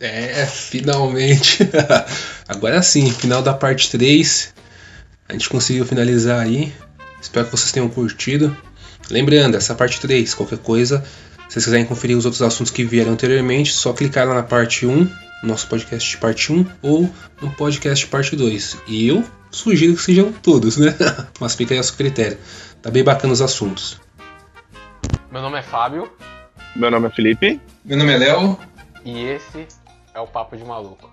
É, 0.00 0.46
finalmente. 0.46 1.68
Agora 2.48 2.82
sim, 2.82 3.10
final 3.10 3.42
da 3.42 3.52
parte 3.52 3.90
3. 3.90 4.54
A 5.28 5.32
gente 5.32 5.48
conseguiu 5.48 5.84
finalizar 5.84 6.40
aí. 6.40 6.72
Espero 7.20 7.46
que 7.46 7.52
vocês 7.52 7.72
tenham 7.72 7.88
curtido. 7.88 8.56
Lembrando, 9.10 9.56
essa 9.56 9.74
parte 9.74 10.00
3, 10.00 10.34
qualquer 10.34 10.58
coisa, 10.58 11.02
se 11.48 11.54
vocês 11.54 11.64
quiserem 11.64 11.86
conferir 11.86 12.16
os 12.16 12.24
outros 12.24 12.42
assuntos 12.42 12.70
que 12.70 12.84
vieram 12.84 13.12
anteriormente, 13.12 13.72
só 13.72 13.92
clicar 13.92 14.26
lá 14.28 14.34
na 14.34 14.42
parte 14.42 14.86
1, 14.86 15.10
nosso 15.42 15.66
podcast 15.66 16.16
parte 16.18 16.52
1, 16.52 16.66
ou 16.82 17.10
no 17.40 17.50
podcast 17.52 18.06
parte 18.06 18.36
2. 18.36 18.78
E 18.86 19.08
eu 19.08 19.24
sugiro 19.50 19.94
que 19.94 20.02
sejam 20.02 20.32
todos, 20.32 20.76
né? 20.76 20.94
Mas 21.40 21.54
fica 21.54 21.74
aí 21.74 21.80
a 21.80 21.82
seu 21.82 21.96
critério. 21.96 22.38
Tá 22.82 22.90
bem 22.90 23.02
bacana 23.02 23.32
os 23.32 23.42
assuntos. 23.42 23.98
Meu 25.32 25.42
nome 25.42 25.58
é 25.58 25.62
Fábio. 25.62 26.10
Meu 26.76 26.90
nome 26.90 27.08
é 27.08 27.10
Felipe. 27.10 27.60
Meu 27.84 27.96
nome 27.96 28.12
é 28.12 28.18
Léo. 28.18 28.58
E 29.04 29.24
esse 29.24 29.66
é 30.18 30.20
o 30.20 30.26
Papo 30.26 30.56
de 30.56 30.64
Maluco. 30.64 31.08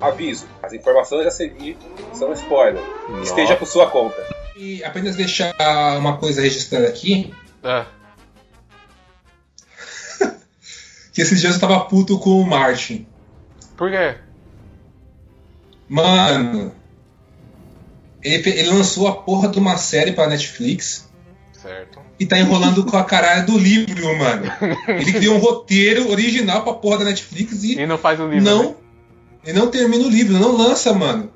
Aviso: 0.00 0.46
as 0.62 0.72
informações 0.72 1.26
a 1.26 1.30
seguir 1.30 1.76
são 2.14 2.32
spoiler. 2.32 2.82
Nossa. 3.08 3.22
Esteja 3.22 3.56
por 3.56 3.66
sua 3.66 3.90
conta. 3.90 4.16
E 4.56 4.82
apenas 4.82 5.16
deixar 5.16 5.54
uma 5.98 6.16
coisa 6.16 6.40
registrada 6.40 6.88
aqui. 6.88 7.34
É. 7.62 7.84
que 11.12 11.20
esses 11.20 11.40
dias 11.40 11.54
eu 11.54 11.60
tava 11.60 11.80
puto 11.84 12.18
com 12.18 12.40
o 12.40 12.46
Martin. 12.46 13.06
Por 13.76 13.90
quê? 13.90 14.16
Mano. 15.88 16.74
Ele, 18.22 18.48
ele 18.48 18.70
lançou 18.70 19.06
a 19.06 19.14
porra 19.14 19.48
de 19.48 19.58
uma 19.58 19.76
série 19.76 20.12
pra 20.12 20.26
Netflix. 20.26 21.08
Certo. 21.52 21.95
E 22.18 22.24
tá 22.24 22.38
enrolando 22.38 22.84
com 22.84 22.96
a 22.96 23.04
caralho 23.04 23.46
do 23.46 23.58
livro, 23.58 24.16
mano. 24.16 24.50
Ele 24.88 25.12
criou 25.12 25.36
um 25.36 25.38
roteiro 25.38 26.10
original 26.10 26.62
pra 26.62 26.72
porra 26.72 26.98
da 26.98 27.04
Netflix 27.04 27.62
e. 27.62 27.78
E 27.78 27.86
não 27.86 27.98
faz 27.98 28.18
o 28.18 28.26
livro. 28.26 28.44
Não. 28.44 28.62
Né? 28.64 28.74
E 29.46 29.52
não 29.52 29.68
termina 29.68 30.04
o 30.04 30.08
livro, 30.08 30.32
não 30.32 30.56
lança, 30.56 30.92
mano. 30.92 31.30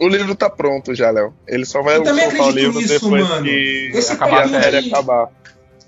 O 0.00 0.08
livro 0.08 0.34
tá 0.34 0.48
pronto 0.48 0.94
já, 0.94 1.10
Léo. 1.10 1.34
Ele 1.46 1.66
só 1.66 1.82
vai 1.82 1.98
eu 1.98 2.04
soltar 2.06 2.46
o 2.46 2.50
livro 2.50 2.80
nisso, 2.80 2.94
depois 2.94 3.28
mano. 3.28 3.44
que 3.44 3.90
Esse 3.92 4.12
acabar 4.12 4.44
a 4.44 4.48
série 4.48 4.82
de... 4.82 4.88
acabar. 4.88 5.28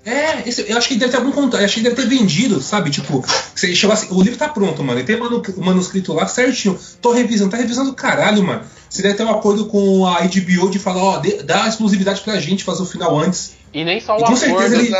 É, 0.05 0.47
esse, 0.47 0.69
eu 0.69 0.77
acho 0.77 0.87
que 0.87 0.95
ele 0.95 0.99
deve 0.99 1.11
ter 1.13 1.17
algum 1.17 1.31
contato. 1.31 1.61
Eu 1.61 1.65
acho 1.65 1.73
que 1.73 1.79
ele 1.79 1.89
deve 1.89 2.01
ter 2.01 2.07
vendido, 2.07 2.61
sabe? 2.61 2.91
Tipo, 2.91 3.25
você 3.55 3.73
chegou 3.73 3.93
assim, 3.93 4.07
o 4.11 4.21
livro 4.21 4.37
tá 4.37 4.49
pronto, 4.49 4.83
mano. 4.83 4.99
Ele 4.99 5.07
tem 5.07 5.15
o 5.15 5.63
manuscrito 5.63 6.13
lá 6.13 6.27
certinho. 6.27 6.77
Tô 7.01 7.11
revisando, 7.11 7.49
tá 7.49 7.57
revisando 7.57 7.93
caralho, 7.93 8.43
mano. 8.43 8.61
Você 8.87 9.01
deve 9.01 9.15
ter 9.15 9.23
um 9.23 9.31
acordo 9.31 9.65
com 9.65 10.05
a 10.05 10.19
HBO 10.21 10.69
de 10.69 10.77
falar, 10.77 11.01
ó, 11.01 11.21
dá 11.43 11.67
exclusividade 11.67 12.21
pra 12.21 12.39
gente 12.39 12.63
fazer 12.63 12.83
o 12.83 12.85
final 12.85 13.17
antes. 13.17 13.55
E 13.73 13.83
nem 13.83 13.99
só 13.99 14.17
o 14.17 14.19
com 14.19 14.33
acordo. 14.33 14.75
Ele, 14.75 14.93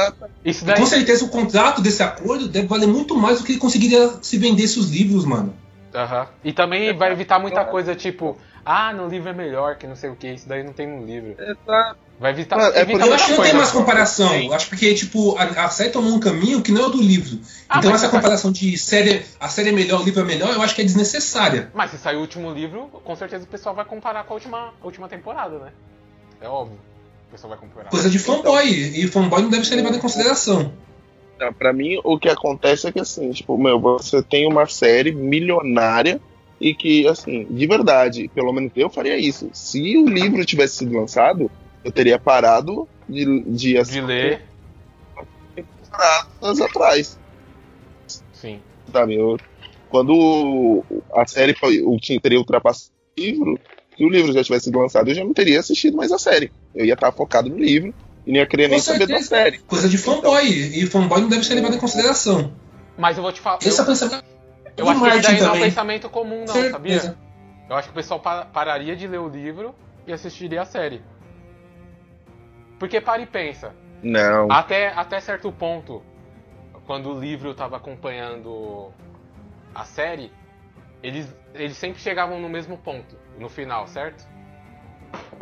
Isso 0.43 0.65
daí... 0.65 0.77
Com 0.77 0.85
certeza 0.85 1.23
o 1.23 1.29
contrato 1.29 1.81
desse 1.81 2.01
acordo 2.01 2.47
deve 2.47 2.67
valer 2.67 2.87
muito 2.87 3.15
mais 3.15 3.39
do 3.39 3.45
que 3.45 3.51
ele 3.51 3.59
conseguiria 3.59 4.13
se 4.21 4.37
vendesse 4.37 4.79
os 4.79 4.89
livros, 4.89 5.25
mano. 5.25 5.53
Aham. 5.93 6.27
E 6.43 6.51
também 6.51 6.95
vai 6.97 7.11
evitar 7.11 7.37
muita 7.39 7.63
coisa, 7.65 7.93
tipo, 7.93 8.35
ah, 8.65 8.91
no 8.91 9.07
livro 9.07 9.29
é 9.29 9.33
melhor 9.33 9.75
que 9.75 9.85
não 9.85 9.95
sei 9.95 10.09
o 10.09 10.15
que, 10.15 10.27
isso 10.27 10.49
daí 10.49 10.63
não 10.63 10.73
tem 10.73 10.87
no 10.87 11.05
livro. 11.05 11.35
Exato. 11.37 11.97
Vai 12.19 12.31
evitar, 12.31 12.57
Mano, 12.57 12.73
é 12.73 12.81
evita 12.81 12.99
porque 12.99 13.09
Eu 13.09 13.13
acho 13.13 13.25
que 13.25 13.31
não 13.33 13.43
tem 13.43 13.53
mais 13.53 13.71
comparação. 13.71 14.35
Eu 14.35 14.53
acho 14.53 14.69
porque, 14.69 14.93
tipo, 14.93 15.35
a, 15.37 15.65
a 15.65 15.69
série 15.69 15.89
tomou 15.89 16.13
um 16.13 16.19
caminho 16.19 16.61
que 16.61 16.71
não 16.71 16.83
é 16.83 16.85
o 16.87 16.89
do 16.89 17.01
livro. 17.01 17.39
Ah, 17.67 17.79
então 17.79 17.91
essa 17.91 18.07
você 18.07 18.15
comparação 18.15 18.51
de 18.51 18.77
série, 18.77 19.25
a 19.39 19.49
série 19.49 19.69
é 19.69 19.71
melhor, 19.71 20.01
o 20.01 20.03
livro 20.03 20.21
é 20.21 20.23
melhor, 20.23 20.53
eu 20.53 20.61
acho 20.61 20.73
que 20.73 20.81
é 20.81 20.85
desnecessária. 20.85 21.69
Mas 21.73 21.91
se 21.91 21.97
sair 21.97 22.15
o 22.15 22.21
último 22.21 22.51
livro, 22.51 22.87
com 23.03 23.15
certeza 23.15 23.43
o 23.43 23.47
pessoal 23.47 23.75
vai 23.75 23.83
comparar 23.83 24.23
com 24.23 24.33
a 24.33 24.35
última, 24.35 24.73
a 24.81 24.85
última 24.85 25.09
temporada, 25.09 25.59
né? 25.59 25.71
É 26.39 26.47
óbvio. 26.47 26.79
Pessoal 27.33 27.57
vai. 27.75 27.85
Coisa 27.89 28.11
de 28.11 28.19
fanboy. 28.19 28.69
E 28.69 29.07
fanboy 29.07 29.41
não 29.41 29.49
deve 29.49 29.65
ser 29.65 29.75
levado 29.75 29.97
em 29.97 29.99
consideração. 29.99 30.71
Não, 31.39 31.51
Pra 31.51 31.73
mim, 31.73 31.99
o 32.03 32.19
que 32.19 32.29
acontece 32.29 32.87
é 32.87 32.91
que 32.91 32.99
assim, 32.99 33.31
tipo, 33.31 33.57
meu, 33.57 33.79
você 33.79 34.21
tem 34.21 34.47
uma 34.47 34.67
série 34.67 35.11
milionária 35.11 36.21
e 36.61 36.75
que, 36.75 37.07
assim, 37.07 37.45
de 37.49 37.65
verdade, 37.65 38.29
pelo 38.35 38.53
menos 38.53 38.71
eu 38.75 38.87
faria 38.87 39.17
isso. 39.17 39.49
Se 39.51 39.97
o 39.97 40.07
livro 40.07 40.45
tivesse 40.45 40.77
sido 40.77 40.95
lançado, 40.95 41.49
eu 41.83 41.91
teria 41.91 42.19
parado 42.19 42.87
de, 43.09 43.25
de, 43.41 43.51
De 43.71 43.77
assistir 43.79 44.05
ler, 44.05 44.43
temporadas 45.55 46.61
atrás, 46.61 47.19
sim. 48.31 48.59
sabe? 48.91 49.15
Eu- 49.15 49.39
quando 49.89 50.83
a 51.15 51.25
série 51.25 51.55
foi, 51.55 51.81
o 51.81 51.97
que 51.97 52.19
teria 52.19 52.37
ultrapassado 52.37 52.91
o 53.17 53.21
livro, 53.21 53.59
se 53.97 54.05
o 54.05 54.09
livro 54.09 54.31
já 54.31 54.43
tivesse 54.43 54.65
sido 54.65 54.79
lançado, 54.79 55.09
eu 55.09 55.15
já 55.15 55.23
não 55.23 55.33
teria 55.33 55.59
assistido 55.59 55.97
mais 55.97 56.11
a 56.11 56.19
série. 56.19 56.51
Eu 56.73 56.85
ia 56.85 56.93
estar 56.93 57.11
focado 57.11 57.49
no 57.49 57.57
livro 57.57 57.93
e 58.25 58.31
não 58.31 58.39
ia 58.39 58.47
querer 58.47 58.67
nem 58.67 58.79
saber 58.79 59.07
da 59.07 59.19
série. 59.21 59.59
Coisa 59.59 59.87
de 59.89 59.97
fanboy. 59.97 60.43
E 60.47 60.85
fanboy 60.87 61.21
não 61.21 61.29
deve 61.29 61.43
ser 61.43 61.55
levado 61.55 61.75
em 61.75 61.79
consideração. 61.79 62.53
Mas 62.97 63.17
eu 63.17 63.23
vou 63.23 63.31
te 63.31 63.39
falar. 63.41 63.59
Esse 63.61 63.69
é 63.69 63.81
Eu, 63.81 63.83
o 63.83 63.87
pensamento 63.87 64.23
eu 64.77 64.89
acho 64.89 64.99
que 65.01 65.09
daí 65.21 65.21
não 65.21 65.29
é 65.29 65.49
um 65.49 65.53
também. 65.53 65.63
pensamento 65.63 66.09
comum, 66.09 66.39
não, 66.39 66.47
Certeza. 66.47 66.71
sabia? 66.71 67.17
Eu 67.69 67.75
acho 67.75 67.87
que 67.89 67.91
o 67.91 67.95
pessoal 67.95 68.19
pa- 68.19 68.45
pararia 68.45 68.95
de 68.95 69.07
ler 69.07 69.19
o 69.19 69.27
livro 69.29 69.75
e 70.07 70.11
assistiria 70.13 70.61
a 70.61 70.65
série. 70.65 71.01
Porque 72.79 72.99
para 72.99 73.21
e 73.21 73.25
pensa. 73.25 73.73
Não. 74.01 74.51
Até, 74.51 74.87
até 74.89 75.19
certo 75.19 75.51
ponto, 75.51 76.03
quando 76.85 77.09
o 77.11 77.19
livro 77.19 77.51
estava 77.51 77.77
acompanhando 77.77 78.91
a 79.73 79.85
série, 79.85 80.31
eles, 81.01 81.27
eles 81.53 81.77
sempre 81.77 82.01
chegavam 82.01 82.39
no 82.39 82.49
mesmo 82.49 82.77
ponto, 82.77 83.15
no 83.39 83.47
final, 83.47 83.87
certo? 83.87 84.27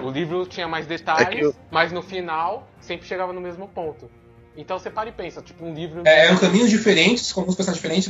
O 0.01 0.09
livro 0.09 0.45
tinha 0.45 0.67
mais 0.67 0.85
detalhes, 0.87 1.27
É 1.27 1.31
que 1.31 1.41
eu- 1.45 1.55
mas 1.69 1.91
no 1.91 2.01
final 2.01 2.67
sempre 2.79 3.07
chegava 3.07 3.31
no 3.31 3.39
mesmo 3.41 3.67
ponto. 3.67 4.09
Então 4.57 4.77
você 4.77 4.89
para 4.89 5.09
e 5.09 5.11
pensa, 5.11 5.41
tipo, 5.41 5.63
um 5.63 5.73
livro 5.73 6.01
É, 6.05 6.25
eram 6.25 6.37
caminhos 6.37 6.69
diferentes, 6.69 7.31
com 7.31 7.41
alguns 7.41 7.55
personagens 7.55 7.81
diferentes, 7.81 8.07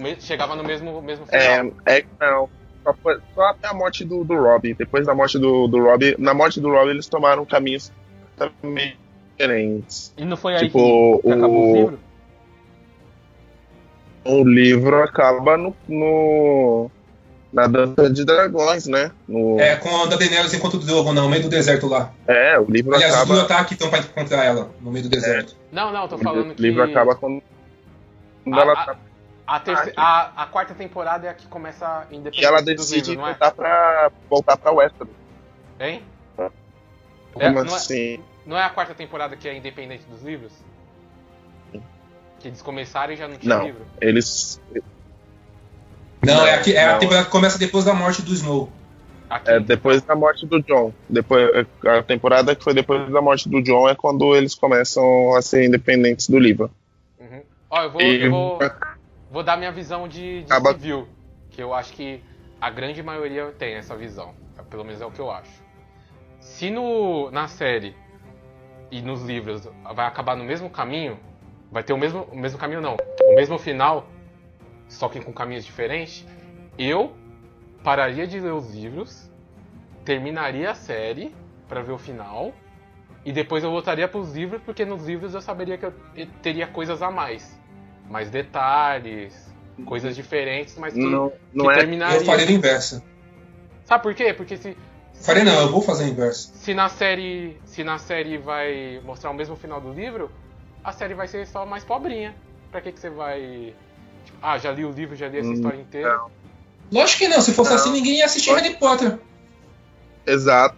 mas 0.00 0.24
chegava 0.24 0.54
no 0.56 0.64
mesmo, 0.64 1.00
mesmo 1.00 1.24
final. 1.26 1.40
É, 1.86 1.98
é 1.98 2.04
não. 2.20 2.48
Só, 2.82 2.92
foi- 3.02 3.18
só 3.34 3.42
até 3.46 3.68
a 3.68 3.72
morte 3.72 4.04
do, 4.04 4.24
do 4.24 4.34
Robbie. 4.34 4.74
Depois 4.74 5.06
da 5.06 5.14
morte 5.14 5.38
do, 5.38 5.66
do 5.68 5.82
Robbie. 5.84 6.16
Na 6.18 6.34
morte 6.34 6.60
do 6.60 6.68
Robbie, 6.70 6.90
eles 6.90 7.06
tomaram 7.06 7.46
caminhos 7.46 7.90
também 8.36 8.98
diferentes. 9.38 10.12
E 10.18 10.24
não 10.24 10.36
foi 10.36 10.54
aí 10.54 10.66
Tipo, 10.66 11.16
que, 11.16 11.22
que 11.28 11.32
acabou 11.32 11.64
o 11.64 11.70
o- 11.70 11.74
livro? 11.76 11.98
O 14.26 14.44
livro 14.44 15.02
acaba 15.02 15.56
no. 15.56 15.74
no- 15.88 16.90
na 17.54 17.66
dança 17.68 18.10
de 18.10 18.24
dragões, 18.24 18.86
né? 18.86 19.12
No, 19.28 19.58
é, 19.60 19.76
com 19.76 19.88
a 20.02 20.06
Daenerys 20.06 20.52
enquanto 20.52 20.74
o 20.74 20.78
Drogon 20.78 21.12
no 21.14 21.28
meio 21.28 21.44
do 21.44 21.48
deserto 21.48 21.86
lá. 21.86 22.12
é, 22.26 22.58
o 22.58 22.64
livro 22.64 22.92
Aliás, 22.94 23.14
acaba. 23.14 23.26
dois 23.34 23.44
ataques 23.44 23.72
estão 23.72 23.88
pra 23.88 24.00
encontrar 24.00 24.44
ela 24.44 24.70
no 24.80 24.90
meio 24.90 25.04
do 25.04 25.08
deserto. 25.08 25.56
Não, 25.70 25.92
não, 25.92 26.08
tô 26.08 26.16
O 26.16 26.18
falando 26.18 26.54
que 26.54 26.60
livro 26.60 26.82
acaba 26.82 27.14
quando. 27.14 27.40
quando 28.42 28.58
A- 28.58 28.62
ela 28.62 28.72
a- 28.72 28.84
tá- 28.86 28.96
a, 29.46 29.60
terce- 29.60 29.92
a, 29.96 30.42
a 30.42 30.46
quarta 30.46 30.74
temporada 30.74 31.26
é 31.26 31.30
a 31.30 31.34
que 31.34 31.46
começa 31.46 32.06
independente 32.10 32.42
e 32.42 32.44
ela 32.44 32.56
dos 32.60 32.66
decide 32.74 33.10
livros, 33.10 33.16
não 33.16 33.26
é? 33.26 33.30
voltar 33.30 33.50
pra. 33.52 34.10
voltar 34.28 34.56
pra 34.56 34.72
Westeros. 34.72 35.12
Hein? 35.78 36.02
Como 37.32 37.44
É, 37.44 37.50
não 37.50 37.62
é- 37.62 37.76
assim? 37.76 38.18
Não 38.46 38.56
é 38.58 38.62
a 38.64 38.68
quarta 38.70 38.94
temporada 38.94 39.36
que 39.36 39.48
é 39.48 39.56
independente 39.56 40.04
dos 40.04 40.22
livros? 40.22 40.52
Que 42.40 42.48
eles 42.48 42.60
começaram 42.62 43.12
e 43.12 43.16
já 43.16 43.26
não 43.26 43.36
tinha 43.38 43.56
Não. 43.56 43.64
livro? 43.64 43.86
Eles. 44.00 44.60
Não, 46.26 46.34
Não, 46.36 46.46
é, 46.46 46.54
a, 46.54 46.60
que- 46.60 46.72
é 46.74 46.84
a 46.84 46.92
não. 46.92 46.98
temporada 47.00 47.24
que 47.26 47.30
começa 47.30 47.58
depois 47.58 47.84
da 47.84 47.94
morte 47.94 48.22
do 48.22 48.32
Snow. 48.32 48.70
Aqui. 49.28 49.50
É, 49.50 49.58
depois 49.60 50.02
da 50.02 50.14
morte 50.14 50.46
do 50.46 50.62
John. 50.62 50.92
Depois, 51.08 51.48
a 51.86 52.02
temporada 52.02 52.54
que 52.54 52.62
foi 52.62 52.74
depois 52.74 53.10
da 53.10 53.20
morte 53.22 53.48
do 53.48 53.60
John 53.62 53.88
é 53.88 53.94
quando 53.94 54.34
eles 54.36 54.54
começam 54.54 55.34
a 55.34 55.42
ser 55.42 55.64
independentes 55.64 56.28
do 56.28 56.38
livro. 56.38 56.70
Uhum. 57.18 57.42
Ó, 57.70 57.82
eu 57.82 57.90
vou, 57.90 58.00
E- 58.02 58.24
eu 58.26 58.30
vou, 58.30 58.58
vou 59.30 59.42
dar 59.42 59.56
minha 59.56 59.72
visão 59.72 60.06
de, 60.06 60.42
de 60.42 60.52
Acaba- 60.52 60.72
civil. 60.72 61.08
Que 61.50 61.62
eu 61.62 61.72
acho 61.74 61.92
que 61.94 62.22
a 62.60 62.68
grande 62.70 63.02
maioria 63.02 63.46
tem 63.58 63.74
essa 63.74 63.96
visão. 63.96 64.34
Pelo 64.70 64.84
menos 64.84 65.00
é 65.00 65.06
o 65.06 65.10
que 65.10 65.20
eu 65.20 65.30
acho. 65.30 65.50
Se 66.40 66.70
no, 66.70 67.30
na 67.30 67.48
série 67.48 67.94
e 68.90 69.00
nos 69.00 69.22
livros 69.22 69.66
vai 69.94 70.06
acabar 70.06 70.36
no 70.36 70.44
mesmo 70.44 70.68
caminho, 70.70 71.18
vai 71.72 71.82
ter 71.82 71.92
o 71.92 71.98
mesmo, 71.98 72.28
o 72.30 72.36
mesmo 72.36 72.58
caminho 72.58 72.80
não, 72.80 72.96
o 73.24 73.34
mesmo 73.34 73.58
final, 73.58 74.06
só 74.94 75.08
que 75.08 75.20
com 75.20 75.32
caminhos 75.32 75.64
diferentes, 75.64 76.24
eu 76.78 77.12
pararia 77.82 78.26
de 78.26 78.40
ler 78.40 78.52
os 78.52 78.72
livros, 78.74 79.30
terminaria 80.04 80.70
a 80.70 80.74
série 80.74 81.34
pra 81.68 81.82
ver 81.82 81.92
o 81.92 81.98
final 81.98 82.52
e 83.24 83.32
depois 83.32 83.64
eu 83.64 83.70
voltaria 83.70 84.06
pros 84.06 84.34
livros 84.34 84.60
porque 84.62 84.84
nos 84.84 85.06
livros 85.06 85.34
eu 85.34 85.40
saberia 85.40 85.76
que 85.78 85.86
eu 85.86 85.92
teria 86.42 86.66
coisas 86.66 87.02
a 87.02 87.10
mais, 87.10 87.58
mais 88.08 88.30
detalhes, 88.30 89.52
coisas 89.86 90.14
diferentes, 90.14 90.76
mas 90.78 90.94
que, 90.94 91.00
Não, 91.00 91.32
não 91.52 91.66
que 91.66 91.72
é. 91.72 91.74
terminaria. 91.78 92.18
Eu 92.18 92.24
faria 92.24 92.46
o 92.46 92.50
inverso. 92.50 93.02
Sabe 93.84 94.02
por 94.02 94.14
quê? 94.14 94.32
Porque 94.32 94.56
se 94.56 94.76
Faria 95.14 95.44
não, 95.44 95.60
eu 95.60 95.70
vou 95.70 95.80
fazer 95.80 96.04
o 96.04 96.08
inverso. 96.08 96.52
se 96.54 96.74
na 96.74 96.88
série 96.88 97.58
se 97.64 97.82
na 97.84 97.98
série 97.98 98.36
vai 98.38 99.00
mostrar 99.04 99.30
o 99.30 99.34
mesmo 99.34 99.56
final 99.56 99.80
do 99.80 99.92
livro, 99.92 100.30
a 100.82 100.92
série 100.92 101.14
vai 101.14 101.26
ser 101.28 101.46
só 101.46 101.64
mais 101.66 101.84
pobrinha. 101.84 102.34
Pra 102.70 102.80
que 102.80 102.92
que 102.92 102.98
você 103.00 103.08
vai 103.08 103.74
tipo, 104.24 104.38
ah, 104.42 104.58
já 104.58 104.72
li 104.72 104.84
o 104.84 104.90
livro, 104.90 105.14
já 105.16 105.28
li 105.28 105.38
essa 105.38 105.48
Hum, 105.48 105.52
história 105.54 105.80
inteira. 105.80 106.16
não. 106.16 106.30
Lógico 106.92 107.20
que 107.20 107.28
não, 107.28 107.40
se 107.40 107.52
fosse 107.52 107.70
Não. 107.70 107.76
assim 107.76 107.92
ninguém 107.92 108.18
ia 108.18 108.26
assistir 108.26 108.52
Harry 108.54 108.76
Potter. 108.76 109.18
Exato. 110.26 110.76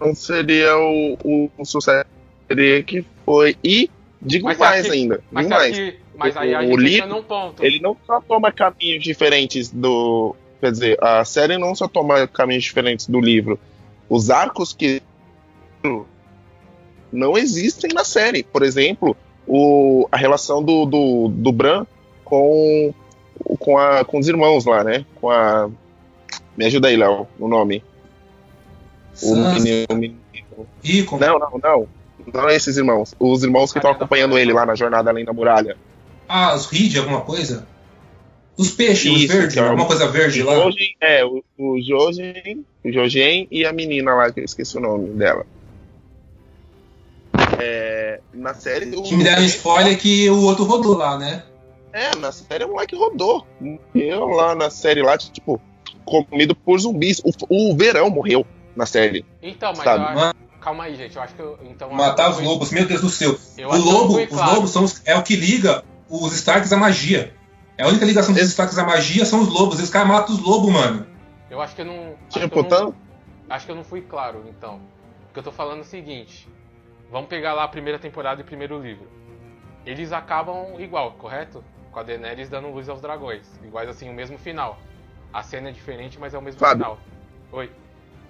Não 0.00 0.14
seria 0.14 0.76
o, 0.76 1.18
o, 1.24 1.50
o 1.58 1.64
sucesso 1.64 2.06
seria 2.46 2.82
que 2.82 3.04
foi. 3.24 3.56
E 3.64 3.90
Digo 4.20 4.46
Mas 4.46 4.58
mais 4.58 4.84
que- 4.86 4.92
ainda. 4.92 5.22
Mas, 5.30 5.46
digo 5.46 5.58
mais. 5.58 5.76
que, 5.76 5.98
mas 6.16 6.36
aí 6.36 6.52
a 6.54 6.58
O 6.58 6.62
gente 6.62 6.72
entra 6.72 6.82
livro, 6.84 7.08
num 7.08 7.22
ponto. 7.22 7.64
Ele 7.64 7.78
não 7.80 7.96
só 8.04 8.20
toma 8.20 8.50
caminhos 8.50 9.02
diferentes 9.02 9.70
do. 9.70 10.34
Quer 10.60 10.72
dizer, 10.72 10.98
a 11.04 11.24
série 11.24 11.56
não 11.56 11.72
só 11.74 11.86
toma 11.86 12.26
caminhos 12.26 12.64
diferentes 12.64 13.06
do 13.06 13.20
livro. 13.20 13.58
Os 14.08 14.28
arcos 14.28 14.72
que 14.72 15.00
não 17.12 17.38
existem 17.38 17.90
na 17.94 18.04
série. 18.04 18.42
Por 18.42 18.62
exemplo, 18.62 19.16
o, 19.46 20.08
a 20.10 20.16
relação 20.16 20.62
do, 20.62 20.84
do, 20.84 21.28
do 21.28 21.52
Bran 21.52 21.86
com, 22.28 22.92
com, 23.58 23.78
a, 23.78 24.04
com 24.04 24.18
os 24.18 24.28
irmãos 24.28 24.64
lá, 24.64 24.84
né? 24.84 25.04
Com 25.20 25.30
a. 25.30 25.70
Me 26.56 26.66
ajuda 26.66 26.88
aí, 26.88 26.96
Léo, 26.96 27.26
o 27.38 27.48
nome. 27.48 27.82
O 29.22 29.34
menino. 29.34 29.86
o 29.90 29.94
menino- 29.94 30.18
Rickon. 30.82 31.18
Não, 31.18 31.38
não, 31.38 31.60
não. 31.62 31.88
Não 32.32 32.50
esses 32.50 32.76
irmãos. 32.76 33.14
Os 33.18 33.42
irmãos 33.42 33.72
que 33.72 33.78
estão 33.78 33.90
acompanhando 33.92 34.36
ele 34.38 34.52
lá 34.52 34.66
na 34.66 34.74
jornada 34.74 35.10
além 35.10 35.24
da 35.24 35.32
muralha. 35.32 35.76
Ah, 36.28 36.54
os 36.54 36.66
Reed, 36.66 36.96
alguma 36.96 37.20
coisa? 37.22 37.66
Os 38.56 38.70
peixes, 38.72 39.12
os 39.12 39.22
Isso, 39.22 39.32
verdes, 39.32 39.54
que 39.54 39.60
é 39.60 39.62
alguma 39.62 39.86
coisa 39.86 40.08
verde 40.08 40.42
lá. 40.42 40.52
É, 41.00 41.24
o, 41.24 41.44
o 41.56 41.80
Jojen, 41.80 42.66
o 42.84 42.92
Jojen 42.92 43.46
e 43.52 43.64
a 43.64 43.72
menina 43.72 44.12
lá, 44.14 44.32
que 44.32 44.40
eu 44.40 44.44
esqueci 44.44 44.76
o 44.76 44.80
nome 44.80 45.10
dela. 45.10 45.46
É, 47.60 48.20
na 48.34 48.54
série. 48.54 48.94
o 48.96 49.02
Que 49.02 49.16
me 49.16 49.24
deram 49.24 49.44
spoiler 49.44 49.96
que 49.98 50.28
o 50.28 50.42
outro 50.42 50.64
rodou 50.64 50.96
lá, 50.96 51.16
né? 51.16 51.44
É, 51.98 52.16
na 52.16 52.30
série 52.32 52.64
o 52.64 52.68
moleque 52.68 52.94
rodou. 52.96 53.46
Morreu 53.60 54.26
lá 54.28 54.54
na 54.54 54.70
série 54.70 55.02
lá, 55.02 55.16
tipo, 55.18 55.60
comido 56.04 56.54
por 56.54 56.78
zumbis. 56.78 57.20
O, 57.24 57.30
o 57.48 57.76
verão 57.76 58.08
morreu 58.10 58.46
na 58.76 58.86
série. 58.86 59.24
Então, 59.42 59.70
mas 59.76 59.84
Sabe, 59.84 60.02
eu 60.04 60.06
acho... 60.08 60.14
mano. 60.18 60.34
Calma 60.60 60.84
aí, 60.84 60.94
gente. 60.96 61.16
Eu 61.16 61.22
acho 61.22 61.34
que 61.34 61.40
eu. 61.40 61.58
Então, 61.64 61.90
Matar 61.92 62.26
eu 62.26 62.30
os 62.30 62.40
lobos, 62.40 62.70
meu 62.70 62.84
Deus 62.86 63.00
do 63.00 63.08
céu. 63.08 63.36
Eu 63.56 63.68
O 63.68 63.70
que 63.72 63.76
eu 63.78 63.82
lobo, 63.84 64.12
fui 64.14 64.24
os 64.24 64.28
claro. 64.30 64.54
lobos 64.54 64.70
são 64.70 64.84
os- 64.84 65.02
é 65.04 65.16
o 65.16 65.22
que 65.22 65.36
liga 65.36 65.84
os 66.08 66.32
Starks 66.34 66.72
à 66.72 66.76
magia. 66.76 67.34
É 67.76 67.84
a 67.84 67.88
única 67.88 68.04
ligação 68.04 68.34
dos 68.34 68.42
Starks 68.42 68.76
à 68.78 68.84
magia 68.84 69.24
são 69.24 69.40
os 69.40 69.48
lobos. 69.48 69.80
Os 69.80 69.88
caras 69.88 70.08
matam 70.08 70.34
os 70.34 70.40
lobos, 70.42 70.70
mano. 70.72 71.06
Eu 71.50 71.60
acho 71.60 71.74
que 71.76 71.82
eu 71.82 71.86
não. 71.86 71.94
Acho 71.94 72.14
que, 72.32 72.40
Tipo, 72.40 72.58
eu 72.58 72.62
não 72.64 72.68
tanto. 72.68 72.96
acho 73.48 73.66
que 73.66 73.72
eu 73.72 73.76
não 73.76 73.84
fui 73.84 74.00
claro, 74.02 74.44
então. 74.48 74.80
Porque 75.26 75.38
eu 75.38 75.44
tô 75.44 75.52
falando 75.52 75.78
é 75.78 75.82
o 75.82 75.84
seguinte. 75.84 76.48
Vamos 77.10 77.28
pegar 77.28 77.54
lá 77.54 77.64
a 77.64 77.68
primeira 77.68 77.98
temporada 77.98 78.40
e 78.40 78.42
o 78.42 78.46
primeiro 78.46 78.82
livro. 78.82 79.06
Eles 79.86 80.12
acabam 80.12 80.78
igual, 80.80 81.12
correto? 81.12 81.64
Com 81.92 82.00
a 82.00 82.02
Daenerys 82.02 82.48
dando 82.48 82.68
luz 82.68 82.88
aos 82.88 83.00
dragões. 83.00 83.42
Iguais 83.64 83.88
assim, 83.88 84.08
o 84.08 84.12
mesmo 84.12 84.38
final. 84.38 84.78
A 85.32 85.42
cena 85.42 85.68
é 85.68 85.72
diferente, 85.72 86.18
mas 86.18 86.34
é 86.34 86.38
o 86.38 86.42
mesmo 86.42 86.60
Fábio. 86.60 86.84
final. 86.84 86.98
Oi. 87.52 87.70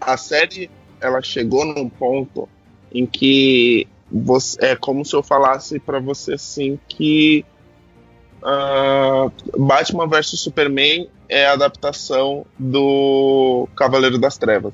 A 0.01 0.17
série, 0.17 0.71
ela 1.01 1.23
chegou 1.23 1.65
num 1.65 1.89
ponto 1.89 2.49
em 2.93 3.07
que 3.07 3.87
você, 4.11 4.65
é 4.65 4.77
como 4.77 5.05
se 5.05 5.15
eu 5.15 5.23
falasse 5.23 5.79
pra 5.79 6.01
você 6.01 6.35
assim 6.35 6.79
que 6.89 7.45
ah, 8.43 9.31
Batman 9.57 10.07
vs 10.07 10.41
Superman 10.41 11.09
é 11.29 11.47
a 11.47 11.53
adaptação 11.53 12.47
do 12.59 13.69
Cavaleiro 13.77 14.19
das 14.19 14.39
Trevas. 14.39 14.73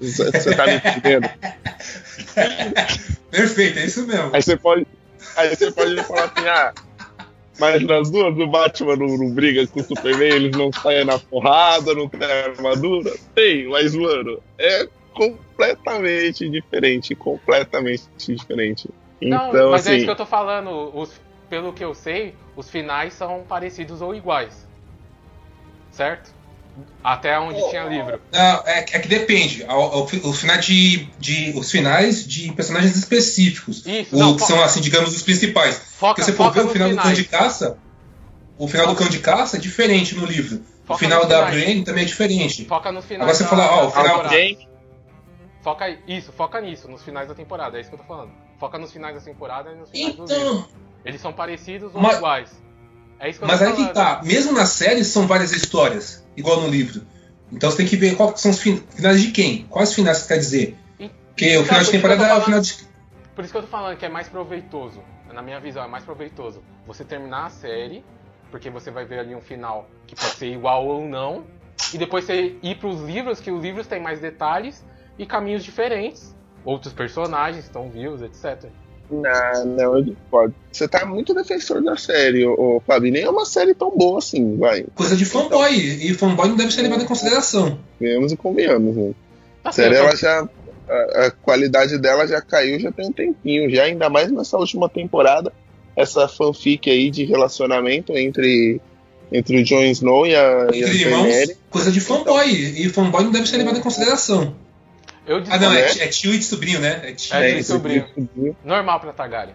Você 0.00 0.56
tá 0.56 0.66
me 0.66 0.76
entendendo? 0.76 1.28
Perfeito, 3.30 3.78
é 3.78 3.84
isso 3.84 4.06
mesmo. 4.06 4.30
Aí 4.32 4.42
você 4.42 4.56
pode, 4.56 4.86
aí 5.36 5.54
você 5.54 5.70
pode 5.70 5.94
me 5.94 6.02
falar 6.02 6.24
assim, 6.24 6.48
ah, 6.48 6.72
mas 7.60 7.82
nas 7.86 8.10
duas 8.10 8.36
o 8.36 8.46
Batman 8.46 8.96
não, 8.96 9.18
não 9.18 9.30
briga 9.30 9.66
com 9.66 9.80
o 9.80 9.84
Superman, 9.84 10.32
eles 10.32 10.56
não 10.56 10.72
saem 10.72 11.04
na 11.04 11.18
porrada, 11.18 11.94
não 11.94 12.08
tem 12.08 12.24
armadura. 12.24 13.12
Tem, 13.34 13.68
mas 13.68 13.94
mano, 13.94 14.42
é 14.58 14.88
completamente 15.12 16.48
diferente, 16.48 17.14
completamente 17.14 18.04
diferente. 18.16 18.88
Não, 19.20 19.50
Então, 19.50 19.70
mas 19.70 19.86
é 19.86 19.90
isso 19.90 19.96
assim, 19.96 20.04
que 20.04 20.10
eu 20.10 20.16
tô 20.16 20.26
falando. 20.26 20.90
Os, 20.96 21.20
pelo 21.50 21.72
que 21.72 21.84
eu 21.84 21.94
sei, 21.94 22.34
os 22.56 22.70
finais 22.70 23.12
são 23.12 23.44
parecidos 23.46 24.00
ou 24.00 24.14
iguais. 24.14 24.66
Certo? 25.90 26.32
Até 27.02 27.38
onde 27.38 27.60
tinha 27.70 27.84
livro. 27.84 28.20
Não, 28.32 28.40
é, 28.66 28.78
é 28.80 28.98
que 28.98 29.08
depende. 29.08 29.64
O, 29.64 29.74
o, 29.74 30.02
o 30.02 30.32
final 30.32 30.58
de, 30.58 31.06
de- 31.18 31.52
os 31.56 31.70
finais 31.70 32.26
de 32.26 32.52
personagens 32.52 32.96
específicos. 32.96 33.84
Isso, 33.86 34.14
o, 34.14 34.18
não, 34.18 34.36
que 34.36 34.42
são, 34.42 34.62
assim, 34.62 34.80
digamos, 34.80 35.14
os 35.16 35.22
principais. 35.22 35.76
Foca, 35.78 36.14
Porque 36.16 36.22
se 36.30 36.32
for 36.36 36.44
foca 36.48 36.62
ver 36.62 36.68
o 36.68 36.70
final 36.72 36.90
do 36.90 36.96
Cão 36.96 37.12
de. 37.12 37.24
Caça, 37.24 37.78
o 38.58 38.68
final 38.68 38.86
do 38.88 38.94
Cão 38.96 39.08
de 39.08 39.18
Caça 39.20 39.56
é 39.56 39.60
diferente 39.60 40.14
no 40.14 40.26
livro. 40.26 40.56
o 40.58 40.86
Foca 40.86 40.98
final 40.98 41.20
nos 41.20 41.28
da. 41.28 41.42
Brienne 41.46 41.84
também 41.84 42.02
é 42.02 42.06
diferente. 42.06 42.64
Foca 42.66 42.90
nos 42.92 43.04
finais. 43.04 43.22
Agora 43.22 43.36
você 43.36 43.44
da- 43.44 43.48
fala, 43.50 43.72
ó, 43.72 43.80
da 43.82 43.86
o 43.86 43.90
final- 43.90 44.06
temporada. 44.22 44.70
Foca 45.62 45.84
aí- 45.84 45.98
isso, 46.08 46.32
foca 46.32 46.60
nisso, 46.60 46.88
nos 46.88 47.02
finais 47.02 47.28
da 47.28 47.34
temporada, 47.34 47.76
é 47.76 47.80
isso 47.82 47.90
que 47.90 47.94
eu 47.94 48.00
tô 48.00 48.06
falando. 48.06 48.30
Foca 48.58 48.78
nos 48.78 48.90
finais 48.92 49.14
da 49.14 49.20
temporada 49.20 49.70
e 49.70 49.74
nos 49.76 49.90
finais 49.90 50.16
do 50.16 50.24
livro. 50.24 50.42
Então, 50.42 50.68
Eles 51.04 51.20
são 51.20 51.32
parecidos 51.32 51.94
ou 51.94 52.00
Mas- 52.00 52.16
iguais. 52.18 52.50
É 53.20 53.30
que 53.32 53.44
mas 53.44 53.60
aí 53.62 53.72
que 53.72 53.76
falando. 53.78 53.94
tá. 53.94 54.20
Mesmo 54.24 54.52
na 54.52 54.64
série 54.66 55.04
são 55.04 55.26
várias 55.26 55.52
histórias, 55.52 56.24
igual 56.36 56.60
no 56.62 56.68
livro. 56.68 57.02
Então 57.52 57.70
você 57.70 57.76
tem 57.78 57.86
que 57.86 57.96
ver 57.96 58.16
qual 58.16 58.32
que 58.32 58.40
são 58.40 58.50
os 58.50 58.58
fin- 58.60 58.82
finais 58.90 59.20
de 59.20 59.30
quem. 59.30 59.66
Quais 59.68 59.92
finais 59.94 60.18
você 60.18 60.28
quer 60.28 60.38
dizer? 60.38 60.76
E- 60.98 61.08
Porque 61.28 61.56
o 61.58 61.64
final 61.64 61.80
de 61.80 61.86
que 61.86 61.92
temporada 61.92 62.22
é 62.22 62.26
o 62.26 62.28
falando? 62.30 62.44
final 62.44 62.60
de. 62.60 62.76
Por 63.34 63.44
isso 63.44 63.52
que 63.52 63.58
eu 63.58 63.62
tô 63.62 63.68
falando 63.68 63.96
que 63.96 64.06
é 64.06 64.08
mais 64.08 64.28
proveitoso. 64.28 65.02
Na 65.32 65.42
minha 65.42 65.60
visão, 65.60 65.84
é 65.84 65.86
mais 65.88 66.02
proveitoso 66.04 66.62
você 66.86 67.04
terminar 67.04 67.46
a 67.46 67.50
série, 67.50 68.04
porque 68.50 68.68
você 68.70 68.90
vai 68.90 69.04
ver 69.04 69.20
ali 69.20 69.34
um 69.34 69.40
final 69.40 69.88
que 70.06 70.14
pode 70.16 70.32
ser 70.34 70.46
igual 70.52 70.86
ou 70.86 71.06
não, 71.06 71.44
e 71.94 71.98
depois 71.98 72.24
você 72.24 72.56
ir 72.62 72.76
pros 72.78 73.00
livros, 73.02 73.38
que 73.40 73.50
os 73.50 73.62
livros 73.62 73.86
têm 73.86 74.00
mais 74.02 74.20
detalhes 74.20 74.84
e 75.18 75.24
caminhos 75.26 75.62
diferentes. 75.64 76.34
Outros 76.64 76.92
personagens 76.92 77.64
estão 77.64 77.88
vivos, 77.90 78.22
etc. 78.22 78.70
não, 79.10 79.64
não, 79.66 79.96
eu 79.96 80.02
discordo. 80.02 80.54
Você 80.72 80.86
tá 80.86 81.04
muito 81.04 81.34
defensor 81.34 81.82
da 81.82 81.96
série, 81.96 82.46
ô, 82.46 82.80
Fábio. 82.86 83.12
Nem 83.12 83.22
é 83.22 83.30
uma 83.30 83.44
série 83.44 83.74
tão 83.74 83.90
boa 83.96 84.18
assim, 84.18 84.56
vai. 84.56 84.84
Coisa 84.94 85.16
de 85.16 85.24
fanboy. 85.24 85.74
E 85.74 86.14
fanboy 86.14 86.48
não 86.48 86.56
deve 86.56 86.72
ser 86.72 86.82
levado 86.82 87.02
em 87.02 87.06
consideração. 87.06 87.78
Venhamos 88.00 88.32
e 88.32 88.36
convenhamos, 88.36 88.96
né? 88.96 89.12
A 89.64 89.68
Assim, 89.70 89.82
série, 89.82 89.96
ela 89.96 90.16
já. 90.16 90.48
A, 90.88 91.26
a 91.26 91.30
qualidade 91.30 91.98
dela 91.98 92.26
já 92.26 92.40
caiu 92.40 92.80
já 92.80 92.90
tem 92.90 93.06
um 93.06 93.12
tempinho, 93.12 93.70
já 93.70 93.84
ainda 93.84 94.08
mais 94.08 94.30
nessa 94.30 94.56
última 94.56 94.88
temporada. 94.88 95.52
Essa 95.96 96.26
fanfic 96.26 96.88
aí 96.90 97.10
de 97.10 97.24
relacionamento 97.24 98.16
entre, 98.16 98.80
entre 99.30 99.60
o 99.60 99.64
Jon 99.64 99.82
Snow 99.82 100.26
e 100.26 100.34
a, 100.34 100.68
e 100.72 100.82
a 100.82 100.88
Entre 100.88 101.02
irmãos, 101.02 101.52
coisa 101.68 101.92
de 101.92 102.00
fanboy. 102.00 102.48
E 102.50 102.88
fanboy 102.88 103.24
não 103.24 103.30
deve 103.30 103.46
ser 103.48 103.58
levado 103.58 103.78
em 103.78 103.82
consideração. 103.82 104.54
Eu 105.26 105.42
Ah, 105.50 105.58
não, 105.58 105.72
é, 105.72 105.82
né? 105.94 106.04
é 106.04 106.08
tio 106.08 106.32
e 106.34 106.42
sobrinho, 106.42 106.80
né? 106.80 107.00
É 107.10 107.12
tio. 107.12 107.34
É, 107.36 107.50
tio 107.50 107.58
e 107.58 107.64
sobrinho. 107.64 108.06
Normal 108.64 109.00
pra 109.00 109.12
Targaryen. 109.12 109.54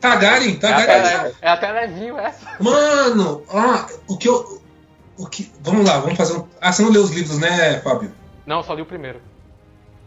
Targaryen, 0.00 0.54
É 0.54 0.58
Targaryen. 0.58 1.32
é 1.40 1.48
até 1.48 1.72
levinho 1.72 2.18
essa. 2.18 2.46
Mano, 2.60 3.42
ah, 3.50 3.86
o 4.08 4.16
que 4.16 4.28
eu. 4.28 4.62
O 5.18 5.26
que, 5.26 5.50
vamos 5.62 5.86
lá, 5.86 5.98
vamos 5.98 6.16
fazer 6.18 6.36
um. 6.36 6.46
Ah, 6.60 6.70
você 6.72 6.82
não 6.82 6.90
leu 6.90 7.02
os 7.02 7.10
livros, 7.10 7.38
né, 7.38 7.80
Fábio? 7.80 8.12
Não, 8.44 8.62
só 8.62 8.74
li 8.74 8.82
o 8.82 8.86
primeiro. 8.86 9.20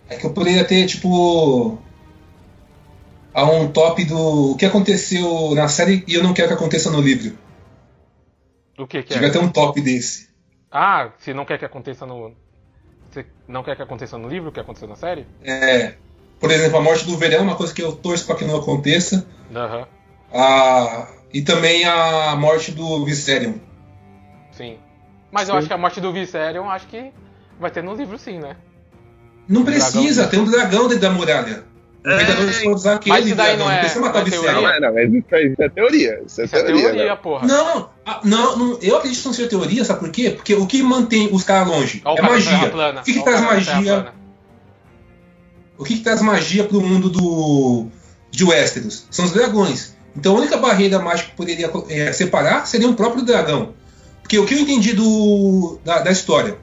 É 0.08 0.16
que 0.18 0.26
eu 0.26 0.32
poderia 0.34 0.64
ter, 0.64 0.86
tipo. 0.86 1.80
A 3.34 3.44
um 3.46 3.72
top 3.72 4.04
do. 4.06 4.52
O 4.52 4.56
que 4.56 4.66
aconteceu 4.66 5.54
na 5.56 5.68
série 5.68 6.04
e 6.08 6.14
eu 6.14 6.24
não 6.24 6.34
quero 6.34 6.48
que 6.50 6.54
aconteça 6.54 6.92
no 6.92 7.02
livro. 7.02 7.36
O 8.78 8.86
que 8.88 9.02
que 9.04 9.14
Devia 9.14 9.28
é? 9.30 9.32
ter 9.32 9.40
um 9.40 9.50
top 9.50 9.82
desse. 9.82 10.30
Ah, 10.72 11.10
se 11.20 11.34
não 11.34 11.46
quer 11.46 11.58
que 11.58 11.66
aconteça 11.66 12.06
no... 12.06 12.34
Você 13.12 13.26
não 13.48 13.64
quer 13.64 13.76
que 13.76 13.82
aconteça 13.82 14.18
no 14.18 14.28
livro, 14.30 14.50
o 14.50 14.52
que 14.52 14.60
aconteceu 14.60 14.88
na 14.88 14.96
série? 14.96 15.26
É, 15.44 15.96
por 16.40 16.52
exemplo, 16.52 16.78
a 16.78 16.82
morte 16.82 17.06
do 17.06 17.18
verão 17.18 17.40
é 17.40 17.42
uma 17.42 17.56
coisa 17.56 17.74
que 17.74 17.82
eu 17.82 17.92
torço 17.96 18.26
para 18.26 18.36
que 18.36 18.46
não 18.46 18.58
aconteça. 18.58 19.28
Aham, 19.56 19.88
A, 20.32 21.08
e 21.34 21.42
também 21.42 21.86
a 21.86 22.36
morte 22.36 22.72
do 22.72 23.04
Viserion. 23.06 23.54
sim. 24.52 24.78
Mas 25.32 25.48
eu 25.48 25.54
Sim. 25.54 25.60
acho 25.60 25.68
que 25.68 25.74
a 25.74 25.78
morte 25.78 26.02
do 26.02 26.12
Viserion, 26.12 26.68
acho 26.70 26.88
que 26.88 27.12
vai 27.60 27.70
ter 27.70 27.84
no 27.84 27.94
livro 27.94 28.18
sim, 28.18 28.40
né? 28.40 28.56
Não 29.48 29.62
O 29.62 29.64
dragão- 29.64 29.92
precisa, 29.92 30.28
tem 30.28 30.40
um 30.40 30.46
dragão 30.46 30.88
dentro 30.88 31.02
da 31.02 31.12
muralha. 31.12 31.64
Aquele 32.02 33.16
Mas 33.16 33.26
isso 33.26 33.36
daí 33.36 33.58
não 33.58 33.66
não 33.66 33.72
é- 33.72 33.96
matar 34.00 34.14
não 34.14 34.20
é 34.20 34.24
Viserion. 34.24 34.62
Não, 34.62 34.70
é, 34.70 34.80
não, 34.80 34.94
mas 34.94 35.14
isso, 35.14 35.26
é- 35.36 35.44
isso 35.44 35.62
é 35.64 35.70
teoria. 35.70 36.22
Isso 36.26 36.42
é 36.42 36.46
Isso 36.46 36.56
é 36.56 36.64
teoria. 36.64 36.84
teoria, 36.84 37.06
né? 37.10 37.16
porra. 37.18 37.46
Não, 37.48 37.90
ah, 38.06 38.22
não, 38.24 38.58
não, 38.58 38.80
eu 38.82 38.96
acredito 38.98 39.20
que 39.22 39.28
não 39.28 39.34
seja 39.34 39.50
teoria, 39.50 39.84
sabe 39.84 40.00
por 40.00 40.10
quê? 40.10 40.30
Porque 40.32 40.56
o 40.56 40.66
que 40.66 40.82
mantém 40.82 41.28
os 41.32 41.44
caras 41.44 41.68
longe 41.68 41.98
é 41.98 42.02
cara 42.04 42.16
Terra 42.16 42.30
magia. 42.30 42.70
plana. 42.70 43.02
O 43.02 43.04
que, 43.04 43.14
que 43.14 43.24
traz 43.24 43.40
Terra 43.42 43.52
magia? 43.54 44.14
O 45.78 45.84
que, 45.84 45.98
que 45.98 46.04
traz 46.04 46.22
magia 46.22 46.64
pro 46.64 46.82
mundo 46.82 47.10
do 47.10 47.88
de 48.32 48.44
Westeros? 48.46 49.06
São 49.12 49.26
os 49.26 49.32
dragões. 49.32 49.96
Então 50.16 50.36
a 50.36 50.40
única 50.40 50.58
barreira 50.58 51.00
mágica 51.00 51.30
que 51.32 51.36
poderia 51.36 51.70
eh, 51.90 52.12
separar 52.14 52.66
seria 52.66 52.90
o 52.90 52.94
próprio 52.96 53.24
dragão. 53.24 53.74
Porque 54.22 54.38
o 54.40 54.46
que 54.46 54.54
eu 54.54 54.60
entendi 54.60 54.94
do, 54.94 55.80
da, 55.84 56.00
da 56.00 56.12
história, 56.12 56.58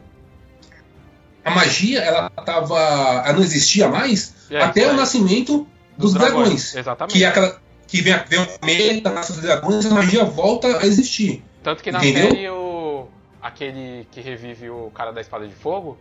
a 1.45 1.51
magia 1.51 2.01
ela 2.01 2.29
tava, 2.31 2.79
ela 3.25 3.33
não 3.33 3.43
existia 3.43 3.89
mais 3.89 4.35
é 4.51 4.63
até 4.63 4.91
o 4.91 4.95
nascimento 4.95 5.67
dos, 5.97 6.15
dragões. 6.15 6.75
Exatamente. 6.75 7.17
Que 7.19 7.25
é 7.25 7.29
aquela 7.29 7.61
que 7.87 8.01
vem, 8.03 8.13
a- 8.13 8.25
vem 8.29 8.41
o 8.41 8.47
cometa, 8.59 9.11
nasce 9.11 9.33
os 9.33 9.39
dragões, 9.41 9.87
a 9.87 9.91
magia 9.91 10.25
volta 10.25 10.79
a 10.79 10.87
existir. 10.87 11.43
Tanto 11.63 11.83
que 11.83 11.91
na 11.93 11.99
Entendeu? 11.99 12.31
série, 12.31 12.49
o... 12.51 13.07
aquele 13.41 14.07
que 14.11 14.21
revive 14.21 14.71
o 14.71 14.91
cara 14.95 15.13
da 15.13 15.21
espada 15.21 15.47
de 15.47 15.55
fogo, 15.55 15.97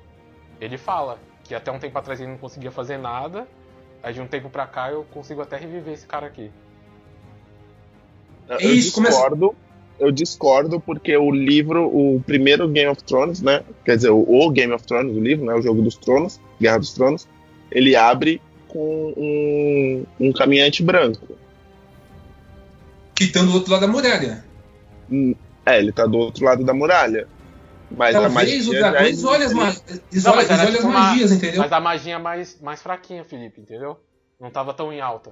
ele 0.60 0.78
fala 0.78 1.18
que 1.44 1.54
até 1.56 1.72
um 1.72 1.80
tempo 1.80 1.98
atrás 1.98 2.20
ele 2.20 2.30
não 2.32 2.38
conseguia 2.38 2.72
fazer 2.72 2.98
nada, 2.98 3.48
aí 4.02 4.14
de 4.14 4.22
um 4.22 4.28
tempo 4.28 4.50
pra 4.50 4.66
cá 4.66 4.92
eu 4.92 5.04
consigo 5.14 5.42
até 5.42 5.58
reviver 5.58 5.94
esse 5.94 6.06
cara 6.06 6.28
aqui. 6.28 6.50
Eu 8.48 8.58
começa- 8.60 8.76
discordo. 8.76 9.56
Eu 9.98 10.12
discordo 10.12 10.78
porque 10.78 11.16
o 11.16 11.32
livro, 11.32 11.86
o 11.88 12.22
primeiro 12.26 12.68
Game 12.68 12.90
of 12.92 13.02
Thrones, 13.04 13.42
né? 13.42 13.64
Quer 13.86 13.96
dizer, 13.96 14.10
o, 14.10 14.20
o 14.28 14.50
Game 14.52 14.74
of 14.74 14.84
Thrones, 14.86 15.16
o 15.16 15.20
livro, 15.22 15.46
né? 15.46 15.54
O 15.54 15.62
Jogo 15.62 15.82
dos 15.82 15.96
Tronos, 15.96 16.38
Guerra 16.60 16.80
dos 16.80 16.92
Tronos, 16.94 17.26
ele 17.76 17.96
abre 17.96 18.42
com 18.68 19.14
um, 19.16 20.06
um 20.20 20.32
caminhante 20.34 20.82
branco. 20.82 21.38
Que 23.14 23.26
estão 23.26 23.46
do 23.46 23.54
outro 23.54 23.72
lado 23.72 23.82
da 23.82 23.88
muralha. 23.88 24.44
É, 25.66 25.78
ele 25.78 25.92
tá 25.92 26.06
do 26.06 26.18
outro 26.18 26.44
lado 26.44 26.64
da 26.66 26.74
muralha. 26.74 27.28
Mas 27.92 28.16
a 28.16 28.22
Talvez 28.22 28.32
o 28.68 28.72
magia 28.72 28.82
já 28.82 28.92
dragões 28.92 29.24
é- 29.24 29.28
olha 29.28 29.46
as, 29.46 29.54
ma 29.54 29.66
Não, 29.66 29.74
tipo 29.74 30.28
as 30.40 30.84
uma- 30.84 30.92
magias, 30.92 31.32
entendeu? 31.32 31.62
Mas 31.62 31.72
a 31.72 31.80
magia 31.80 32.18
mais, 32.20 32.60
mais 32.62 32.82
fraquinha, 32.82 33.24
Felipe, 33.24 33.62
entendeu? 33.62 33.98
Não 34.42 34.50
tava 34.50 34.74
tão 34.74 34.92
em 34.92 35.00
alta. 35.00 35.32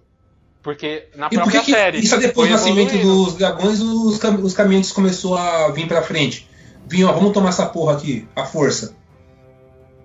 Porque 0.62 1.08
na 1.16 1.28
E 1.32 1.36
própria 1.36 1.60
que, 1.60 1.66
que 1.66 1.72
série. 1.74 2.00
isso 2.00 2.16
é 2.16 2.20
depois 2.20 2.48
do 2.48 2.54
nascimento 2.54 2.96
dos 2.98 3.34
dragões, 3.36 3.82
os, 3.82 4.18
cam 4.18 4.36
os 4.40 4.54
caminhantes 4.54 4.92
começou 4.94 5.36
a 5.36 5.70
vir 5.72 5.88
pra 5.88 6.02
frente? 6.04 6.48
Vinham, 6.88 7.10
ó, 7.10 7.14
vamos 7.14 7.34
tomar 7.34 7.50
essa 7.50 7.66
porra 7.66 7.98
aqui, 7.98 8.26
a 8.36 8.46
força. 8.46 8.96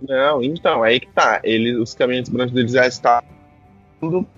Não, 0.07 0.43
então, 0.43 0.83
aí 0.83 1.01
que 1.01 1.09
tá. 1.09 1.41
Ele, 1.43 1.77
os 1.77 1.95
caminhantes 1.95 2.31
brancos 2.31 2.53
deles 2.55 2.73
já 2.73 2.87
estavam. 2.87 3.29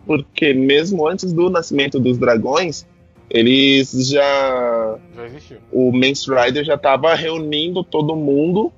Porque 0.06 0.54
mesmo 0.54 1.06
antes 1.06 1.32
do 1.32 1.50
nascimento 1.50 2.00
dos 2.00 2.16
dragões, 2.18 2.86
eles 3.28 3.90
já. 4.08 4.98
Já 5.14 5.26
existiu. 5.26 5.58
O 5.70 5.92
Mance 5.92 6.26
Rider 6.32 6.64
já 6.64 6.78
tava 6.78 7.14
reunindo 7.14 7.84
todo 7.84 8.16
mundo 8.16 8.72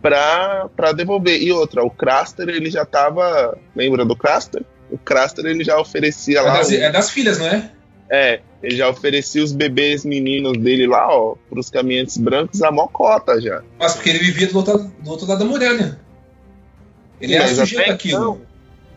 pra, 0.00 0.68
pra 0.76 0.92
devolver. 0.92 1.42
E 1.42 1.50
outra, 1.52 1.82
o 1.84 1.90
Craster 1.90 2.48
ele 2.48 2.70
já 2.70 2.84
tava. 2.84 3.58
Lembra 3.74 4.04
do 4.04 4.14
Craster? 4.16 4.62
O 4.90 4.98
Craster 4.98 5.44
ele 5.46 5.64
já 5.64 5.78
oferecia 5.80 6.38
É 6.38 6.42
lá. 6.42 6.52
das, 6.58 6.70
o- 6.70 6.74
é 6.74 6.90
das 6.90 7.10
filhas, 7.10 7.38
não 7.38 7.46
é? 7.46 7.70
É, 8.10 8.40
ele 8.62 8.76
já 8.76 8.88
oferecia 8.90 9.42
os 9.42 9.52
bebês 9.52 10.04
meninos 10.04 10.58
dele 10.58 10.86
lá, 10.86 11.08
ó, 11.08 11.34
pros 11.48 11.70
caminhantes 11.70 12.18
brancos 12.18 12.62
a 12.62 12.70
mocota 12.70 13.40
já. 13.40 13.62
Mas 13.78 13.94
porque 13.94 14.10
ele 14.10 14.18
vivia 14.18 14.48
do 14.48 14.56
outro, 14.58 14.78
do 15.02 15.10
outro 15.10 15.26
lado 15.26 15.38
da 15.38 15.44
muralha. 15.46 15.98
Ele 17.22 17.38
Mas 17.38 17.52
sujeito 17.52 17.92
até 17.92 18.08
então, 18.08 18.40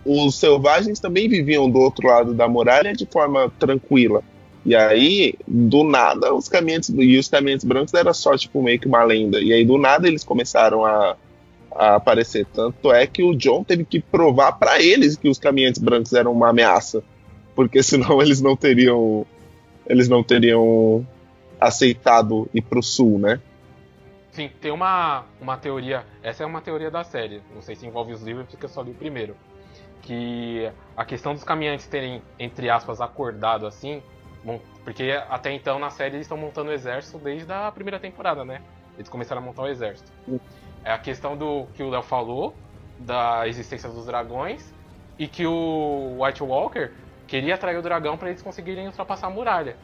os 0.04 0.36
selvagens 0.36 1.00
também 1.00 1.30
viviam 1.30 1.70
do 1.70 1.80
outro 1.80 2.08
lado 2.08 2.34
da 2.34 2.48
muralha 2.48 2.94
de 2.94 3.06
forma 3.06 3.52
tranquila. 3.60 4.24
E 4.66 4.76
aí, 4.76 5.36
do 5.48 5.84
nada, 5.84 6.34
os 6.34 6.50
caminhantes 6.50 6.90
e 6.90 7.18
os 7.18 7.28
caminhantes 7.28 7.64
brancos 7.64 7.94
era 7.94 8.14
só 8.16 8.36
tipo 8.36 8.64
meio 8.64 8.80
que 8.80 8.88
uma 8.88 9.04
lenda. 9.04 9.40
E 9.40 9.54
aí 9.54 9.64
do 9.64 9.78
nada 9.78 10.08
eles 10.08 10.24
começaram 10.24 10.84
a, 10.84 11.16
a 11.72 11.96
aparecer. 11.96 12.48
Tanto 12.52 12.92
é 12.92 13.06
que 13.06 13.22
o 13.22 13.36
John 13.36 13.64
teve 13.64 13.86
que 13.86 14.00
provar 14.00 14.54
pra 14.54 14.82
eles 14.82 15.16
que 15.16 15.30
os 15.30 15.38
caminhantes 15.38 15.80
brancos 15.80 16.14
eram 16.14 16.32
uma 16.32 16.50
ameaça, 16.50 17.04
porque 17.56 17.84
senão 17.84 18.20
eles 18.24 18.42
não 18.42 18.56
teriam 18.56 19.26
eles 19.88 20.10
não 20.10 20.24
teriam 20.24 21.06
aceitado 21.62 22.50
ir 22.52 22.64
pro 22.64 22.82
sul, 22.82 23.20
né? 23.20 23.40
Sim, 24.36 24.50
tem 24.60 24.70
uma, 24.70 25.24
uma 25.40 25.56
teoria. 25.56 26.06
Essa 26.22 26.44
é 26.44 26.46
uma 26.46 26.60
teoria 26.60 26.92
da 26.92 27.06
série. 27.06 27.42
Não 27.54 27.62
sei 27.62 27.74
se 27.74 27.88
envolve 27.88 28.12
os 28.12 28.22
livros, 28.22 28.46
porque 28.50 28.66
eu 28.66 28.70
só 28.70 28.82
li 28.82 28.92
o 28.92 28.96
primeiro. 28.96 29.34
Que 30.02 30.70
a 30.98 31.06
questão 31.06 31.34
dos 31.34 31.46
caminhantes 31.46 31.88
terem, 31.88 32.22
entre 32.38 32.70
aspas, 32.70 33.00
acordado 33.00 33.66
assim. 33.66 34.04
Porque 34.84 35.12
até 35.30 35.54
então 35.54 35.80
na 35.80 35.90
série 35.90 36.16
eles 36.16 36.26
estão 36.26 36.38
montando 36.38 36.70
o 36.70 36.74
exército 36.74 37.18
desde 37.18 37.50
a 37.52 37.72
primeira 37.72 37.98
temporada, 37.98 38.44
né? 38.44 38.62
Eles 38.96 39.08
começaram 39.08 39.42
a 39.42 39.46
montar 39.46 39.62
o 39.64 39.68
exército. 39.68 40.12
É 40.84 40.92
a 40.92 41.00
questão 41.00 41.38
do 41.38 41.66
que 41.74 41.82
o 41.82 41.90
Léo 41.90 42.04
falou, 42.04 42.54
da 43.00 43.48
existência 43.48 43.90
dos 43.90 44.06
dragões, 44.06 44.74
e 45.18 45.30
que 45.30 45.48
o 45.48 46.18
White 46.22 46.44
Walker 46.44 46.92
queria 47.26 47.56
atrair 47.56 47.78
o 47.78 47.82
dragão 47.82 48.18
para 48.18 48.30
eles 48.30 48.42
conseguirem 48.42 48.86
ultrapassar 48.86 49.28
a 49.28 49.30
muralha. 49.30 49.78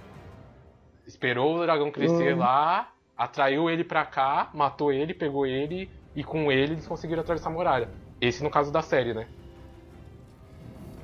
Esperou 1.08 1.56
o 1.56 1.62
dragão 1.64 1.90
crescer 1.90 2.36
Hum. 2.36 2.40
lá, 2.40 2.92
atraiu 3.24 3.70
ele 3.70 3.84
pra 3.84 4.04
cá, 4.04 4.50
matou 4.54 4.92
ele, 4.92 5.14
pegou 5.14 5.46
ele, 5.46 5.90
e 6.16 6.24
com 6.24 6.52
ele 6.52 6.74
eles 6.74 6.88
conseguiram 6.88 7.22
atravessar 7.22 7.50
a 7.50 7.54
muralha. 7.54 7.90
Esse 8.20 8.44
no 8.44 8.50
caso 8.50 8.72
da 8.72 8.82
série, 8.82 9.14
né? 9.14 9.28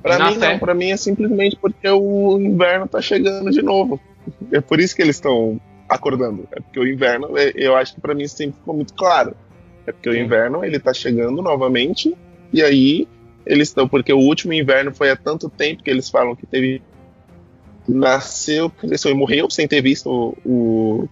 Pra 0.02 0.18
mim 0.18 0.38
série- 0.38 0.52
não, 0.52 0.58
pra 0.58 0.74
mim 0.74 0.90
é 0.90 0.96
simplesmente 0.96 1.56
porque 1.56 1.88
o 1.88 2.38
inverno 2.40 2.88
tá 2.88 3.00
chegando 3.00 3.50
de 3.50 3.62
novo. 3.62 4.00
É 4.52 4.60
por 4.60 4.80
isso 4.80 4.94
que 4.96 5.02
eles 5.02 5.16
estão 5.16 5.60
acordando. 5.88 6.46
É 6.52 6.60
porque 6.60 6.80
o 6.80 6.86
inverno, 6.86 7.36
é- 7.38 7.52
eu 7.54 7.76
acho 7.76 7.94
que 7.94 8.00
pra 8.00 8.14
mim 8.14 8.26
sempre 8.26 8.58
ficou 8.58 8.74
muito 8.74 8.94
claro. 8.94 9.36
É 9.86 9.92
porque 9.92 10.08
o 10.10 10.12
Sim. 10.12 10.20
inverno 10.20 10.64
ele 10.64 10.78
tá 10.78 10.92
chegando 10.92 11.40
novamente 11.40 12.16
e 12.52 12.62
aí 12.62 13.08
eles 13.46 13.68
estão 13.68 13.88
porque 13.88 14.12
o 14.12 14.18
último 14.18 14.52
inverno 14.52 14.92
foi 14.94 15.10
há 15.10 15.16
tanto 15.16 15.48
tempo 15.48 15.82
que 15.82 15.90
eles 15.90 16.10
falam 16.10 16.36
que 16.36 16.46
teve 16.46 16.82
nasceu, 17.86 18.68
cresceu 18.68 19.10
e 19.10 19.14
morreu 19.14 19.48
sem 19.50 19.66
ter 19.66 19.80
visto 19.80 20.10
o, 20.10 20.36
o, 20.44 21.08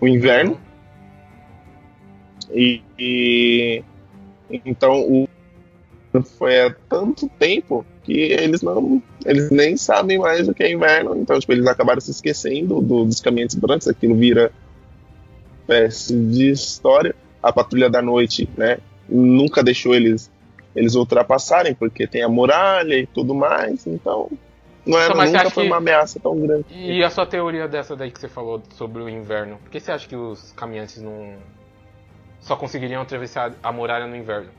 o 0.00 0.08
inverno. 0.08 0.58
E, 2.50 2.82
e- 2.98 3.82
então 4.64 5.00
o 5.00 5.28
foi 6.38 6.60
há 6.60 6.74
tanto 6.88 7.28
tempo 7.40 7.84
que 8.04 8.12
eles 8.12 8.62
não 8.62 9.02
eles 9.24 9.50
nem 9.50 9.76
sabem 9.76 10.18
mais 10.18 10.46
o 10.48 10.54
que 10.54 10.62
é 10.62 10.70
inverno. 10.72 11.16
Então 11.16 11.38
tipo 11.38 11.52
eles 11.52 11.66
acabaram 11.66 12.00
se 12.00 12.10
esquecendo 12.10 12.80
do- 12.80 13.04
dos 13.04 13.20
caminhantes 13.20 13.56
brancos 13.56 13.88
aquilo 13.88 14.14
vira 14.14 14.52
espécie 15.60 16.14
de 16.16 16.50
história. 16.50 17.14
A 17.42 17.52
patrulha 17.52 17.90
da 17.90 18.00
noite 18.00 18.48
né 18.56 18.78
nunca 19.08 19.62
deixou 19.62 19.94
eles 19.94 20.30
eles 20.74 20.94
ultrapassarem 20.94 21.74
porque 21.74 22.06
tem 22.06 22.22
a 22.22 22.28
muralha 22.28 22.96
e 22.98 23.06
tudo 23.06 23.34
mais. 23.34 23.86
Então 23.86 24.30
não 24.86 24.96
era 24.98 25.06
Então, 25.06 25.16
mas 25.16 25.32
nunca 25.32 25.50
foi 25.50 25.64
que- 25.64 25.70
uma 25.70 25.76
ameaça 25.78 26.20
tão 26.20 26.38
grande 26.40 26.64
E 26.70 27.02
a 27.02 27.10
sua 27.10 27.26
teoria 27.26 27.66
dessa 27.68 27.94
daí 27.96 28.10
que 28.10 28.20
você 28.20 28.28
falou 28.28 28.62
sobre 28.74 29.02
o 29.02 29.08
inverno? 29.08 29.56
Por 29.58 29.70
que 29.70 29.80
você 29.80 29.92
acha 29.92 30.06
que 30.08 30.16
os 30.16 30.52
caminhantes 30.52 31.00
não. 31.00 31.36
só 32.40 32.56
conseguiriam 32.56 33.00
atravessar 33.02 33.52
a 33.62 33.72
muralha 33.72 34.06
no 34.06 34.16
inverno? 34.16 34.50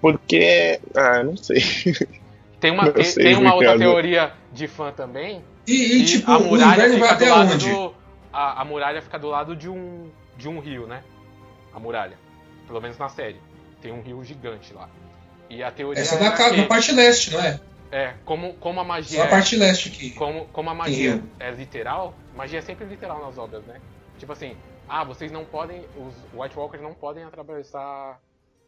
porque 0.00 0.80
ah 0.94 1.22
não 1.24 1.36
sei 1.36 1.58
Tem 2.60 2.72
uma, 2.72 2.92
sei, 3.04 3.24
tem 3.24 3.36
uma 3.36 3.54
outra 3.54 3.78
teoria 3.78 4.32
de 4.52 4.66
fã 4.66 4.90
também. 4.90 5.44
E, 5.64 6.00
e, 6.02 6.04
tipo, 6.04 6.28
a 6.28 6.38
o 6.38 6.44
muralha 6.44 6.86
inverno 6.88 6.98
vai 6.98 7.08
fica 7.10 7.14
do 7.14 7.24
até 7.24 7.30
lado 7.30 7.52
onde? 7.54 7.70
do. 7.70 7.94
A, 8.32 8.62
a 8.62 8.64
muralha 8.64 9.00
fica 9.00 9.16
do 9.16 9.28
lado 9.28 9.54
de 9.54 9.68
um. 9.68 10.10
de 10.36 10.48
um 10.48 10.58
rio, 10.58 10.84
né? 10.84 11.04
A 11.72 11.78
muralha. 11.78 12.18
Pelo 12.66 12.80
menos 12.80 12.98
na 12.98 13.08
série. 13.08 13.40
Tem 13.80 13.92
um 13.92 14.00
rio 14.02 14.24
gigante 14.24 14.74
lá. 14.74 14.88
E 15.50 15.62
a 15.62 15.70
teoria 15.70 16.02
Essa 16.02 16.16
é 16.16 16.18
é 16.18 16.22
na, 16.24 16.36
ca- 16.36 16.50
que- 16.50 16.62
parte 16.66 16.92
leste, 16.92 17.30
não 17.32 17.40
é? 17.40 17.60
É, 17.90 18.14
como, 18.24 18.52
como 18.54 18.80
a 18.80 18.82
Só 18.82 18.88
magia. 18.88 19.22
a 19.22 19.26
é- 19.26 19.30
parte 19.30 19.56
leste 19.56 19.88
aqui. 19.88 20.10
como, 20.10 20.46
como 20.48 20.68
a 20.70 20.74
magia 20.74 21.22
é 21.40 21.50
literal, 21.50 22.14
magia 22.34 22.58
é 22.58 22.62
sempre 22.62 22.84
literal 22.84 23.20
nas 23.22 23.38
obras, 23.38 23.64
né? 23.64 23.80
Tipo 24.18 24.32
assim, 24.32 24.54
ah, 24.86 25.04
vocês 25.04 25.32
não 25.32 25.44
podem. 25.44 25.86
Os 25.96 26.14
White 26.34 26.58
Walkers 26.58 26.82
não 26.82 26.92
podem 26.92 27.24
atravessar 27.24 28.20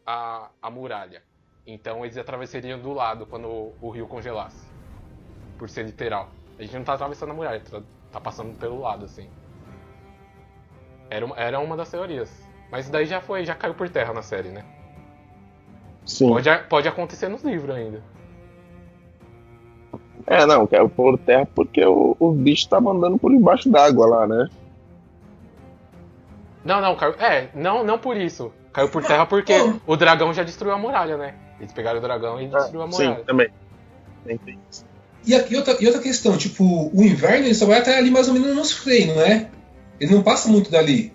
a, 0.06 0.48
a 0.62 0.70
muralha. 0.70 1.22
Então 1.66 2.02
eles 2.04 2.16
atravessariam 2.16 2.78
do 2.78 2.92
lado 2.94 3.26
quando 3.26 3.46
o, 3.48 3.76
o 3.80 3.90
rio 3.90 4.06
congelasse. 4.06 4.64
Por 5.58 5.68
ser 5.68 5.84
literal. 5.84 6.30
A 6.58 6.62
gente 6.62 6.74
não 6.76 6.84
tá 6.84 6.94
atravessando 6.94 7.30
a 7.32 7.34
muralha, 7.34 7.60
tá, 7.60 7.82
tá 8.12 8.20
passando 8.20 8.56
pelo 8.58 8.80
lado, 8.80 9.04
assim. 9.04 9.28
Era 11.10 11.26
uma, 11.26 11.36
era 11.36 11.58
uma 11.60 11.76
das 11.76 11.90
teorias. 11.90 12.30
Mas 12.70 12.88
daí 12.88 13.04
já 13.04 13.20
foi, 13.20 13.44
já 13.44 13.54
caiu 13.54 13.74
por 13.74 13.88
terra 13.90 14.12
na 14.14 14.22
série, 14.22 14.48
né? 14.48 14.64
Sim 16.04 16.28
Pode, 16.28 16.48
pode 16.68 16.88
acontecer 16.88 17.28
nos 17.28 17.42
livros 17.42 17.74
ainda. 17.74 18.02
é 20.26 20.44
não 20.46 20.66
quero 20.66 20.88
por 20.88 21.18
terra 21.18 21.46
porque 21.54 21.84
o, 21.84 22.16
o 22.18 22.32
bicho 22.32 22.68
tava 22.68 22.90
andando 22.90 23.18
por 23.18 23.32
embaixo 23.32 23.68
d'água 23.70 24.06
lá 24.06 24.26
né 24.26 24.48
Não, 26.64 26.80
não, 26.80 26.94
caiu. 26.96 27.14
É, 27.14 27.48
não, 27.54 27.82
não 27.82 27.98
por 27.98 28.16
isso. 28.16 28.52
Caiu 28.72 28.88
por 28.90 29.02
terra 29.04 29.24
porque 29.26 29.52
Pô. 29.58 29.92
o 29.92 29.96
dragão 29.96 30.32
já 30.32 30.42
destruiu 30.42 30.74
a 30.74 30.78
muralha, 30.78 31.16
né? 31.16 31.34
Eles 31.58 31.72
pegaram 31.72 31.98
o 31.98 32.02
dragão 32.02 32.40
e 32.40 32.48
destruiu 32.48 32.82
a 32.82 32.92
sim 32.92 33.04
muralha. 33.08 33.24
também 33.24 33.48
Tem 34.24 34.38
isso. 34.70 34.84
E, 35.26 35.34
a- 35.34 35.46
e 35.48 35.56
outra, 35.56 35.76
e 35.80 35.86
outra 35.86 36.00
questão, 36.02 36.36
tipo, 36.36 36.90
o 36.94 37.02
inverno 37.02 37.46
ele 37.46 37.54
só 37.54 37.66
vai 37.66 37.78
até 37.78 37.96
ali 37.98 38.10
mais 38.10 38.28
ou 38.28 38.34
menos 38.34 38.54
nos 38.54 38.72
freios, 38.72 39.14
não 39.16 39.22
é? 39.22 39.48
Ele 39.98 40.14
não 40.14 40.22
passa 40.22 40.48
muito 40.48 40.70
dali. 40.70 41.12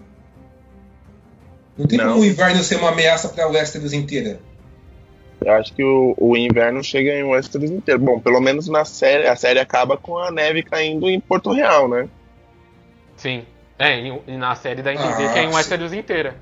Não 1.78 1.86
tem 1.88 1.98
Não. 1.98 2.10
como 2.10 2.22
o 2.22 2.26
inverno 2.26 2.62
ser 2.64 2.76
uma 2.78 2.90
ameaça 2.90 3.30
pra 3.30 3.48
Westeros 3.48 3.94
inteira. 3.94 4.40
Eu 5.46 5.54
acho 5.54 5.74
que 5.76 5.84
o, 5.84 6.16
o 6.18 6.36
inverno 6.36 6.84
chega 6.84 7.12
em 7.12 7.24
Westeros 7.24 7.70
inteiro. 7.70 8.00
Bom, 8.00 8.20
pelo 8.20 8.42
menos 8.42 8.68
na 8.68 8.84
série, 8.84 9.28
a 9.28 9.36
série 9.36 9.60
acaba 9.60 9.96
com 9.96 10.18
a 10.18 10.32
neve 10.32 10.64
caindo 10.64 11.08
em 11.08 11.20
Porto 11.20 11.52
Real, 11.54 11.88
né? 11.88 12.10
Sim. 13.16 13.46
É, 13.78 14.00
e, 14.00 14.38
na 14.38 14.56
série 14.56 14.82
dá 14.82 14.90
a 14.90 14.94
entender 14.96 15.28
Ah, 15.28 15.34
que 15.34 15.40
é 15.40 15.44
em 15.44 15.50
sim. 15.50 15.56
Westeros 15.56 15.94
inteira. 15.94 16.36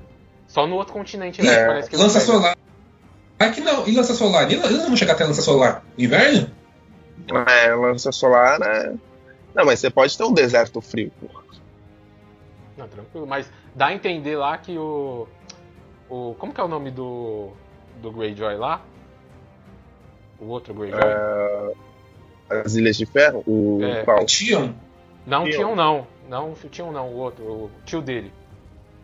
Só 0.48 0.66
no 0.66 0.76
outro 0.76 0.94
continente, 0.94 1.42
né? 1.42 1.54
É, 1.54 1.68
Parece 1.68 1.90
que 1.90 1.98
Lança 1.98 2.22
solar. 2.22 2.56
Ah, 3.38 3.50
que 3.50 3.60
não. 3.60 3.86
E 3.86 3.92
lança 3.94 4.14
solar? 4.14 4.50
Eles 4.50 4.72
não 4.72 4.88
vão 4.88 4.96
chegar 4.96 5.14
até 5.14 5.26
lança 5.26 5.42
solar. 5.42 5.84
Inverno? 5.98 6.50
É, 7.48 7.74
lança 7.76 8.10
solar, 8.12 8.58
né? 8.58 8.96
Não, 9.54 9.66
mas 9.66 9.80
você 9.80 9.90
pode 9.90 10.18
ter 10.18 10.24
um 10.24 10.32
deserto 10.34 10.80
frio. 10.80 11.12
pô. 11.20 11.28
Não, 12.78 12.88
tranquilo. 12.88 13.28
Mas 13.28 13.52
dá 13.76 13.88
a 13.88 13.94
entender 13.94 14.38
lá 14.38 14.58
que 14.58 14.78
o. 14.78 15.28
o 16.10 16.36
como 16.40 16.54
que 16.54 16.62
é 16.62 16.64
o 16.64 16.70
nome 16.70 16.90
do. 16.90 17.50
do 18.02 18.12
Greyjoy 18.12 18.56
lá? 18.56 18.82
O 20.44 20.48
outro 20.50 20.74
Greyjoy? 20.74 21.00
É, 21.02 21.74
As 22.66 22.76
Ilhas 22.76 22.98
de 22.98 23.06
Ferro? 23.06 23.44
O 23.48 23.80
É. 23.84 24.04
qual? 24.04 24.26
Tion? 24.26 24.74
Não, 25.26 25.46
Tio. 25.46 25.54
Tion 25.54 25.76
não. 25.76 26.08
Não, 26.30 26.52
o 26.52 26.56
Tion 26.70 26.92
não, 26.92 27.10
o 27.10 27.16
outro, 27.18 27.44
o 27.44 27.72
tio 27.86 28.02
dele. 28.02 28.32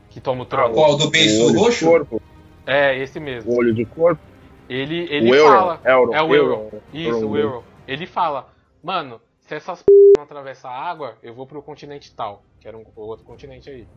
Que 0.09 0.19
toma 0.19 0.41
o 0.41 0.43
Ah, 0.43 0.47
trono. 0.47 0.73
Qual? 0.73 0.97
Do 0.97 1.05
o 1.05 1.09
beiço 1.09 1.43
olho 1.45 1.51
de 1.53 1.57
roxo? 1.57 1.85
corpo. 1.85 2.21
É, 2.67 2.97
esse 2.97 3.19
mesmo. 3.19 3.51
O 3.51 3.57
olho 3.57 3.73
de 3.73 3.85
corpo. 3.85 4.21
Ele, 4.67 5.07
ele 5.09 5.31
o 5.31 5.35
Euro. 5.35 5.51
fala. 5.55 5.81
Euro. 5.85 6.13
É 6.13 6.21
o 6.21 6.35
Euro. 6.35 6.81
Isso, 6.93 7.09
Euro. 7.19 7.29
o 7.29 7.37
Euro. 7.37 7.63
Ele 7.87 8.05
fala, 8.05 8.49
mano, 8.83 9.19
se 9.39 9.55
essas 9.55 9.81
p 9.81 9.91
não 10.17 10.23
atravessar 10.23 10.69
a 10.69 10.81
água, 10.89 11.15
eu 11.23 11.33
vou 11.33 11.47
pro 11.47 11.61
continente 11.61 12.13
tal, 12.13 12.43
que 12.59 12.67
era 12.67 12.77
um 12.77 12.83
o 12.95 13.01
outro 13.01 13.25
continente 13.25 13.69
aí. 13.69 13.87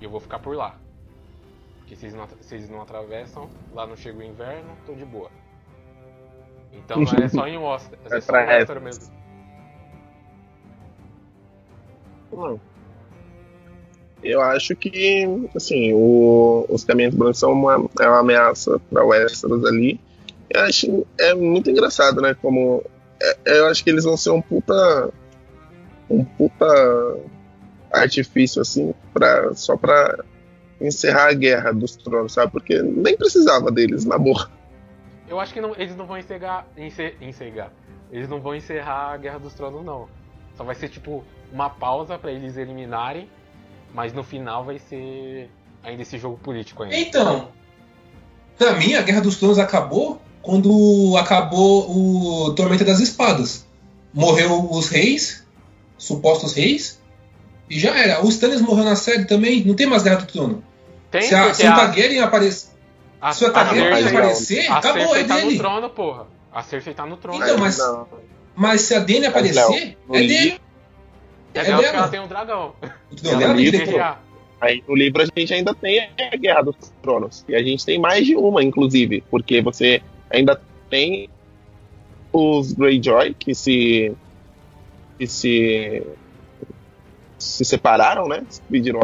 E 0.00 0.04
eu 0.04 0.10
vou 0.10 0.20
ficar 0.20 0.38
por 0.40 0.54
lá. 0.56 0.76
Porque 1.78 1.96
se 1.96 2.06
eles 2.06 2.14
não, 2.14 2.26
se 2.40 2.54
eles 2.54 2.68
não 2.68 2.82
atravessam, 2.82 3.48
lá 3.72 3.86
não 3.86 3.96
chega 3.96 4.18
o 4.18 4.22
inverno, 4.22 4.70
tô 4.86 4.92
de 4.94 5.04
boa. 5.04 5.30
Então 6.74 7.02
é 7.02 7.28
só 7.28 7.46
em 7.46 7.56
Wester, 7.56 7.98
é 8.10 8.16
É 8.16 8.20
só 8.20 8.36
em 8.38 8.46
Wester 8.46 8.80
mesmo. 8.80 9.04
Hum. 12.32 12.58
Eu 14.22 14.40
acho 14.40 14.74
que, 14.74 15.24
assim, 15.54 15.92
o- 15.92 16.64
os 16.68 16.82
caminhos 16.82 17.14
brancos 17.14 17.38
são 17.38 17.52
uma, 17.52 17.74
é 18.00 18.08
uma 18.08 18.20
ameaça 18.20 18.80
para 18.90 19.04
Westeros 19.04 19.64
ali. 19.66 20.00
Eu 20.48 20.60
acho 20.62 21.06
é 21.18 21.34
muito 21.34 21.70
engraçado, 21.70 22.20
né? 22.22 22.34
Como 22.40 22.82
é- 23.22 23.36
eu 23.58 23.66
acho 23.66 23.84
que 23.84 23.90
eles 23.90 24.04
vão 24.04 24.16
ser 24.16 24.30
um 24.30 24.40
puta 24.40 25.10
um 26.08 26.24
puta 26.24 26.66
artifício 27.92 28.60
assim 28.60 28.94
para 29.12 29.54
só 29.54 29.76
para 29.76 30.24
encerrar 30.80 31.28
a 31.30 31.32
guerra 31.34 31.72
dos 31.72 31.96
tronos, 31.96 32.32
sabe? 32.32 32.52
Porque 32.52 32.80
nem 32.82 33.16
precisava 33.16 33.70
deles 33.70 34.04
na 34.04 34.18
boa. 34.18 34.48
Eu 35.28 35.40
acho 35.40 35.52
que 35.52 35.60
não- 35.60 35.74
eles 35.76 35.96
não 35.96 36.06
vão 36.06 36.18
encerrar, 36.18 36.66
encer, 36.76 37.16
encerrar. 37.20 37.72
Eles 38.10 38.28
não 38.28 38.40
vão 38.40 38.54
encerrar 38.54 39.12
a 39.12 39.16
Guerra 39.16 39.38
dos 39.38 39.54
Tronos, 39.54 39.84
não. 39.84 40.08
Só 40.56 40.64
vai 40.64 40.74
ser 40.74 40.88
tipo 40.88 41.24
uma 41.52 41.68
pausa 41.70 42.18
pra 42.18 42.30
eles 42.30 42.56
eliminarem, 42.56 43.28
mas 43.92 44.12
no 44.12 44.22
final 44.22 44.64
vai 44.64 44.78
ser 44.78 45.50
ainda 45.82 46.02
esse 46.02 46.18
jogo 46.18 46.36
político 46.38 46.82
ainda. 46.82 46.96
Então, 46.96 47.48
pra 48.58 48.72
mim, 48.74 48.94
a 48.94 49.02
Guerra 49.02 49.20
dos 49.20 49.36
Tronos 49.36 49.58
acabou 49.58 50.20
quando 50.42 51.16
acabou 51.18 51.90
o 51.90 52.54
Tormenta 52.54 52.84
das 52.84 53.00
Espadas. 53.00 53.66
Morreu 54.12 54.70
os 54.70 54.88
reis, 54.88 55.44
supostos 55.98 56.52
reis, 56.54 57.00
e 57.68 57.78
já 57.80 57.96
era. 57.98 58.24
O 58.24 58.28
Stannis 58.28 58.60
morreu 58.60 58.84
na 58.84 58.94
série 58.94 59.24
também, 59.24 59.64
não 59.64 59.74
tem 59.74 59.86
mais 59.86 60.02
Guerra 60.02 60.16
do 60.16 60.26
Trono. 60.26 60.62
Tem 61.10 61.22
se 61.22 61.34
a, 61.34 61.52
se 61.54 61.62
o 61.66 61.74
Targaryen 61.74 62.20
aparecer, 62.20 62.68
a, 63.28 63.32
se 63.32 63.44
o 63.44 63.48
a 63.48 63.50
Targaryen 63.50 63.90
mas 63.90 63.98
Cersei, 64.00 64.12
não. 64.12 64.18
aparecer, 64.20 64.70
a 64.70 64.76
acabou, 64.78 65.02
Cersei 65.08 65.22
é 65.22 65.26
tá 65.26 65.44
no 65.44 65.56
trono, 65.56 65.90
porra. 65.90 66.26
A 66.52 66.62
Cersei 66.62 66.94
tá 66.94 67.06
no 67.06 67.16
trono. 67.16 67.42
Então, 67.44 67.58
mas- 67.58 67.78
Não, 67.78 68.06
Mas 68.54 68.80
se 68.82 68.94
a 68.94 69.00
Dany 69.00 69.26
aparecer, 69.26 69.96
no 70.08 70.14
é 70.16 70.20
livro- 70.20 70.44
dele. 70.44 70.60
é 71.54 71.58
É 71.60 71.64
dela 71.64 71.82
ela 71.82 72.08
tem 72.08 72.20
um 72.20 72.28
dragão. 72.28 72.74
Não, 73.22 73.40
Ela 73.40 73.54
ter- 73.56 73.70
Guerrear. 73.70 74.20
Aí 74.60 74.82
no 74.88 74.94
livro 74.94 75.22
a 75.22 75.26
gente 75.40 75.52
ainda 75.52 75.74
tem 75.74 76.00
a 76.00 76.36
Guerra 76.36 76.62
dos 76.62 76.76
Tronos. 77.02 77.44
E 77.48 77.54
a 77.54 77.62
gente 77.62 77.84
tem 77.84 77.98
mais 77.98 78.24
de 78.26 78.34
uma, 78.36 78.62
inclusive. 78.62 79.22
Porque 79.30 79.60
você 79.60 80.00
ainda 80.30 80.60
tem 80.88 81.28
os 82.32 82.72
Greyjoy 82.72 83.34
que 83.34 83.54
se. 83.54 84.12
que 85.18 85.26
se. 85.26 86.02
se 87.38 87.64
separaram, 87.64 88.26
né? 88.28 88.44
Pediram 88.70 89.00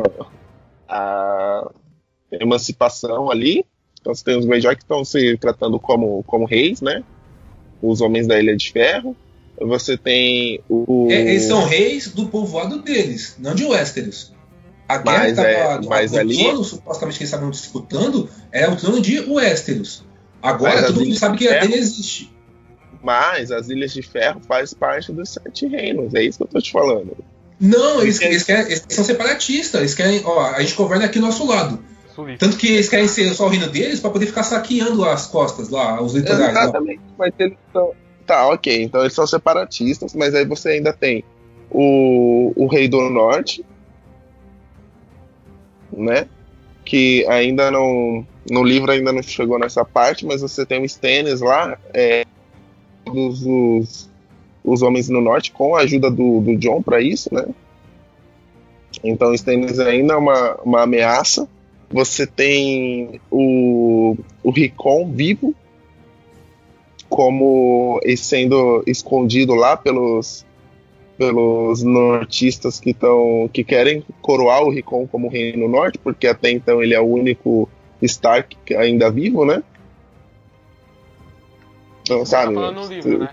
a, 0.89 0.97
a 0.97 1.71
emancipação 2.33 3.31
ali. 3.31 3.65
Então 4.01 4.15
você 4.15 4.25
tem 4.25 4.39
os 4.39 4.45
Greyjoy 4.47 4.77
que 4.77 4.83
estão 4.83 5.05
se 5.05 5.37
tratando 5.39 5.79
como, 5.79 6.23
como 6.25 6.47
reis, 6.47 6.81
né? 6.81 7.03
Os 7.83 8.01
homens 8.01 8.27
da 8.27 8.39
Ilha 8.39 8.57
de 8.57 8.73
Ferro. 8.73 9.17
Você 9.61 9.97
tem 9.97 10.61
o. 10.71 11.09
É, 11.11 11.21
eles 11.21 11.43
são 11.45 11.65
reis 11.65 12.09
do 12.09 12.27
povoado 12.29 12.81
deles, 12.81 13.37
não 13.39 13.55
de 13.55 13.65
Westeros. 13.65 14.33
A 14.89 14.97
guerra 14.99 15.19
Mas 15.19 15.31
que 15.31 15.37
tava, 15.37 15.49
é- 15.49 15.79
do- 15.79 15.89
mas 15.89 16.15
ali- 16.15 16.39
trono, 16.43 16.65
supostamente 16.65 17.19
que 17.19 17.23
eles 17.25 17.33
estavam 17.33 17.51
disputando, 17.51 18.29
era 18.51 18.73
o 18.73 18.77
trono 18.77 19.01
de 19.01 19.21
Westeros. 19.21 20.03
Agora 20.43 20.83
todo 20.87 21.01
mundo 21.01 21.15
sabe 21.19 21.37
que 21.37 21.47
a 21.49 21.61
Dany 21.61 21.75
existe. 21.75 22.33
Mas 23.03 23.51
as 23.51 23.69
Ilhas 23.69 23.93
de 23.93 24.03
Ferro 24.03 24.41
faz 24.47 24.73
parte 24.75 25.13
dos 25.13 25.31
Sete 25.31 25.67
Reinos. 25.67 26.15
É 26.15 26.23
isso 26.23 26.39
que 26.39 26.45
eu 26.45 26.49
tô 26.49 26.61
te 26.61 26.73
falando. 26.73 27.17
Não, 27.59 28.01
eles, 28.01 28.21
eles, 28.23 28.43
querem, 28.43 28.65
eles 28.65 28.85
são 28.89 29.05
separatistas. 29.05 29.81
Eles 29.81 29.95
querem, 29.95 30.23
ó, 30.25 30.41
a 30.47 30.61
gente 30.63 30.75
governa 30.75 31.05
aqui 31.05 31.19
do 31.19 31.27
nosso 31.27 31.47
lado. 31.47 31.83
Sulista. 32.21 32.47
Tanto 32.47 32.59
que 32.59 32.69
eles 32.69 32.89
querem 32.89 33.09
ser 33.09 33.33
só 33.35 33.47
o 33.47 33.49
reino 33.49 33.69
deles 33.69 34.01
pra 34.01 34.11
poder 34.11 34.27
ficar 34.27 34.43
saqueando 34.43 35.05
as 35.05 35.27
costas 35.27 35.69
lá, 35.69 36.01
os 36.01 36.15
litorais. 36.15 36.55
lá. 36.55 36.63
Exatamente. 36.63 37.01
Mas 37.19 37.33
eles 37.39 37.57
são... 37.73 37.93
Tá, 38.27 38.47
ok. 38.49 38.83
Então 38.83 39.01
eles 39.01 39.13
são 39.13 39.27
separatistas, 39.27 40.15
mas 40.15 40.35
aí 40.35 40.45
você 40.45 40.71
ainda 40.71 40.93
tem 40.93 41.25
o, 41.71 42.53
o 42.57 42.67
Rei 42.67 42.89
do 42.89 43.09
Norte, 43.09 43.65
né? 45.93 46.29
Que 46.85 47.27
ainda 47.29 47.71
não. 47.71 48.27
No 48.51 48.63
livro 48.63 48.91
ainda 48.91 49.13
não 49.13 49.23
chegou 49.23 49.59
nessa 49.59 49.85
parte, 49.85 50.25
mas 50.27 50.41
você 50.41 50.65
tem 50.65 50.81
o 50.81 50.85
Stannis 50.85 51.41
lá, 51.41 51.79
é, 51.93 52.25
dos 53.05 53.43
os, 53.45 54.11
os 54.65 54.83
homens 54.83 55.09
no 55.09 55.21
norte, 55.21 55.53
com 55.53 55.77
a 55.77 55.81
ajuda 55.81 56.11
do, 56.11 56.41
do 56.41 56.57
John 56.57 56.83
para 56.83 57.01
isso, 57.01 57.33
né? 57.33 57.47
Então 59.05 59.31
o 59.31 59.35
Stannis 59.35 59.79
ainda 59.79 60.15
é 60.15 60.17
uma, 60.17 60.55
uma 60.63 60.83
ameaça. 60.83 61.49
Você 61.91 62.27
tem 62.27 63.21
o, 63.31 64.17
o 64.45 64.51
Rickon 64.51 65.11
vivo, 65.13 65.55
como 67.09 68.01
e 68.05 68.17
sendo 68.17 68.83
escondido 68.87 69.55
lá 69.55 69.77
pelos 69.77 70.47
pelos 71.19 71.83
nortistas 71.83 72.81
que 72.81 72.91
estão 72.91 73.51
que 73.53 73.63
querem 73.63 74.03
coroar 74.23 74.63
o 74.63 74.71
Rickon 74.71 75.07
como 75.07 75.29
rei 75.29 75.55
no 75.55 75.69
norte, 75.69 75.99
porque 75.99 76.27
até 76.27 76.51
então 76.51 76.83
ele 76.83 76.95
é 76.95 77.01
o 77.01 77.05
único 77.05 77.69
Stark 78.01 78.57
que 78.65 78.75
ainda 78.75 79.11
vivo, 79.11 79.45
né? 79.45 79.63
Então, 82.03 82.25
Você 82.25 82.31
tá 82.37 82.43
sabe? 82.43 82.55
falando 82.55 82.81
no 82.83 82.87
livro, 82.89 83.19
né? 83.19 83.29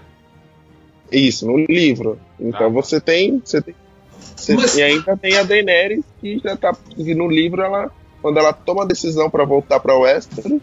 Isso, 1.12 1.48
no 1.48 1.58
livro. 1.58 2.20
Então 2.40 2.66
Ah. 2.66 2.70
você 2.70 3.00
tem, 3.00 3.42
você 3.46 3.62
tem 3.62 3.76
você- 4.36 4.56
Mas- 4.56 4.76
e 4.78 4.82
ainda 4.84 5.16
tem 5.16 5.38
a 5.38 5.44
Daenerys 5.44 6.04
que 6.20 6.40
já 6.40 6.58
tá 6.58 6.76
no 6.98 7.28
livro 7.30 7.62
ela 7.62 7.90
quando 8.28 8.40
ela 8.40 8.52
toma 8.52 8.84
a 8.84 8.86
decisão 8.86 9.30
para 9.30 9.46
voltar 9.46 9.80
para 9.80 9.98
Westeros, 9.98 10.60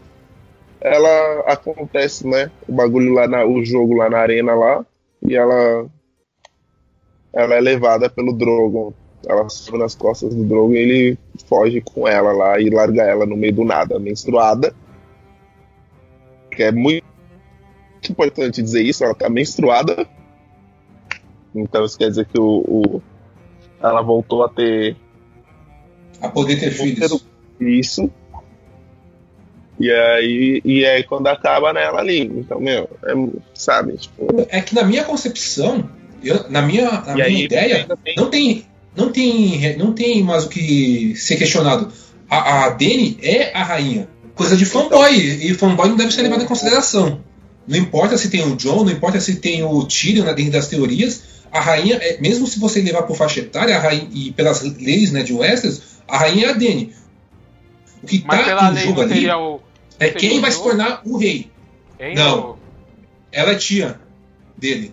ela 0.82 1.40
acontece, 1.46 2.26
né, 2.28 2.50
o 2.68 2.72
bagulho 2.74 3.14
lá 3.14 3.26
na 3.26 3.42
o 3.46 3.64
jogo 3.64 3.94
lá 3.94 4.10
na 4.10 4.18
arena 4.18 4.54
lá 4.54 4.84
e 5.26 5.34
ela 5.34 5.86
ela 7.32 7.54
é 7.54 7.60
levada 7.62 8.10
pelo 8.10 8.34
Drogon. 8.34 8.92
Ela 9.26 9.48
sobe 9.48 9.78
nas 9.78 9.94
costas 9.94 10.34
do 10.34 10.44
Drogon 10.44 10.74
e 10.74 10.76
ele 10.76 11.18
foge 11.48 11.80
com 11.80 12.06
ela 12.06 12.32
lá 12.32 12.60
e 12.60 12.68
larga 12.68 13.02
ela 13.02 13.24
no 13.24 13.34
meio 13.34 13.54
do 13.54 13.64
nada, 13.64 13.98
menstruada. 13.98 14.74
Que 16.50 16.64
é 16.64 16.70
muito 16.70 17.02
importante 18.10 18.60
dizer 18.62 18.82
isso, 18.82 19.02
ela 19.02 19.14
tá 19.14 19.30
menstruada. 19.30 20.06
Então 21.54 21.82
isso 21.86 21.96
quer 21.96 22.10
dizer 22.10 22.26
que 22.26 22.38
o, 22.38 22.58
o- 22.58 23.02
ela 23.80 24.02
voltou 24.02 24.44
a 24.44 24.50
ter 24.50 24.96
A 26.20 26.28
poder 26.28 26.60
ter 26.60 26.70
filhos. 26.70 27.24
Isso. 27.60 28.10
E 29.78 29.90
aí, 29.90 30.62
e 30.64 30.86
aí 30.86 31.02
quando 31.02 31.26
acaba 31.26 31.72
nela 31.72 32.00
ali. 32.00 32.20
Então, 32.20 32.60
meu, 32.60 32.88
é, 33.04 33.12
sabe? 33.54 33.96
Tipo, 33.96 34.46
É 34.48 34.60
que 34.60 34.74
na 34.74 34.84
minha 34.84 35.02
concepção, 35.04 35.88
eu- 36.22 36.48
na 36.48 36.62
minha, 36.62 36.90
na 36.90 37.14
minha 37.14 37.24
aí 37.26 37.42
ideia, 37.44 37.86
não 38.16 38.30
tem, 38.30 38.64
não 38.96 39.10
tem, 39.10 39.76
não 39.76 39.92
tem 39.92 40.22
mais 40.22 40.44
o 40.44 40.48
que 40.48 41.14
ser 41.16 41.36
questionado. 41.36 41.88
A, 42.30 42.66
a 42.66 42.68
Dany 42.70 43.18
é 43.20 43.50
a 43.52 43.64
rainha. 43.64 44.08
Coisa 44.34 44.56
de 44.56 44.64
fanboy. 44.64 45.16
E 45.16 45.54
fanboy 45.54 45.88
não 45.88 45.96
deve 45.96 46.12
ser 46.12 46.22
levado 46.22 46.42
em 46.42 46.46
consideração. 46.46 47.20
Não 47.66 47.78
importa 47.78 48.16
se 48.18 48.30
tem 48.30 48.42
o 48.44 48.56
John, 48.56 48.84
não 48.84 48.92
importa 48.92 49.18
se 49.20 49.36
tem 49.36 49.62
o 49.64 49.84
Tyrion 49.86 50.24
né, 50.24 50.34
dentro 50.34 50.52
das 50.52 50.68
teorias. 50.68 51.22
A 51.50 51.60
rainha, 51.60 51.96
é, 51.96 52.20
mesmo 52.20 52.46
se 52.46 52.58
você 52.58 52.80
levar 52.80 53.02
por 53.04 53.16
faixa 53.16 53.40
etária, 53.40 53.76
a 53.76 53.80
rainha, 53.80 54.08
e 54.12 54.32
pelas 54.32 54.62
leis 54.62 55.12
né, 55.12 55.22
de 55.22 55.32
Westeros, 55.32 55.80
a 56.06 56.18
rainha 56.18 56.46
é 56.46 56.50
a 56.50 56.52
Dany. 56.52 56.92
O 58.04 58.06
que 58.06 58.22
Mas 58.26 58.46
tá 58.46 58.72
em 58.72 58.76
jogo 58.76 59.00
ali 59.02 59.30
o. 59.30 59.60
é 59.98 60.10
quem 60.10 60.40
vai 60.40 60.50
se 60.50 60.62
tornar 60.62 61.00
o 61.04 61.16
rei. 61.16 61.50
Hein, 61.98 62.14
Não. 62.14 62.50
o- 62.50 62.58
Ela 63.32 63.52
é 63.52 63.54
tia 63.56 63.98
dele. 64.56 64.92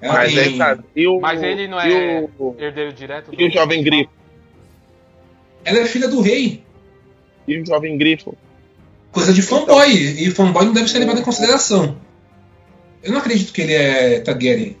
Ela 0.00 0.14
Mas 0.14 0.34
tem-? 0.34 0.58
E 0.96 1.06
o, 1.08 1.20
Mas 1.20 1.42
ele 1.42 1.66
não 1.68 1.80
é- 1.80 2.28
o, 2.38 2.54
herdeiro 2.58 2.92
direto 2.92 3.30
do. 3.30 3.40
e 3.40 3.48
o 3.48 3.50
Jovem 3.50 3.82
Grifo? 3.82 4.10
ela 5.64 5.78
é 5.78 5.86
filha 5.86 6.08
do 6.08 6.20
rei. 6.20 6.62
E 7.46 7.58
o 7.60 7.66
Jovem 7.66 7.96
Grifo? 7.96 8.36
Coisa 9.10 9.32
de 9.32 9.42
fanboy. 9.42 9.90
E 9.92 10.30
fanboy 10.30 10.64
não 10.66 10.72
deve 10.72 10.88
ser 10.88 10.98
levado 10.98 11.20
em 11.20 11.24
consideração. 11.24 11.96
Eu 13.02 13.12
não 13.12 13.18
acredito 13.18 13.52
que 13.52 13.62
ele 13.62 13.72
é 13.74 14.20
Targaryen. 14.20 14.76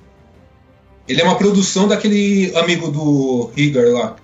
Ele 1.08 1.20
é 1.20 1.24
uma 1.24 1.36
produção 1.36 1.88
daquele 1.88 2.52
amigo 2.56 2.90
do 2.90 3.50
Rhaegar 3.56 3.86
lá. 3.92 4.16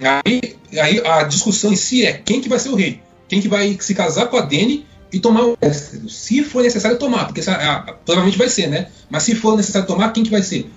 Aí, 0.00 0.56
aí 0.78 1.06
a 1.06 1.22
discussão 1.22 1.72
em 1.72 1.76
si 1.76 2.04
é 2.04 2.12
quem 2.12 2.40
que 2.40 2.48
vai 2.48 2.58
ser 2.58 2.70
o 2.70 2.74
rei. 2.74 3.00
Quem 3.28 3.40
que 3.40 3.48
vai 3.48 3.76
se 3.80 3.94
casar 3.94 4.26
com 4.26 4.36
a 4.36 4.42
Dany 4.42 4.86
e 5.12 5.20
tomar 5.20 5.44
o 5.44 5.56
Westeros. 5.62 6.16
Se 6.16 6.42
for 6.42 6.62
necessário 6.62 6.98
tomar, 6.98 7.26
porque 7.26 7.40
essa, 7.40 7.52
a, 7.52 7.92
provavelmente 7.92 8.38
vai 8.38 8.48
ser, 8.48 8.68
né? 8.68 8.88
Mas 9.08 9.22
se 9.22 9.34
for 9.34 9.56
necessário 9.56 9.86
tomar, 9.86 10.12
quem 10.12 10.24
que 10.24 10.30
vai 10.30 10.42
ser? 10.42 10.70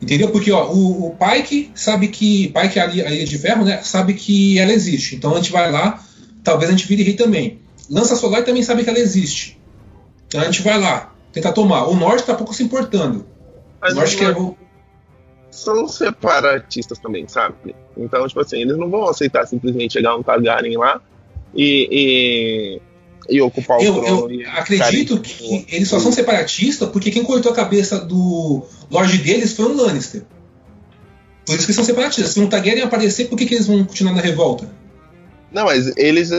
Entendeu? 0.00 0.30
Porque 0.30 0.50
ó, 0.50 0.70
o, 0.70 1.08
o 1.08 1.16
Pike 1.16 1.70
sabe 1.74 2.08
que. 2.08 2.48
Pike, 2.48 2.78
a 2.78 2.86
Ilha 2.86 3.24
de 3.24 3.38
Ferro, 3.38 3.64
né? 3.64 3.80
Sabe 3.82 4.14
que 4.14 4.58
ela 4.58 4.72
existe. 4.72 5.16
Então 5.16 5.32
a 5.32 5.36
gente 5.36 5.52
vai 5.52 5.70
lá, 5.70 6.02
talvez 6.42 6.70
a 6.70 6.72
gente 6.72 6.86
vire 6.86 7.02
rei 7.02 7.14
também. 7.14 7.60
Lança 7.90 8.16
Solar 8.16 8.44
também 8.44 8.62
sabe 8.62 8.84
que 8.84 8.90
ela 8.90 8.98
existe. 8.98 9.58
Então 10.26 10.40
a 10.40 10.44
gente 10.44 10.62
vai 10.62 10.78
lá, 10.78 11.14
tentar 11.32 11.52
tomar. 11.52 11.86
O 11.86 11.96
Norte 11.96 12.24
tá 12.24 12.34
pouco 12.34 12.54
se 12.54 12.62
importando. 12.62 13.26
Mas 13.80 13.92
o 13.92 13.96
Norte 13.96 14.16
quer. 14.16 14.34
Norte 14.34 14.56
são 15.50 15.88
separatistas 15.88 16.98
também, 16.98 17.26
sabe? 17.26 17.74
Então, 17.96 18.26
tipo 18.26 18.40
assim, 18.40 18.60
eles 18.60 18.76
não 18.76 18.88
vão 18.88 19.08
aceitar 19.08 19.46
simplesmente 19.46 19.94
chegar 19.94 20.16
um 20.16 20.22
Targaryen 20.22 20.76
lá 20.76 21.00
e, 21.54 22.80
e, 23.28 23.36
e 23.36 23.40
ocupar 23.40 23.78
o 23.78 23.82
Eu, 23.82 23.94
trono. 23.94 24.08
eu 24.08 24.30
e 24.30 24.44
acredito 24.44 25.20
que 25.20 25.66
eles 25.70 25.88
só 25.88 25.98
são 25.98 26.12
separatistas 26.12 26.88
porque 26.90 27.10
quem 27.10 27.24
cortou 27.24 27.52
a 27.52 27.54
cabeça 27.54 27.98
do 27.98 28.64
Lorde 28.90 29.18
deles 29.18 29.54
foi 29.54 29.66
um 29.66 29.76
Lannister. 29.76 30.22
Por 31.46 31.56
isso 31.56 31.66
que 31.66 31.72
são 31.72 31.84
separatistas. 31.84 32.34
Se 32.34 32.40
um 32.40 32.48
Targaryen 32.48 32.84
aparecer, 32.84 33.28
por 33.28 33.38
que, 33.38 33.46
que 33.46 33.54
eles 33.54 33.66
vão 33.66 33.82
continuar 33.84 34.14
na 34.14 34.20
revolta? 34.20 34.68
Não, 35.50 35.64
mas 35.64 35.96
eles 35.96 36.30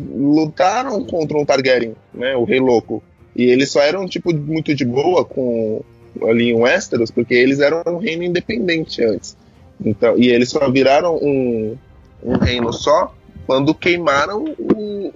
lutaram 0.00 1.04
contra 1.04 1.38
um 1.38 1.44
Targaryen, 1.44 1.94
né? 2.12 2.34
O 2.34 2.44
Rei 2.44 2.58
Louco. 2.58 3.02
E 3.36 3.44
eles 3.44 3.70
só 3.70 3.80
eram, 3.80 4.08
tipo, 4.08 4.34
muito 4.34 4.74
de 4.74 4.84
boa 4.84 5.24
com 5.24 5.84
ali 6.22 6.50
em 6.50 6.54
Westeros, 6.54 7.10
porque 7.10 7.34
eles 7.34 7.60
eram 7.60 7.82
um 7.86 7.98
reino 7.98 8.24
independente 8.24 9.02
antes. 9.04 9.36
Então, 9.84 10.18
e 10.18 10.28
eles 10.28 10.50
só 10.50 10.70
viraram 10.70 11.16
um, 11.16 11.76
um 12.22 12.36
reino 12.36 12.72
só 12.72 13.14
quando 13.46 13.74
queimaram 13.74 14.44
o. 14.58 15.12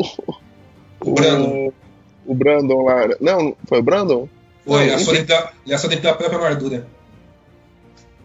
O 1.01 1.13
Brandon. 1.13 1.73
O 2.27 2.35
Brandon 2.35 2.83
lá. 2.83 3.09
Não, 3.21 3.55
foi 3.69 3.79
o 3.81 3.83
Brandon? 3.83 4.29
Foi, 4.65 4.87
Não, 4.87 4.93
a 4.93 4.97
enfim. 4.97 5.05
sua 5.05 5.23
da, 5.25 6.11
a 6.11 6.15
própria 6.15 6.39
armadura. 6.39 6.87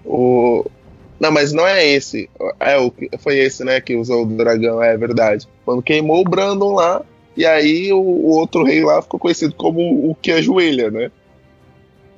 O... 0.06 0.66
Não, 1.20 1.32
mas 1.32 1.52
não 1.52 1.68
é 1.68 1.86
esse. 1.86 2.30
É 2.60 2.78
o 2.78 2.90
que 2.90 3.10
foi 3.18 3.38
esse, 3.38 3.66
né, 3.66 3.82
que 3.82 3.96
usou 3.96 4.24
o 4.24 4.26
dragão, 4.26 4.82
é 4.82 4.96
verdade. 4.96 5.48
Quando 5.66 5.84
queimou 5.84 6.22
o 6.22 6.30
Brandon 6.30 6.74
lá, 6.74 7.02
e 7.36 7.46
aí 7.46 7.92
o, 7.92 8.00
o 8.00 8.30
outro 8.30 8.64
rei 8.64 8.84
lá 8.84 9.02
ficou 9.02 9.20
conhecido 9.20 9.54
como 9.54 10.10
o 10.10 10.16
que 10.16 10.32
ajoelha, 10.32 10.90
né? 10.90 11.12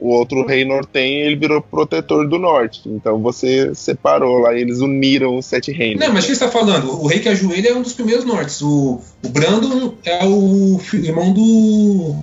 O 0.01 0.09
outro 0.09 0.43
rei 0.47 0.65
nortenho, 0.65 1.27
ele 1.27 1.35
virou 1.35 1.61
protetor 1.61 2.27
do 2.27 2.39
norte. 2.39 2.81
Então 2.89 3.21
você 3.21 3.75
separou 3.75 4.39
lá, 4.39 4.55
eles 4.55 4.79
uniram 4.79 5.37
os 5.37 5.45
sete 5.45 5.71
reinos. 5.71 6.03
Não, 6.03 6.11
mas 6.11 6.23
o 6.23 6.27
que 6.27 6.35
você 6.35 6.43
está 6.43 6.49
falando? 6.49 6.99
O 6.99 7.05
rei 7.05 7.19
que 7.19 7.29
ajoelha 7.29 7.69
é 7.69 7.75
um 7.75 7.83
dos 7.83 7.93
primeiros 7.93 8.25
nortes. 8.25 8.63
O, 8.63 8.99
o 9.23 9.29
Brandon 9.29 9.93
é 10.03 10.25
o 10.25 10.81
irmão 10.91 11.31
do. 11.31 12.15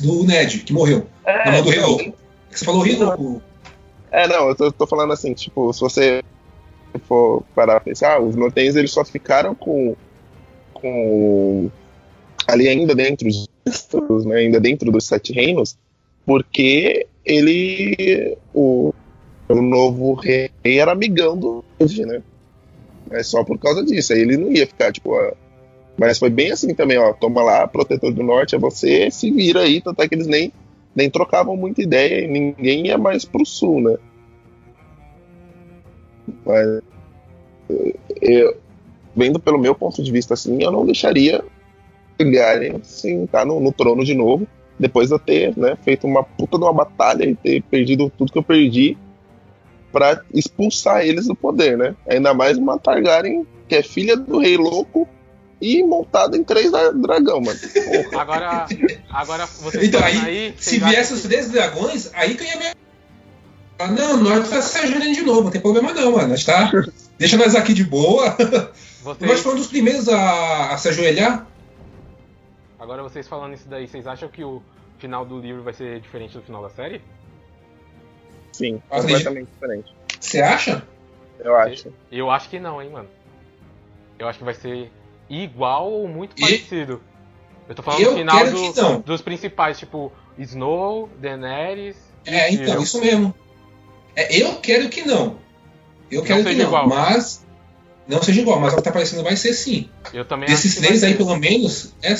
do 0.00 0.24
Ned, 0.24 0.58
que 0.58 0.72
morreu. 0.72 1.06
é, 1.24 1.46
irmão 1.46 1.62
do 1.62 1.70
rei 1.70 1.80
louco. 1.80 2.14
Você 2.50 2.64
falou 2.64 2.82
rei 2.82 2.96
louco. 2.96 3.40
É, 4.10 4.26
não, 4.26 4.48
eu 4.48 4.56
tô, 4.56 4.72
tô 4.72 4.86
falando 4.88 5.12
assim, 5.12 5.32
tipo, 5.32 5.72
se 5.72 5.80
você 5.80 6.20
for 7.06 7.44
parar 7.54 7.74
pra 7.74 7.84
pensar, 7.84 8.20
os 8.20 8.34
nortenhos 8.34 8.74
eles 8.74 8.90
só 8.90 9.04
ficaram 9.04 9.54
com, 9.54 9.94
com 10.74 11.70
ali 12.48 12.68
ainda 12.68 12.92
dentro 12.92 13.28
dos, 13.28 14.24
né, 14.24 14.34
ainda 14.34 14.58
dentro 14.58 14.90
dos 14.90 15.06
sete 15.06 15.32
reinos, 15.32 15.78
porque 16.26 17.06
ele, 17.24 18.36
o, 18.54 18.92
o 19.48 19.54
novo 19.62 20.14
rei 20.14 20.50
era 20.64 20.92
amigão 20.92 21.36
do 21.36 21.64
Ned, 21.78 22.06
né? 22.06 22.22
É 23.10 23.22
só 23.22 23.42
por 23.42 23.58
causa 23.58 23.84
disso, 23.84 24.12
aí 24.12 24.20
ele 24.20 24.36
não 24.36 24.52
ia 24.52 24.66
ficar, 24.66 24.92
tipo, 24.92 25.14
ah, 25.14 25.34
mas 25.98 26.18
foi 26.18 26.30
bem 26.30 26.52
assim 26.52 26.74
também, 26.74 26.98
ó, 26.98 27.12
toma 27.12 27.42
lá, 27.42 27.66
protetor 27.66 28.12
do 28.12 28.22
norte 28.22 28.54
é 28.54 28.58
você, 28.58 29.10
se 29.10 29.30
vira 29.30 29.62
aí, 29.62 29.80
tanto 29.80 30.02
é 30.02 30.08
que 30.08 30.14
eles 30.14 30.26
nem 30.26 30.52
nem 30.94 31.08
trocavam 31.08 31.56
muita 31.56 31.82
ideia 31.82 32.24
e 32.24 32.28
ninguém 32.28 32.88
ia 32.88 32.98
mais 32.98 33.24
pro 33.24 33.46
sul, 33.46 33.80
né? 33.80 33.96
Mas 36.44 36.82
eu, 38.20 38.56
vendo 39.14 39.38
pelo 39.38 39.58
meu 39.58 39.74
ponto 39.74 40.02
de 40.02 40.10
vista 40.10 40.34
assim, 40.34 40.62
eu 40.62 40.70
não 40.70 40.84
deixaria 40.84 41.44
Targaryen 42.18 42.80
sentar 42.82 43.46
no, 43.46 43.60
no 43.60 43.72
trono 43.72 44.04
de 44.04 44.14
novo, 44.14 44.46
depois 44.80 45.08
de 45.08 45.14
eu 45.14 45.18
ter 45.18 45.56
né, 45.56 45.76
feito 45.84 46.06
uma 46.06 46.24
puta 46.24 46.56
de 46.58 46.64
uma 46.64 46.72
batalha 46.72 47.24
e 47.24 47.34
ter 47.34 47.62
perdido 47.62 48.10
tudo 48.16 48.32
que 48.32 48.38
eu 48.38 48.42
perdi 48.42 48.96
pra 49.92 50.20
expulsar 50.32 51.04
eles 51.04 51.26
do 51.26 51.34
poder, 51.34 51.76
né? 51.76 51.94
Ainda 52.08 52.32
mais 52.32 52.56
uma 52.56 52.78
Targaryen 52.78 53.46
que 53.68 53.74
é 53.76 53.82
filha 53.82 54.16
do 54.16 54.38
rei 54.38 54.56
louco 54.56 55.06
e 55.60 55.82
montada 55.84 56.36
em 56.36 56.42
três 56.42 56.70
dra- 56.72 56.90
dragão, 56.92 57.40
mano. 57.40 57.58
Porra. 57.58 58.22
Agora, 58.22 58.66
agora 59.10 59.46
vocês 59.46 59.84
Então, 59.88 60.00
falando 60.00 60.24
aí, 60.26 60.54
se 60.58 60.80
vocês 60.80 60.82
viesse 60.90 61.12
os 61.14 61.22
três 61.22 61.50
dragões, 61.50 62.10
aí 62.14 62.34
que 62.34 62.42
eu 62.42 62.48
ia 62.48 62.56
me. 62.56 62.64
Ah, 63.78 63.86
não, 63.88 64.16
Norte 64.16 64.48
tá 64.50 64.60
se 64.60 64.78
ajoelhando 64.78 65.12
de 65.14 65.22
novo, 65.22 65.42
não 65.44 65.50
tem 65.50 65.60
problema 65.60 65.92
não, 65.92 66.12
mano. 66.12 66.34
Tá. 66.44 66.70
Deixa 67.18 67.36
nós 67.36 67.54
aqui 67.54 67.72
de 67.74 67.84
boa. 67.84 68.32
que 68.32 68.44
Nós 68.44 69.18
vocês, 69.18 69.40
fomos 69.40 69.58
um 69.58 69.60
dos 69.62 69.66
primeiros 69.68 70.08
a, 70.08 70.72
a 70.72 70.76
se 70.78 70.88
ajoelhar. 70.88 71.46
Agora 72.80 73.02
vocês 73.02 73.28
falando 73.28 73.54
isso 73.54 73.68
daí, 73.68 73.86
vocês 73.86 74.06
acham 74.06 74.28
que 74.28 74.42
o 74.42 74.62
final 74.98 75.24
do 75.24 75.38
livro 75.38 75.62
vai 75.62 75.72
ser 75.72 76.00
diferente 76.00 76.34
do 76.34 76.42
final 76.42 76.62
da 76.62 76.70
série? 76.70 77.00
Sim, 78.52 78.82
Acredito. 78.90 79.08
completamente 79.18 79.48
diferente. 79.52 79.94
Você 80.18 80.40
acha? 80.40 80.82
Eu 81.38 81.56
acho. 81.56 81.92
Eu 82.10 82.30
acho 82.30 82.48
que 82.48 82.58
não, 82.58 82.82
hein, 82.82 82.90
mano. 82.90 83.08
Eu 84.18 84.28
acho 84.28 84.38
que 84.38 84.44
vai 84.44 84.54
ser 84.54 84.90
igual 85.28 85.90
ou 85.90 86.08
muito 86.08 86.36
E- 86.36 86.40
parecido. 86.40 87.00
Eu 87.68 87.74
tô 87.74 87.82
falando 87.82 88.02
Eu 88.02 88.10
do 88.12 88.16
final 88.18 88.44
do- 88.46 89.02
dos 89.04 89.22
principais, 89.22 89.78
tipo 89.78 90.12
Snow, 90.38 91.08
Daenerys. 91.18 91.96
e 92.26 92.30
É, 92.30 92.50
então, 92.52 92.66
Tyrion. 92.66 92.82
isso 92.82 93.00
mesmo. 93.00 93.34
É, 94.16 94.36
eu 94.42 94.56
quero 94.56 94.88
que 94.90 95.02
não. 95.02 95.38
Eu 96.10 96.18
Não 96.20 96.26
quero 96.26 96.42
que 96.42 96.50
seja 96.50 96.62
não, 96.64 96.68
igual. 96.68 96.88
mas. 96.88 97.46
Não 98.08 98.20
seja 98.20 98.40
igual, 98.40 98.58
mas 98.58 98.72
o 98.72 98.76
que 98.76 98.82
tá 98.82 98.90
parecendo 98.90 99.22
vai 99.22 99.36
ser 99.36 99.54
sim. 99.54 99.88
Eu 100.12 100.24
também 100.24 100.48
Desses 100.48 100.74
três 100.74 101.04
aí, 101.04 101.14
pelo 101.16 101.36
menos, 101.38 101.94
é 102.02 102.14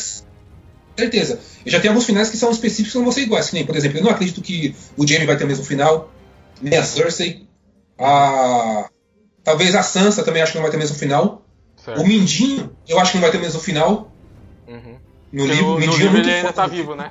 certeza. 1.01 1.41
Eu 1.67 1.73
já 1.73 1.81
tenho 1.81 1.93
alguns 1.93 2.07
finais 2.07 2.31
que 2.31 2.37
são 2.37 2.51
específicos 2.51 2.93
que 2.93 2.99
não 2.99 3.05
vão 3.05 3.13
ser 3.13 3.23
iguais. 3.23 3.49
Que 3.49 3.55
nem, 3.57 3.67
por 3.67 3.77
exemplo, 3.77 3.99
eu 3.99 4.05
não 4.05 4.11
acredito 4.11 4.41
que 4.41 4.75
o 4.97 5.07
Jaime 5.07 5.27
vai 5.27 5.37
ter 5.37 5.45
o 5.45 5.49
mesmo 5.49 5.65
final, 5.65 6.13
nem 6.63 6.79
a 6.79 6.83
Cersei. 6.85 7.47
A... 7.99 8.89
Talvez 9.43 9.75
a 9.75 9.83
Sansa 9.83 10.23
também 10.23 10.43
acho 10.43 10.53
que 10.53 10.59
não 10.59 10.63
vai 10.63 10.71
ter 10.71 10.77
o 10.77 10.81
mesmo 10.81 10.97
final. 10.97 11.45
Certo. 11.77 12.01
O 12.01 12.07
Mindinho, 12.07 12.71
eu 12.89 12.99
acho 13.01 13.13
que 13.13 13.17
não 13.19 13.23
vai 13.23 13.31
ter 13.31 13.39
o 13.39 13.41
mesmo 13.41 13.61
final. 13.61 14.13
Uhum. 14.69 14.97
No 15.33 15.47
livro, 15.47 15.65
no, 15.65 15.71
o 15.71 15.75
no 15.75 15.81
Mindinho 15.81 15.95
é 15.95 15.99
livro 15.99 16.13
muito 16.13 16.29
ele 16.29 16.37
ainda 16.37 16.53
tá 16.53 16.67
vivo, 16.67 16.95
né? 16.95 17.11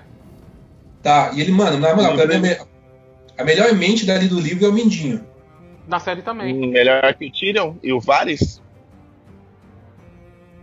Tá, 1.02 1.32
e 1.34 1.42
ele, 1.42 1.52
mano, 1.52 1.78
na 1.80 1.96
moral, 1.96 2.16
pra 2.16 2.28
mim, 2.28 2.36
a, 2.36 2.40
me- 2.40 2.58
a 3.38 3.44
melhor 3.44 3.74
mente 3.74 4.06
dali 4.06 4.28
do 4.28 4.40
livro 4.40 4.66
é 4.66 4.70
o 4.70 4.74
Mindinho. 4.74 5.26
Na 5.88 6.00
série 6.00 6.22
também. 6.22 6.54
Melhor 6.70 7.14
que 7.16 7.26
o 7.28 7.32
Tyrion 7.32 7.74
e 7.82 7.92
o 7.92 8.00
Varys? 8.00 8.62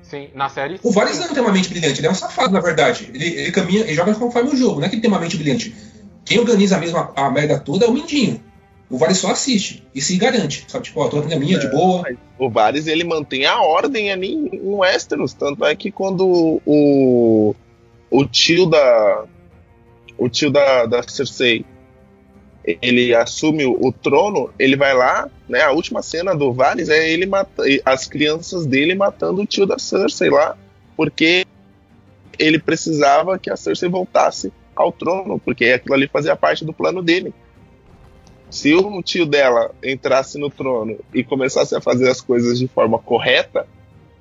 Sim, 0.08 0.28
na 0.34 0.48
série. 0.48 0.78
O 0.82 0.92
Varys 0.92 1.18
não 1.18 1.28
tem 1.28 1.42
uma 1.42 1.52
mente 1.52 1.68
brilhante, 1.68 2.00
ele 2.00 2.06
é 2.06 2.10
um 2.10 2.14
safado, 2.14 2.52
na 2.52 2.60
verdade. 2.60 3.10
Ele, 3.12 3.24
ele 3.24 3.52
caminha, 3.52 3.80
ele 3.80 3.94
joga 3.94 4.14
conforme 4.14 4.50
o 4.50 4.56
jogo, 4.56 4.78
não 4.78 4.86
é 4.86 4.88
que 4.88 4.94
ele 4.94 5.02
tem 5.02 5.10
uma 5.10 5.18
mente 5.20 5.36
brilhante. 5.36 5.74
Quem 6.24 6.38
organiza 6.38 6.78
mesmo 6.78 6.98
a, 6.98 7.12
a 7.16 7.30
merda 7.30 7.58
toda 7.58 7.86
é 7.86 7.88
o 7.88 7.92
Mindinho. 7.92 8.40
O 8.88 8.98
Varys 8.98 9.18
só 9.18 9.32
assiste 9.32 9.84
e 9.92 10.00
se 10.00 10.16
garante. 10.16 10.64
Sabe, 10.68 10.84
tipo, 10.84 11.00
ó, 11.00 11.08
tô 11.08 11.20
na 11.20 11.36
minha, 11.36 11.58
de 11.58 11.68
boa. 11.68 12.04
O 12.38 12.48
Varys 12.48 12.86
ele 12.86 13.02
mantém 13.02 13.44
a 13.44 13.60
ordem 13.60 14.12
ali 14.12 14.32
em 14.34 14.60
Westeros, 14.62 15.32
tanto 15.32 15.64
é 15.64 15.74
que 15.74 15.90
quando 15.90 16.60
o 16.64 17.54
o 18.08 18.24
tio 18.24 18.66
da 18.66 19.24
o 20.16 20.28
tio 20.28 20.50
da, 20.50 20.86
da 20.86 21.02
Cersei 21.02 21.64
ele 22.66 23.14
assume 23.14 23.64
o, 23.64 23.92
trono, 23.92 24.50
ele 24.58 24.76
vai 24.76 24.92
lá, 24.92 25.28
né? 25.48 25.62
A 25.62 25.70
última 25.70 26.02
cena 26.02 26.34
do 26.34 26.52
Varys 26.52 26.88
é 26.88 27.08
ele 27.08 27.24
mata, 27.26 27.62
as 27.84 28.06
crianças 28.06 28.66
dele 28.66 28.94
matando 28.94 29.42
o 29.42 29.46
tio 29.46 29.66
da 29.66 29.78
Cersei 29.78 30.30
lá, 30.30 30.56
porque 30.96 31.46
ele 32.38 32.58
precisava 32.58 33.38
que 33.38 33.50
a 33.50 33.56
Cersei 33.56 33.88
voltasse 33.88 34.52
ao 34.74 34.90
trono, 34.90 35.38
porque 35.38 35.66
aquilo 35.66 35.94
ali 35.94 36.08
fazia 36.08 36.34
parte 36.36 36.64
do 36.64 36.72
plano 36.72 37.02
dele. 37.02 37.32
Se 38.50 38.74
o 38.74 39.02
tio 39.02 39.26
dela 39.26 39.70
entrasse 39.82 40.38
no 40.38 40.50
trono 40.50 40.98
e 41.14 41.22
começasse 41.22 41.74
a 41.74 41.80
fazer 41.80 42.08
as 42.08 42.20
coisas 42.20 42.58
de 42.58 42.68
forma 42.68 42.98
correta, 42.98 43.66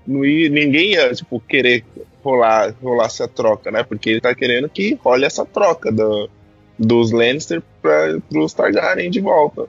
ia- 0.08 0.50
ninguém 0.50 0.92
ia 0.92 1.14
tipo, 1.14 1.40
querer 1.40 1.84
rolar, 2.24 2.74
rolar 2.82 3.06
essa 3.06 3.28
troca, 3.28 3.72
né? 3.72 3.84
Porque 3.84 4.10
ele 4.10 4.22
tá 4.22 4.34
querendo 4.34 4.70
que 4.70 4.96
role 5.04 5.26
essa 5.26 5.46
troca 5.46 5.92
do, 5.92 6.30
dos 6.78 7.12
Lannister 7.12 7.62
para 7.82 8.20
os 8.40 8.54
Targaryen 8.54 9.10
de 9.10 9.20
volta. 9.22 9.68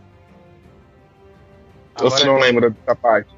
Ou 2.01 2.11
você 2.11 2.25
não 2.25 2.39
lembra 2.39 2.71
dessa 2.71 2.95
parte? 2.95 3.31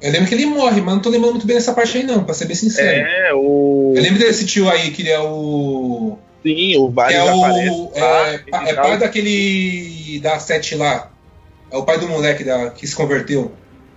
Eu 0.00 0.12
lembro 0.12 0.28
que 0.28 0.34
ele 0.34 0.46
morre, 0.46 0.80
mas 0.80 0.94
não 0.94 1.00
tô 1.02 1.08
lembrando 1.08 1.32
muito 1.32 1.46
bem 1.46 1.56
dessa 1.56 1.72
parte 1.72 1.96
aí, 1.98 2.04
não, 2.04 2.22
pra 2.24 2.34
ser 2.34 2.44
bem 2.46 2.54
sincero. 2.56 3.06
É, 3.08 3.32
o. 3.34 3.92
Eu 3.96 4.02
lembro 4.02 4.18
desse 4.18 4.44
tio 4.46 4.68
aí, 4.68 4.90
que 4.90 5.02
ele 5.02 5.10
é 5.10 5.20
o. 5.20 6.18
Sim, 6.42 6.76
o 6.76 6.90
Varys 6.90 7.16
é 7.16 7.20
aparece. 7.20 7.70
o. 7.70 7.90
É, 7.94 8.34
ele 8.34 8.42
pa- 8.50 8.68
é 8.68 8.74
pai 8.74 8.98
daquele. 8.98 10.20
da 10.20 10.38
Sete 10.38 10.74
lá. 10.74 11.10
É 11.70 11.76
o 11.76 11.84
pai 11.84 11.98
do 11.98 12.06
moleque 12.08 12.44
da, 12.44 12.70
que 12.70 12.86
se 12.86 12.94
converteu. 12.94 13.52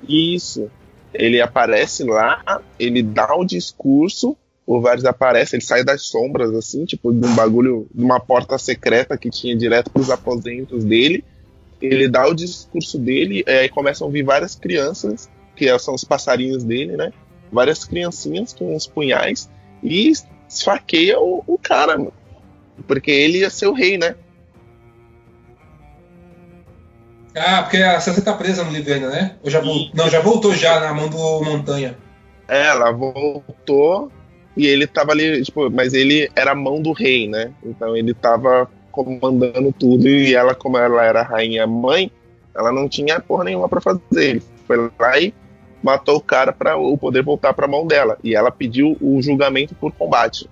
Isso. 0.07 0.71
ele 1.13 1.41
aparece 1.41 2.03
lá, 2.03 2.61
ele 2.79 3.01
dá 3.03 3.35
o 3.35 3.43
discurso, 3.43 4.37
o 4.67 4.81
Varys 4.81 5.05
aparece, 5.05 5.55
ele 5.55 5.63
sai 5.63 5.81
das 5.81 6.01
sombras, 6.01 6.53
assim, 6.53 6.83
tipo, 6.83 7.13
de 7.13 7.25
um 7.25 7.33
bagulho, 7.33 7.87
de 7.95 8.03
uma 8.03 8.19
porta 8.19 8.57
secreta 8.57 9.17
que 9.17 9.29
tinha 9.29 9.55
direto 9.55 9.89
para 9.89 10.01
os 10.01 10.11
aposentos 10.11 10.83
dele. 10.83 11.23
Ele 11.81 12.09
dá 12.09 12.27
o 12.27 12.33
discurso 12.33 12.99
dele, 12.99 13.45
e 13.47 13.49
aí 13.49 13.69
começam 13.69 14.09
a 14.09 14.11
vir 14.11 14.23
várias 14.23 14.55
crianças, 14.55 15.29
que 15.55 15.79
são 15.79 15.93
os 15.93 16.03
passarinhos 16.03 16.65
dele, 16.65 16.97
né? 16.97 17.13
Várias 17.49 17.85
criancinhas 17.85 18.51
com 18.51 18.75
os 18.75 18.85
punhais, 18.85 19.49
e 19.81 20.11
esfaqueia 20.49 21.17
o, 21.17 21.41
o 21.47 21.57
cara, 21.57 21.97
mano. 21.97 22.13
Porque 22.85 23.09
ele 23.09 23.39
ia 23.39 23.49
ser 23.49 23.67
o 23.67 23.73
rei, 23.73 23.97
né? 23.97 24.15
Ah, 27.33 27.63
porque 27.63 27.77
a 27.77 28.01
Sansa 28.01 28.21
tá 28.21 28.33
presa 28.33 28.65
no 28.65 28.71
livro 28.71 28.93
ainda, 28.93 29.09
né? 29.09 29.37
Ou 29.41 29.49
já. 29.49 29.61
Não, 29.61 30.09
já 30.09 30.19
voltou 30.19 30.53
já 30.53 30.79
na 30.79 30.93
mão 30.93 31.07
do 31.07 31.17
Montanha. 31.43 31.97
É, 32.47 32.67
ela 32.67 32.91
voltou 32.91 34.11
e 34.57 34.65
ele 34.65 34.87
tava 34.87 35.11
ali, 35.11 35.43
tipo, 35.43 35.69
mas 35.69 35.93
ele 35.93 36.31
era 36.35 36.51
a 36.51 36.55
mão 36.55 36.81
do 36.81 36.91
rei, 36.91 37.29
né? 37.29 37.53
Então 37.63 37.95
ele 37.95 38.11
tava 38.11 38.67
comandando 38.91 39.71
tudo 39.71 40.07
e 40.07 40.33
ela, 40.33 40.55
como 40.55 40.79
ela 40.79 41.05
era 41.05 41.21
rainha 41.21 41.67
mãe, 41.67 42.11
ela 42.55 42.71
não 42.71 42.89
tinha 42.89 43.19
porra 43.19 43.43
nenhuma 43.43 43.69
para 43.69 43.79
fazer. 43.79 44.01
Ele 44.15 44.41
foi 44.65 44.91
lá 44.99 45.19
e 45.19 45.31
matou 45.83 46.15
o 46.15 46.21
cara 46.21 46.51
para 46.51 46.75
o 46.75 46.97
poder 46.97 47.21
voltar 47.21 47.53
para 47.53 47.65
a 47.65 47.69
mão 47.69 47.85
dela. 47.85 48.17
E 48.23 48.35
ela 48.35 48.49
pediu 48.49 48.97
o 48.99 49.21
julgamento 49.21 49.75
por 49.75 49.91
combate. 49.91 50.49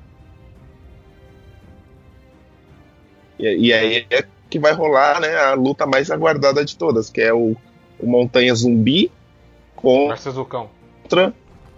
E, 3.39 3.67
e 3.67 3.73
aí 3.73 4.05
é 4.11 4.23
que 4.47 4.59
vai 4.59 4.73
rolar 4.73 5.19
né, 5.19 5.35
a 5.35 5.55
luta 5.55 5.87
mais 5.87 6.11
aguardada 6.11 6.63
de 6.63 6.77
todas, 6.77 7.09
que 7.09 7.21
é 7.21 7.33
o, 7.33 7.55
o 7.99 8.05
Montanha 8.05 8.53
Zumbi 8.53 9.11
contra 9.75 11.33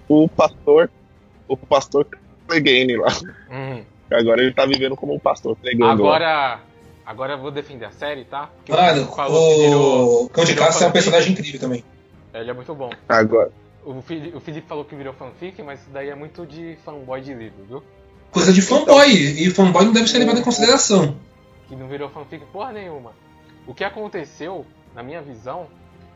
o 0.10 0.28
pastor 0.28 0.90
o 1.48 1.58
pastor 1.58 2.08
Clegane 2.48 2.98
lá. 2.98 3.10
Uhum. 3.50 3.84
Agora 4.12 4.42
ele 4.42 4.54
tá 4.54 4.66
vivendo 4.66 4.96
como 4.96 5.14
um 5.14 5.20
pastor 5.20 5.56
Clegane. 5.58 5.92
Agora, 5.92 6.60
agora 7.06 7.34
eu 7.34 7.38
vou 7.38 7.52
defender 7.52 7.86
a 7.86 7.92
série, 7.92 8.26
tá? 8.26 8.50
Porque 8.58 8.72
Mano, 8.72 9.10
o, 9.30 9.62
virou, 9.62 10.30
Cão 10.30 10.46
de 10.46 10.56
Caça 10.56 10.86
é 10.86 10.88
um 10.88 10.92
personagem 10.92 11.34
incrível 11.34 11.60
também. 11.60 11.84
Ele 12.34 12.50
é 12.50 12.54
muito 12.54 12.74
bom. 12.74 12.90
Agora. 13.08 13.52
O 13.84 14.02
Felipe, 14.02 14.36
o 14.36 14.40
Felipe 14.42 14.68
falou 14.68 14.84
que 14.84 14.96
virou 14.96 15.14
fanfic, 15.14 15.64
mas 15.64 15.80
isso 15.80 15.90
daí 15.92 16.10
é 16.10 16.16
muito 16.16 16.46
de 16.46 16.78
fanboy 16.84 17.22
de 17.22 17.34
livro, 17.34 17.64
viu? 17.70 17.84
Coisa 18.32 18.52
de 18.52 18.62
fanboy, 18.62 19.10
e 19.10 19.50
fanboy 19.50 19.86
não 19.86 19.94
deve 19.94 20.08
ser 20.08 20.20
levado 20.20 20.40
em 20.40 20.44
consideração 20.44 21.16
que 21.68 21.76
não 21.76 21.88
virou 21.88 22.10
fanfic 22.10 22.46
porra 22.46 22.72
nenhuma. 22.72 23.14
O 23.66 23.74
que 23.74 23.84
aconteceu, 23.84 24.66
na 24.96 25.04
minha 25.04 25.22
visão, 25.22 25.68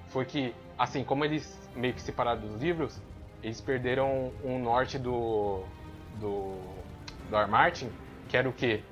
foi 0.07 0.25
que, 0.25 0.53
assim, 0.77 1.03
como 1.03 1.25
eles 1.25 1.57
meio 1.75 1.93
que 1.93 2.01
separaram 2.01 2.41
dos 2.41 2.61
livros, 2.61 2.99
eles 3.43 3.61
perderam 3.61 4.31
um 4.43 4.59
norte 4.59 4.97
do. 4.97 5.63
do. 6.19 6.57
do 7.29 7.35
R. 7.35 7.49
Martin, 7.49 7.91
que 8.27 8.37
era 8.37 8.47
o 8.47 8.53
quê? 8.53 8.83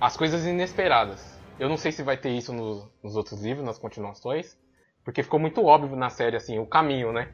As 0.00 0.16
coisas 0.16 0.44
inesperadas. 0.46 1.40
Eu 1.58 1.68
não 1.68 1.76
sei 1.76 1.92
se 1.92 2.02
vai 2.02 2.16
ter 2.16 2.30
isso 2.30 2.52
no, 2.52 2.90
nos 3.02 3.16
outros 3.16 3.42
livros, 3.42 3.64
nas 3.64 3.78
continuações, 3.78 4.56
porque 5.04 5.22
ficou 5.22 5.38
muito 5.38 5.64
óbvio 5.64 5.96
na 5.96 6.10
série, 6.10 6.36
assim, 6.36 6.58
o 6.58 6.66
caminho, 6.66 7.12
né? 7.12 7.28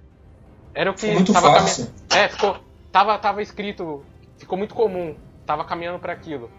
Era 0.74 0.90
o 0.90 0.94
que. 0.94 1.10
Muito 1.10 1.32
tava 1.32 1.52
fácil. 1.52 1.90
É, 2.10 2.28
ficou. 2.28 2.58
Tava, 2.92 3.18
tava 3.18 3.42
escrito. 3.42 4.04
Ficou 4.36 4.56
muito 4.56 4.74
comum. 4.74 5.16
Tava 5.46 5.64
caminhando 5.64 5.98
para 5.98 6.12
aquilo. 6.12 6.50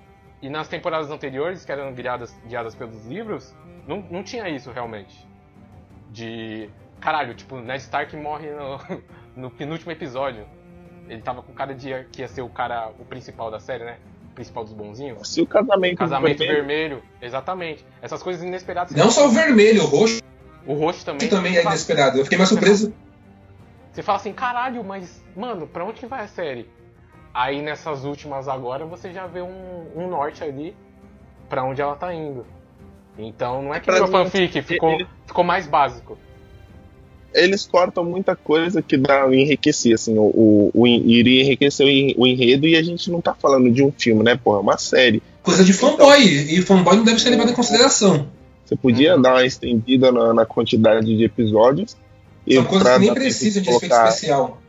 E 0.41 0.49
nas 0.49 0.67
temporadas 0.67 1.11
anteriores, 1.11 1.65
que 1.65 1.71
eram 1.71 1.93
guiadas, 1.93 2.33
guiadas 2.47 2.73
pelos 2.73 3.05
livros, 3.05 3.53
não, 3.87 4.01
não 4.09 4.23
tinha 4.23 4.47
isso 4.49 4.71
realmente. 4.71 5.27
De. 6.09 6.69
Caralho, 6.99 7.33
tipo, 7.33 7.57
Ned 7.57 7.81
Stark 7.81 8.15
morre 8.17 8.51
no, 8.51 8.77
no 9.39 9.49
penúltimo 9.49 9.91
episódio. 9.91 10.45
Ele 11.07 11.21
tava 11.21 11.41
com 11.41 11.51
o 11.51 11.55
cara 11.55 11.73
de 11.73 12.05
que 12.11 12.21
ia 12.21 12.27
ser 12.27 12.41
o 12.41 12.49
cara, 12.49 12.91
o 12.99 13.05
principal 13.05 13.49
da 13.49 13.59
série, 13.59 13.83
né? 13.83 13.97
O 14.31 14.35
principal 14.35 14.63
dos 14.63 14.73
bonzinhos. 14.73 15.27
Se 15.27 15.41
o 15.41 15.47
casamento, 15.47 15.97
casamento 15.97 16.37
vermelho. 16.37 16.57
vermelho. 16.57 17.03
Exatamente. 17.21 17.85
Essas 18.01 18.21
coisas 18.21 18.43
inesperadas. 18.43 18.95
Não 18.95 19.09
só 19.09 19.25
o 19.25 19.29
vermelho, 19.29 19.83
o 19.83 19.85
roxo. 19.85 20.21
O 20.67 20.73
roxo 20.73 21.03
também. 21.03 21.19
Que 21.19 21.27
também 21.27 21.57
é 21.57 21.63
inesperado. 21.63 22.19
Eu 22.19 22.23
fiquei 22.23 22.37
mais 22.37 22.49
surpreso. 22.49 22.93
Você 23.91 24.03
fala 24.03 24.17
assim, 24.17 24.31
caralho, 24.31 24.83
mas, 24.83 25.23
mano, 25.35 25.67
pra 25.67 25.83
onde 25.83 25.99
que 25.99 26.05
vai 26.05 26.23
a 26.23 26.27
série? 26.27 26.69
Aí 27.33 27.61
nessas 27.61 28.05
últimas 28.05 28.47
agora 28.47 28.85
você 28.85 29.11
já 29.11 29.25
vê 29.25 29.41
um, 29.41 29.91
um 29.95 30.07
norte 30.07 30.43
ali 30.43 30.75
para 31.47 31.63
onde 31.63 31.81
ela 31.81 31.95
tá 31.95 32.13
indo. 32.13 32.45
Então 33.17 33.61
não 33.61 33.73
é 33.73 33.79
que 33.79 33.91
virou 33.91 34.07
fanfic, 34.07 34.61
ficou, 34.61 34.91
ele... 34.91 35.07
ficou 35.25 35.43
mais 35.43 35.67
básico. 35.67 36.17
Eles 37.33 37.65
cortam 37.65 38.03
muita 38.03 38.35
coisa 38.35 38.81
que 38.81 38.97
dá 38.97 39.27
enriquecer, 39.33 39.93
assim, 39.93 40.17
o, 40.17 40.23
o, 40.23 40.71
o 40.73 40.87
iria 40.87 41.43
enriquecer 41.43 41.85
o 42.17 42.25
enredo 42.25 42.67
e 42.67 42.75
a 42.75 42.81
gente 42.81 43.11
não 43.11 43.21
tá 43.21 43.33
falando 43.33 43.71
de 43.71 43.83
um 43.83 43.91
filme, 43.91 44.23
né, 44.23 44.35
porra, 44.35 44.57
é 44.57 44.61
uma 44.61 44.77
série. 44.77 45.21
Coisa 45.43 45.63
de 45.63 45.73
fanboy, 45.73 46.17
então, 46.17 46.53
e 46.53 46.61
fanboy 46.61 46.95
não 46.97 47.03
deve 47.03 47.19
ser 47.19 47.29
levado 47.29 47.51
em 47.51 47.55
consideração. 47.55 48.27
Você 48.65 48.75
podia 48.75 49.15
uhum. 49.15 49.21
dar 49.21 49.33
uma 49.33 49.45
estendida 49.45 50.11
na, 50.11 50.33
na 50.33 50.45
quantidade 50.45 51.15
de 51.15 51.23
episódios. 51.23 51.97
São 52.47 52.65
coisas 52.65 52.93
que 52.93 52.99
nem 52.99 53.13
precisam 53.13 53.61
de 53.61 53.69
efeito 53.69 53.93
especial 53.93 54.59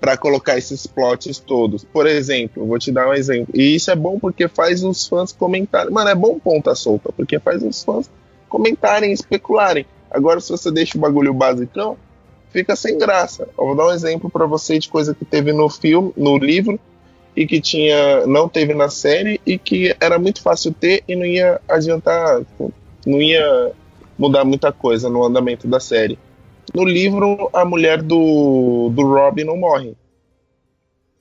para 0.00 0.16
colocar 0.16 0.56
esses 0.56 0.86
plots 0.86 1.38
todos. 1.38 1.84
Por 1.84 2.06
exemplo, 2.06 2.66
vou 2.66 2.78
te 2.78 2.92
dar 2.92 3.08
um 3.08 3.14
exemplo. 3.14 3.52
E 3.54 3.74
isso 3.74 3.90
é 3.90 3.96
bom 3.96 4.18
porque 4.18 4.48
faz 4.48 4.82
os 4.82 5.06
fãs 5.06 5.32
comentarem. 5.32 5.92
Mano, 5.92 6.08
é 6.10 6.14
bom 6.14 6.38
ponta 6.38 6.74
solta, 6.74 7.10
porque 7.12 7.38
faz 7.38 7.62
os 7.62 7.82
fãs 7.82 8.08
comentarem, 8.48 9.12
especularem. 9.12 9.84
Agora, 10.10 10.40
se 10.40 10.50
você 10.50 10.70
deixa 10.70 10.96
o 10.96 11.00
bagulho 11.00 11.32
basicão, 11.34 11.96
fica 12.50 12.74
sem 12.74 12.98
graça. 12.98 13.48
Eu 13.58 13.66
vou 13.66 13.76
dar 13.76 13.86
um 13.86 13.92
exemplo 13.92 14.30
para 14.30 14.46
você 14.46 14.78
de 14.78 14.88
coisa 14.88 15.14
que 15.14 15.24
teve 15.24 15.52
no 15.52 15.68
filme, 15.68 16.12
no 16.16 16.38
livro, 16.38 16.78
e 17.36 17.46
que 17.46 17.60
tinha 17.60 18.26
não 18.26 18.48
teve 18.48 18.74
na 18.74 18.88
série 18.88 19.40
e 19.46 19.56
que 19.56 19.94
era 20.00 20.18
muito 20.18 20.42
fácil 20.42 20.72
ter 20.72 21.04
e 21.06 21.14
não 21.14 21.24
ia 21.24 21.60
adiantar, 21.68 22.42
não 23.06 23.22
ia 23.22 23.72
mudar 24.18 24.44
muita 24.44 24.72
coisa 24.72 25.08
no 25.08 25.24
andamento 25.24 25.68
da 25.68 25.78
série. 25.78 26.18
No 26.74 26.84
livro, 26.84 27.48
a 27.52 27.64
mulher 27.64 28.02
do, 28.02 28.90
do 28.92 29.02
Robin 29.02 29.44
não 29.44 29.56
morre. 29.56 29.94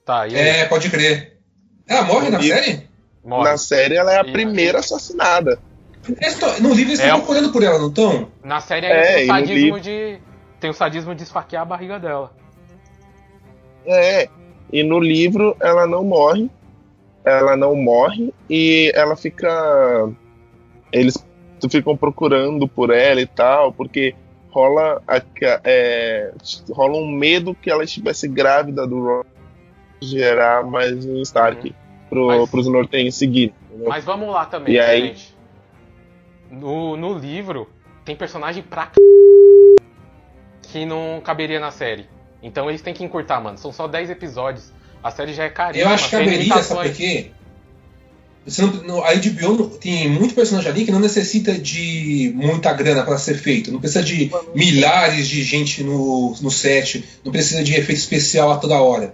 Tá, 0.04 0.28
é, 0.28 0.66
pode 0.66 0.90
crer. 0.90 1.38
Ela 1.88 2.04
morre 2.04 2.26
no 2.26 2.32
na 2.32 2.40
livro, 2.40 2.58
série? 2.58 2.88
Morre. 3.24 3.44
Na 3.44 3.58
série, 3.58 3.96
ela 3.96 4.12
é 4.12 4.20
a 4.20 4.26
e 4.26 4.32
primeira 4.32 4.80
assassinada. 4.80 5.60
No 6.62 6.70
livro, 6.70 6.92
eles 6.92 7.00
estão 7.00 7.18
é, 7.18 7.20
procurando 7.20 7.52
por 7.52 7.64
ela, 7.64 7.80
não 7.80 7.90
estão? 7.90 8.28
Na 8.44 8.62
série 8.62 8.86
é, 8.86 9.16
tem 9.16 9.24
o 9.24 9.28
sadismo 9.28 9.80
de. 9.80 10.20
Tem 10.60 10.70
o 10.70 10.74
sadismo 10.74 11.16
de 11.16 11.24
esfaquear 11.24 11.62
a 11.62 11.66
barriga 11.66 12.00
dela. 12.00 12.32
É. 13.86 14.30
E 14.72 14.84
no 14.84 15.00
livro 15.00 15.56
ela 15.60 15.86
não 15.86 16.04
morre. 16.04 16.50
Ela 17.24 17.58
não 17.58 17.76
morre 17.76 18.34
e 18.50 18.92
ela 18.96 19.16
fica. 19.16 20.10
Eles 20.92 21.18
ficam 21.70 21.98
procurando 21.98 22.68
por 22.68 22.90
ela 22.90 23.20
e 23.20 23.26
tal, 23.26 23.74
porque 23.74 24.16
rola, 24.50 25.02
a, 25.08 25.22
é, 25.64 26.32
rola 26.72 26.98
um 26.98 27.12
medo 27.12 27.54
que 27.54 27.70
ela 27.70 27.84
estivesse 27.84 28.28
grávida 28.28 28.88
do 28.88 29.04
Ron 29.04 29.24
gerar 30.02 30.64
mais 30.64 31.06
um 31.06 31.22
Stark 31.22 31.68
uhum. 31.68 31.74
pro, 32.10 32.28
mas, 32.28 32.50
pros 32.50 32.68
nortenhos 32.68 33.16
seguir. 33.16 33.54
Entendeu? 33.70 33.90
Mas 33.90 34.04
vamos 34.04 34.30
lá 34.30 34.46
também, 34.46 34.76
e 34.76 34.80
aí, 34.80 35.08
gente. 35.08 35.37
No, 36.50 36.96
no 36.96 37.18
livro, 37.18 37.70
tem 38.06 38.16
personagem 38.16 38.64
pra 38.64 38.86
c... 38.86 39.02
que 40.64 40.86
não 40.86 41.22
caberia 41.22 41.60
na 41.60 41.72
série. 41.72 42.08
Então 42.42 42.70
eles 42.70 42.82
têm 42.82 42.94
que 42.94 43.04
encurtar, 43.04 43.42
mano. 43.42 43.58
São 43.58 43.72
só 43.72 43.88
10 43.88 44.10
episódios. 44.12 44.72
A 45.04 45.12
série 45.12 45.34
já 45.34 45.44
é 45.44 45.50
caríssima. 45.50 45.90
Eu 45.90 45.94
acho 45.94 46.06
que 46.06 46.18
caberia, 46.18 46.64
sabe 46.64 46.90
por 46.90 46.96
quê? 46.96 47.32
Você 48.48 48.62
não, 48.62 49.04
a 49.04 49.14
HBO 49.14 49.68
tem 49.78 50.10
muito 50.10 50.34
personagem 50.34 50.72
ali 50.72 50.86
que 50.86 50.92
não 50.92 51.02
necessita 51.02 51.52
de 51.52 52.32
muita 52.34 52.72
grana 52.72 53.04
para 53.04 53.18
ser 53.18 53.36
feito. 53.36 53.70
Não 53.74 53.80
precisa 53.80 54.02
de 54.02 54.32
milhares 54.56 55.28
de 55.28 55.44
gente 55.44 55.84
no, 55.84 56.34
no 56.40 56.50
set. 56.50 57.04
Não 57.26 57.32
precisa 57.32 57.62
de 57.62 57.74
efeito 57.74 58.00
especial 58.00 58.50
a 58.52 58.58
toda 58.58 58.80
hora. 58.80 59.14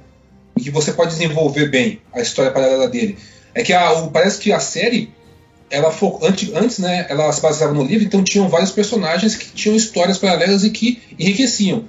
E 0.56 0.62
que 0.62 0.69
você 0.69 0.93
pode 0.93 1.12
desenvolver 1.12 1.72
bem 1.72 2.00
a 2.13 2.22
história 2.22 2.52
paralela 2.52 2.88
dele. 2.88 3.17
É 3.56 3.63
que 3.63 3.74
a, 3.74 3.91
o, 3.93 4.12
parece 4.12 4.39
que 4.39 4.52
a 4.52 4.60
série, 4.60 5.12
ela 5.69 5.93
antes, 6.21 6.54
antes, 6.54 6.80
né, 6.80 7.06
ela 7.10 7.32
se 7.32 7.41
baseava 7.41 7.73
no 7.73 7.84
livro, 7.84 8.06
então 8.06 8.23
tinham 8.23 8.47
vários 8.49 8.71
personagens 8.71 9.36
que 9.36 9.52
tinham 9.52 9.76
histórias 9.76 10.17
paralelas 10.17 10.63
e 10.63 10.69
que 10.69 11.02
enriqueciam. 11.19 11.86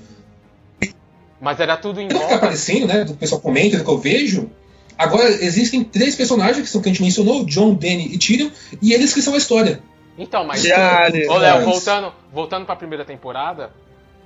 Mas 1.40 1.60
era 1.60 1.76
tudo 1.76 2.00
em. 2.00 2.08
Pelo 2.08 2.26
que 2.26 2.32
aparecendo, 2.32 2.86
né? 2.86 3.04
Do 3.04 3.14
pessoal 3.14 3.40
comenta, 3.40 3.76
do 3.76 3.84
que 3.84 3.90
eu 3.90 3.98
vejo, 3.98 4.50
Agora, 4.96 5.24
existem 5.24 5.82
três 5.82 6.14
personagens 6.14 6.60
que 6.60 6.68
são 6.68 6.80
que 6.80 6.88
a 6.88 6.92
gente 6.92 7.02
mencionou, 7.02 7.44
John, 7.44 7.74
Danny 7.74 8.14
e 8.14 8.18
Tyrion, 8.18 8.50
e 8.80 8.92
eles 8.92 9.12
que 9.12 9.20
são 9.20 9.34
a 9.34 9.36
história. 9.36 9.82
Então, 10.16 10.44
mas. 10.44 10.64
Ô, 11.28 11.36
Léo, 11.36 11.64
voltando, 11.64 12.12
voltando 12.32 12.64
pra 12.64 12.76
primeira 12.76 13.04
temporada, 13.04 13.72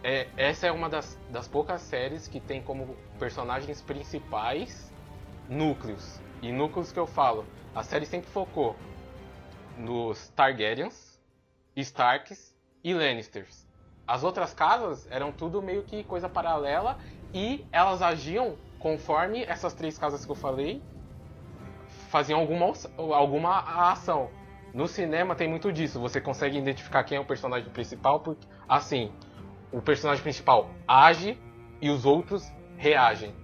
é, 0.05 0.27
essa 0.37 0.67
é 0.67 0.73
uma 0.73 0.89
das, 0.89 1.19
das 1.31 1.49
poucas 1.49 1.81
séries 1.81 2.29
que 2.29 2.39
tem 2.39 2.61
como 2.61 2.97
personagens 3.19 3.81
principais 3.81 4.93
núcleos. 5.49 6.21
E 6.43 6.53
núcleos 6.53 6.93
que 6.93 6.99
eu 6.99 7.07
falo, 7.07 7.47
a 7.75 7.83
série 7.83 8.05
sempre 8.05 8.31
focou 8.31 8.77
nos 9.79 10.29
Targaryens, 10.31 11.19
Starks 11.77 12.55
e 12.83 12.93
Lannisters. 12.93 13.67
As 14.07 14.25
outras 14.25 14.53
casas 14.53 15.07
eram 15.11 15.31
tudo 15.31 15.63
meio 15.63 15.83
que 15.83 16.03
coisa 16.03 16.29
paralela 16.29 16.99
e 17.33 17.65
elas 17.71 18.03
agiam 18.03 18.57
conforme 18.79 19.43
essas 19.43 19.75
três 19.75 19.99
casas 19.99 20.25
que 20.25 20.31
eu 20.31 20.37
falei 20.37 20.83
faziam 22.09 22.41
alguma, 22.41 22.73
alguma 22.97 23.91
ação. 23.91 24.31
No 24.73 24.87
cinema 24.87 25.35
tem 25.35 25.49
muito 25.49 25.73
disso. 25.73 26.01
Você 26.01 26.21
consegue 26.21 26.59
identificar 26.59 27.05
quem 27.05 27.17
é 27.17 27.21
o 27.21 27.25
personagem 27.25 27.71
principal 27.71 28.21
porque, 28.21 28.47
assim, 28.69 29.13
o 29.73 29.81
personagem 29.81 30.23
principal 30.23 30.71
age 30.87 31.39
e 31.81 31.91
os 31.91 32.05
outros 32.05 32.51
reagem. 32.77 33.35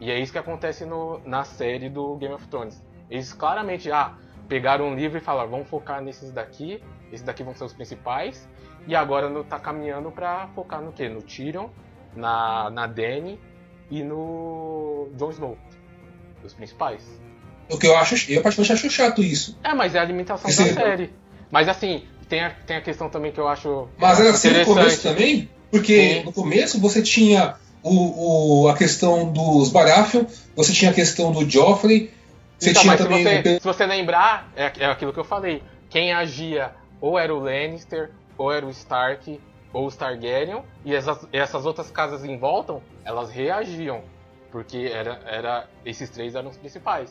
E 0.00 0.10
é 0.10 0.18
isso 0.18 0.32
que 0.32 0.38
acontece 0.38 0.84
no, 0.84 1.20
na 1.26 1.44
série 1.44 1.88
do 1.88 2.16
Game 2.16 2.34
of 2.34 2.46
Thrones. 2.48 2.82
Eles 3.10 3.32
claramente 3.32 3.90
ah, 3.90 4.16
pegaram 4.50 4.88
um 4.88 4.94
livro 4.94 5.16
e 5.16 5.20
falaram: 5.22 5.48
vamos 5.48 5.68
focar 5.68 6.02
nesses 6.02 6.30
daqui, 6.32 6.82
esses 7.10 7.24
daqui 7.24 7.42
vão 7.42 7.54
ser 7.54 7.64
os 7.64 7.72
principais. 7.72 8.46
E 8.86 8.94
agora 8.94 9.28
no, 9.30 9.44
tá 9.44 9.58
caminhando 9.58 10.10
para 10.10 10.48
focar 10.54 10.82
no 10.82 10.92
que? 10.92 11.08
No 11.08 11.22
Tyrion, 11.22 11.68
na, 12.14 12.68
na 12.70 12.86
Dany 12.86 13.38
e 13.90 14.02
no 14.02 15.08
Jon 15.16 15.30
Snow. 15.30 15.58
Os 16.44 16.52
principais. 16.54 17.02
O 17.70 17.78
que 17.78 17.86
eu 17.86 17.96
acho, 17.96 18.14
eu 18.30 18.42
particularmente 18.42 18.72
acho 18.86 18.90
chato 18.90 19.22
isso. 19.22 19.56
É, 19.62 19.72
mas 19.74 19.94
é 19.94 19.98
a 20.00 20.04
limitação 20.04 20.50
Esse- 20.50 20.72
da 20.74 20.82
série. 20.82 21.12
Mas 21.50 21.68
assim, 21.68 22.04
tem 22.28 22.40
a, 22.42 22.50
tem 22.50 22.76
a 22.76 22.80
questão 22.80 23.08
também 23.08 23.30
que 23.32 23.38
eu 23.38 23.46
acho 23.48 23.88
Mas 23.98 24.18
era 24.20 24.30
assim 24.30 24.50
no 24.50 24.64
começo 24.64 25.02
também, 25.02 25.50
porque 25.70 26.14
Sim. 26.14 26.24
no 26.24 26.32
começo 26.32 26.80
você 26.80 27.02
tinha 27.02 27.54
o, 27.82 28.62
o- 28.64 28.68
a 28.68 28.76
questão 28.76 29.30
dos 29.32 29.68
Baratheon, 29.70 30.24
você 30.56 30.72
tinha 30.72 30.90
a 30.90 30.94
questão 30.94 31.30
do 31.32 31.48
Joffrey, 31.48 32.10
você 32.60 32.70
Então, 32.70 32.82
tinha 32.82 32.92
mas 32.92 33.00
se 33.00 33.06
também 33.08 33.24
você, 33.24 33.56
o 33.56 33.60
se 33.60 33.66
você 33.66 33.86
lembrar, 33.86 34.50
é, 34.54 34.72
é 34.78 34.86
aquilo 34.86 35.12
que 35.12 35.18
eu 35.18 35.24
falei. 35.24 35.62
Quem 35.88 36.12
agia 36.12 36.72
ou 37.00 37.18
era 37.18 37.34
o 37.34 37.38
Lannister, 37.38 38.12
ou 38.36 38.52
era 38.52 38.66
o 38.66 38.70
Stark, 38.70 39.40
ou 39.72 39.86
o 39.86 39.90
Targaryen, 39.92 40.62
e 40.84 40.94
essas, 40.94 41.26
essas 41.32 41.64
outras 41.64 41.90
casas 41.90 42.24
em 42.24 42.38
volta, 42.38 42.80
elas 43.04 43.30
reagiam. 43.30 44.02
Porque 44.52 44.90
era, 44.92 45.20
era, 45.26 45.68
esses 45.84 46.10
três 46.10 46.34
eram 46.34 46.50
os 46.50 46.56
principais. 46.56 47.10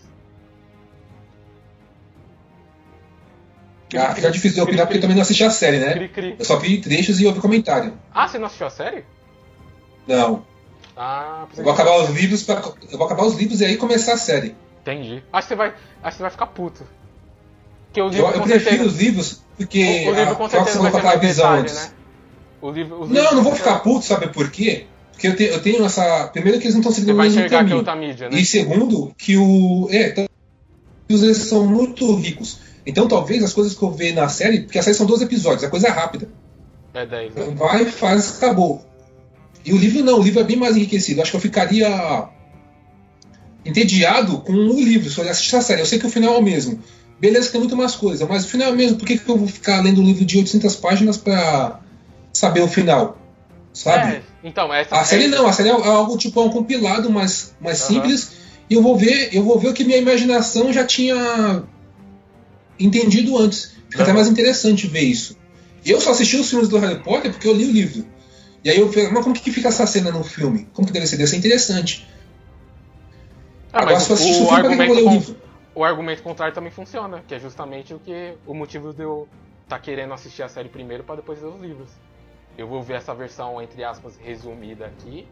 Ah, 3.97 4.13
fica 4.13 4.29
difícil 4.29 4.55
de 4.55 4.61
opinar 4.61 4.85
porque 4.85 4.97
eu 4.97 5.01
também 5.01 5.15
não 5.15 5.23
assisti 5.23 5.43
a 5.43 5.49
série, 5.49 5.79
né? 5.79 5.93
Cri, 5.93 6.09
cri. 6.09 6.35
Eu 6.37 6.45
só 6.45 6.57
vi 6.57 6.79
trechos 6.79 7.19
e 7.19 7.25
ouvi 7.25 7.39
comentário. 7.39 7.97
Ah, 8.13 8.27
você 8.27 8.37
não 8.37 8.45
assistiu 8.45 8.67
a 8.67 8.69
série? 8.69 9.03
Não. 10.05 10.45
Ah, 10.95 11.47
Eu 11.57 11.63
vou 11.63 11.73
acabar 11.73 11.97
os 12.03 12.09
livros 12.09 12.43
pra, 12.43 12.61
eu 12.91 12.97
vou 12.97 13.07
acabar 13.07 13.23
os 13.23 13.35
livros 13.35 13.61
e 13.61 13.65
aí 13.65 13.77
começar 13.77 14.13
a 14.13 14.17
série. 14.17 14.55
Entendi. 14.93 15.23
Acho 15.31 15.47
que 15.47 15.53
você 15.53 15.55
vai, 15.55 15.67
acho 15.69 15.77
que 16.03 16.11
você 16.17 16.21
vai 16.21 16.31
ficar 16.31 16.45
puto. 16.47 16.83
Porque 17.87 18.01
o 18.01 18.05
Eu, 18.05 18.09
livro 18.09 18.27
eu 18.27 18.33
com 18.33 18.41
prefiro 18.41 18.69
certeza- 18.69 18.89
os 18.89 18.99
livros 19.01 19.41
porque 19.57 19.79
o, 20.05 20.09
o 20.11 20.15
livro 20.15 20.31
a 20.31 20.35
com 20.35 20.49
Fox 20.49 20.51
certeza 20.71 20.79
vai 20.89 20.91
ter 20.91 21.19
visão 21.19 21.45
detalhe, 21.45 21.61
antes. 21.61 21.75
né? 21.75 21.91
O 22.61 22.71
livro, 22.71 23.01
os 23.01 23.09
Não, 23.09 23.35
não 23.35 23.43
vou 23.43 23.55
ficar 23.55 23.79
puto, 23.79 24.05
sabe 24.05 24.27
por 24.29 24.49
quê? 24.51 24.85
Porque 25.11 25.27
eu, 25.27 25.35
te- 25.35 25.43
eu 25.43 25.61
tenho 25.61 25.83
essa. 25.85 26.27
Primeiro 26.27 26.59
que 26.59 26.65
eles 26.65 26.75
não 26.75 26.81
estão 26.81 26.93
seguindo 26.93 27.13
o 27.13 27.17
mesmo 27.17 27.31
enxergar 27.39 27.49
que 27.49 27.55
é 27.55 27.57
caminho. 27.59 27.77
outra 27.77 27.95
mídia, 27.95 28.29
né? 28.29 28.37
E 28.39 28.45
segundo, 28.45 29.13
que 29.17 29.35
o. 29.37 29.87
É, 29.91 30.09
então, 30.09 30.25
eles 31.09 31.37
são 31.37 31.65
muito 31.67 32.15
ricos. 32.15 32.59
Então 32.85 33.07
talvez 33.07 33.43
as 33.43 33.53
coisas 33.53 33.73
que 33.75 33.83
eu 33.83 33.91
ver 33.91 34.13
na 34.13 34.29
série, 34.29 34.61
porque 34.61 34.79
a 34.79 34.83
série 34.83 34.95
são 34.95 35.05
12 35.05 35.25
episódios, 35.25 35.63
é 35.63 35.67
coisa 35.67 35.89
rápida. 35.91 36.29
É 36.93 37.05
10, 37.05 37.35
né? 37.35 37.53
Vai, 37.55 37.85
faz, 37.85 38.37
acabou. 38.37 38.85
E 39.65 39.73
o 39.73 39.77
livro 39.77 40.03
não, 40.03 40.19
o 40.19 40.23
livro 40.23 40.39
é 40.39 40.43
bem 40.43 40.55
mais 40.55 40.77
enriquecido. 40.77 41.21
Acho 41.21 41.31
que 41.31 41.37
eu 41.37 41.41
ficaria 41.41 42.29
entediado 43.65 44.39
com 44.39 44.53
o 44.53 44.81
livro, 44.81 45.09
se 45.09 45.17
eu 45.19 45.29
assistir 45.29 45.55
a 45.55 45.61
série. 45.61 45.81
Eu 45.81 45.85
sei 45.85 45.99
que 45.99 46.05
o 46.05 46.09
final 46.09 46.35
é 46.35 46.37
o 46.37 46.41
mesmo. 46.41 46.81
Beleza, 47.19 47.47
que 47.47 47.51
tem 47.51 47.59
muito 47.59 47.75
mais 47.75 47.95
coisa, 47.95 48.25
mas 48.25 48.45
o 48.45 48.47
final 48.47 48.69
é 48.69 48.71
o 48.71 48.75
mesmo. 48.75 48.97
Por 48.97 49.05
que, 49.05 49.17
que 49.17 49.29
eu 49.29 49.37
vou 49.37 49.47
ficar 49.47 49.81
lendo 49.83 50.01
um 50.01 50.05
livro 50.05 50.23
de 50.23 50.37
800 50.37 50.75
páginas 50.77 51.17
pra 51.17 51.79
saber 52.31 52.61
o 52.61 52.67
final? 52.67 53.17
Sabe? 53.73 54.13
É, 54.15 54.21
então, 54.43 54.73
essa 54.73 54.95
A 54.95 55.03
série 55.03 55.25
é- 55.25 55.27
não, 55.27 55.45
a 55.45 55.53
série 55.53 55.69
é 55.69 55.71
algo 55.71 56.17
tipo 56.17 56.39
é 56.39 56.43
um 56.43 56.49
compilado 56.49 57.09
mais, 57.09 57.53
mais 57.59 57.81
Aham. 57.81 57.87
simples 57.93 58.31
e 58.69 58.73
eu 58.73 58.81
vou 58.81 58.97
ver, 58.97 59.29
eu 59.33 59.43
vou 59.43 59.59
ver 59.59 59.69
o 59.69 59.73
que 59.73 59.83
minha 59.83 59.97
imaginação 59.97 60.71
já 60.71 60.85
tinha 60.85 61.63
entendido 62.79 63.37
antes. 63.37 63.71
Fica 63.89 64.03
até 64.03 64.11
Aham. 64.11 64.19
mais 64.19 64.27
interessante 64.27 64.87
ver 64.87 65.01
isso. 65.01 65.37
Eu 65.85 65.99
só 65.99 66.11
assisti 66.11 66.37
os 66.37 66.49
filmes 66.49 66.67
do 66.69 66.77
Harry 66.77 67.01
Potter 67.03 67.31
porque 67.31 67.47
eu 67.47 67.53
li 67.53 67.65
o 67.65 67.71
livro. 67.71 68.05
E 68.63 68.69
aí 68.69 68.77
eu 68.79 68.91
falei, 68.91 69.09
mas 69.09 69.23
como 69.23 69.33
que 69.33 69.51
fica 69.51 69.69
essa 69.69 69.87
cena 69.87 70.11
no 70.11 70.23
filme? 70.23 70.67
Como 70.73 70.85
que 70.87 70.93
deve 70.93 71.07
ser? 71.07 71.17
Deve 71.17 71.29
ser 71.29 71.37
interessante. 71.37 72.07
Ah, 73.71 73.79
Agora 73.81 73.93
mas 73.95 74.09
o 74.09 74.45
o, 74.47 74.51
argumento 74.51 74.93
o 74.99 75.03
con- 75.03 75.09
livro? 75.11 75.35
o 75.75 75.83
argumento 75.83 76.23
contrário 76.23 76.53
também 76.53 76.71
funciona, 76.71 77.23
que 77.27 77.35
é 77.35 77.39
justamente 77.39 77.93
o 77.93 77.99
que 77.99 78.35
o 78.45 78.53
motivo 78.53 78.93
de 78.93 79.03
eu 79.03 79.27
estar 79.63 79.79
querendo 79.79 80.13
assistir 80.13 80.41
a 80.43 80.49
série 80.49 80.69
primeiro 80.69 81.03
para 81.03 81.17
depois 81.17 81.41
ler 81.41 81.49
os 81.49 81.61
livros. 81.61 81.91
Eu 82.57 82.67
vou 82.67 82.81
ver 82.81 82.95
essa 82.95 83.13
versão 83.13 83.61
entre 83.61 83.83
aspas 83.83 84.17
resumida 84.17 84.87
aqui, 84.87 85.27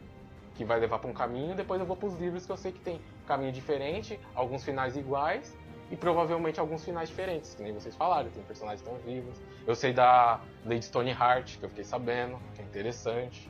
que 0.55 0.63
vai 0.63 0.79
levar 0.79 0.99
para 0.99 1.09
um 1.09 1.13
caminho, 1.13 1.55
depois 1.55 1.79
eu 1.79 1.85
vou 1.85 1.95
para 1.97 2.07
os 2.07 2.19
livros 2.19 2.45
que 2.45 2.51
eu 2.51 2.57
sei 2.57 2.71
que 2.71 2.79
tem 2.79 3.01
caminho 3.25 3.51
diferente, 3.51 4.19
alguns 4.35 4.63
finais 4.63 4.95
iguais 4.95 5.55
e 5.89 5.95
provavelmente 5.95 6.59
alguns 6.59 6.83
finais 6.83 7.09
diferentes, 7.09 7.55
que 7.55 7.63
nem 7.63 7.73
vocês 7.73 7.95
falaram, 7.95 8.29
tem 8.29 8.43
personagens 8.43 8.81
estão 8.81 8.97
vivos. 8.99 9.35
Eu 9.65 9.75
sei 9.75 9.93
da 9.93 10.39
Lady 10.65 10.85
Stoneheart, 10.85 11.57
que 11.57 11.63
eu 11.65 11.69
fiquei 11.69 11.83
sabendo, 11.83 12.39
que 12.55 12.61
é 12.61 12.65
interessante. 12.65 13.49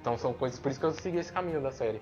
Então 0.00 0.16
são 0.18 0.32
coisas, 0.32 0.58
por 0.58 0.70
isso 0.70 0.78
que 0.80 0.86
eu 0.86 0.92
segui 0.92 1.18
esse 1.18 1.32
caminho 1.32 1.60
da 1.62 1.70
série. 1.72 2.00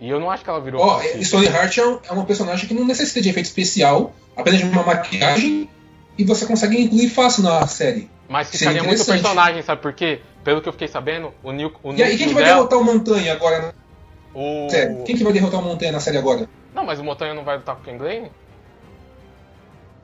E 0.00 0.08
eu 0.10 0.20
não 0.20 0.30
acho 0.30 0.44
que 0.44 0.50
ela 0.50 0.60
virou 0.60 0.82
Ó. 0.82 1.00
Stoneheart 1.22 1.78
é, 1.78 1.86
um, 1.86 1.98
é 2.08 2.12
uma 2.12 2.24
personagem 2.24 2.68
que 2.68 2.74
não 2.74 2.84
necessita 2.84 3.20
de 3.20 3.30
efeito 3.30 3.46
especial, 3.46 4.14
apenas 4.36 4.60
de 4.60 4.66
uma 4.66 4.82
maquiagem 4.82 5.68
e 6.18 6.24
você 6.24 6.46
consegue 6.46 6.80
incluir 6.80 7.08
fácil 7.08 7.42
na 7.42 7.66
série. 7.66 8.10
Mas 8.28 8.50
ficaria 8.50 8.82
muito 8.82 9.04
personagem, 9.04 9.62
sabe 9.62 9.80
por 9.80 9.92
quê? 9.92 10.20
Pelo 10.42 10.60
que 10.60 10.68
eu 10.68 10.72
fiquei 10.72 10.88
sabendo, 10.88 11.32
o 11.42 11.52
Nil, 11.52 11.72
o 11.82 11.92
E 11.92 12.02
aí, 12.02 12.16
quem 12.16 12.28
que 12.28 12.34
vai 12.34 12.44
dela, 12.44 12.56
derrotar 12.56 12.78
o 12.78 12.84
Montanha 12.84 13.32
agora 13.32 13.74
o... 14.34 14.64
na 14.64 14.70
série? 14.70 15.02
Quem 15.04 15.16
que 15.16 15.24
vai 15.24 15.32
derrotar 15.32 15.60
o 15.60 15.62
Montanha 15.62 15.92
na 15.92 16.00
série 16.00 16.18
agora? 16.18 16.48
Não, 16.74 16.84
mas 16.84 16.98
o 16.98 17.04
Montanha 17.04 17.34
não 17.34 17.44
vai 17.44 17.56
lutar 17.56 17.76
com 17.76 17.82
o 17.82 17.84
Ken 17.84 17.96
Glenn? 17.96 18.28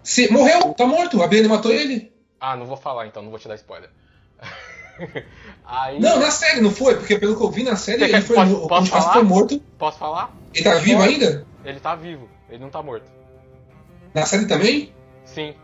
Se, 0.02 0.30
morreu, 0.32 0.74
tá 0.74 0.86
morto. 0.86 1.22
A 1.22 1.26
Brienne 1.26 1.48
matou 1.48 1.72
ele. 1.72 2.12
Ah, 2.40 2.56
não 2.56 2.66
vou 2.66 2.76
falar 2.76 3.06
então, 3.06 3.22
não 3.22 3.30
vou 3.30 3.38
te 3.38 3.46
dar 3.46 3.54
spoiler. 3.54 3.90
Aí, 5.66 5.98
Não, 6.00 6.18
na 6.18 6.30
série 6.30 6.60
não 6.60 6.70
foi, 6.70 6.96
porque 6.96 7.18
pelo 7.18 7.36
que 7.36 7.42
eu 7.42 7.50
vi 7.50 7.62
na 7.62 7.76
série, 7.76 7.98
Você 8.00 8.04
ele 8.04 8.12
quer- 8.12 8.22
foi, 8.22 8.36
posso- 8.36 8.56
o 8.64 8.68
posso 8.68 8.90
falar? 8.90 9.12
foi 9.14 9.22
morto. 9.22 9.62
posso 9.78 9.98
falar? 9.98 10.36
Ele 10.54 10.64
tá 10.64 10.74
vivo 10.76 11.02
ainda? 11.02 11.46
Ele 11.64 11.80
tá 11.80 11.94
vivo, 11.94 12.28
ele 12.50 12.58
não 12.58 12.68
tá 12.70 12.82
morto. 12.82 13.06
Na 14.14 14.26
série 14.26 14.46
também? 14.46 14.92
Sim. 15.24 15.54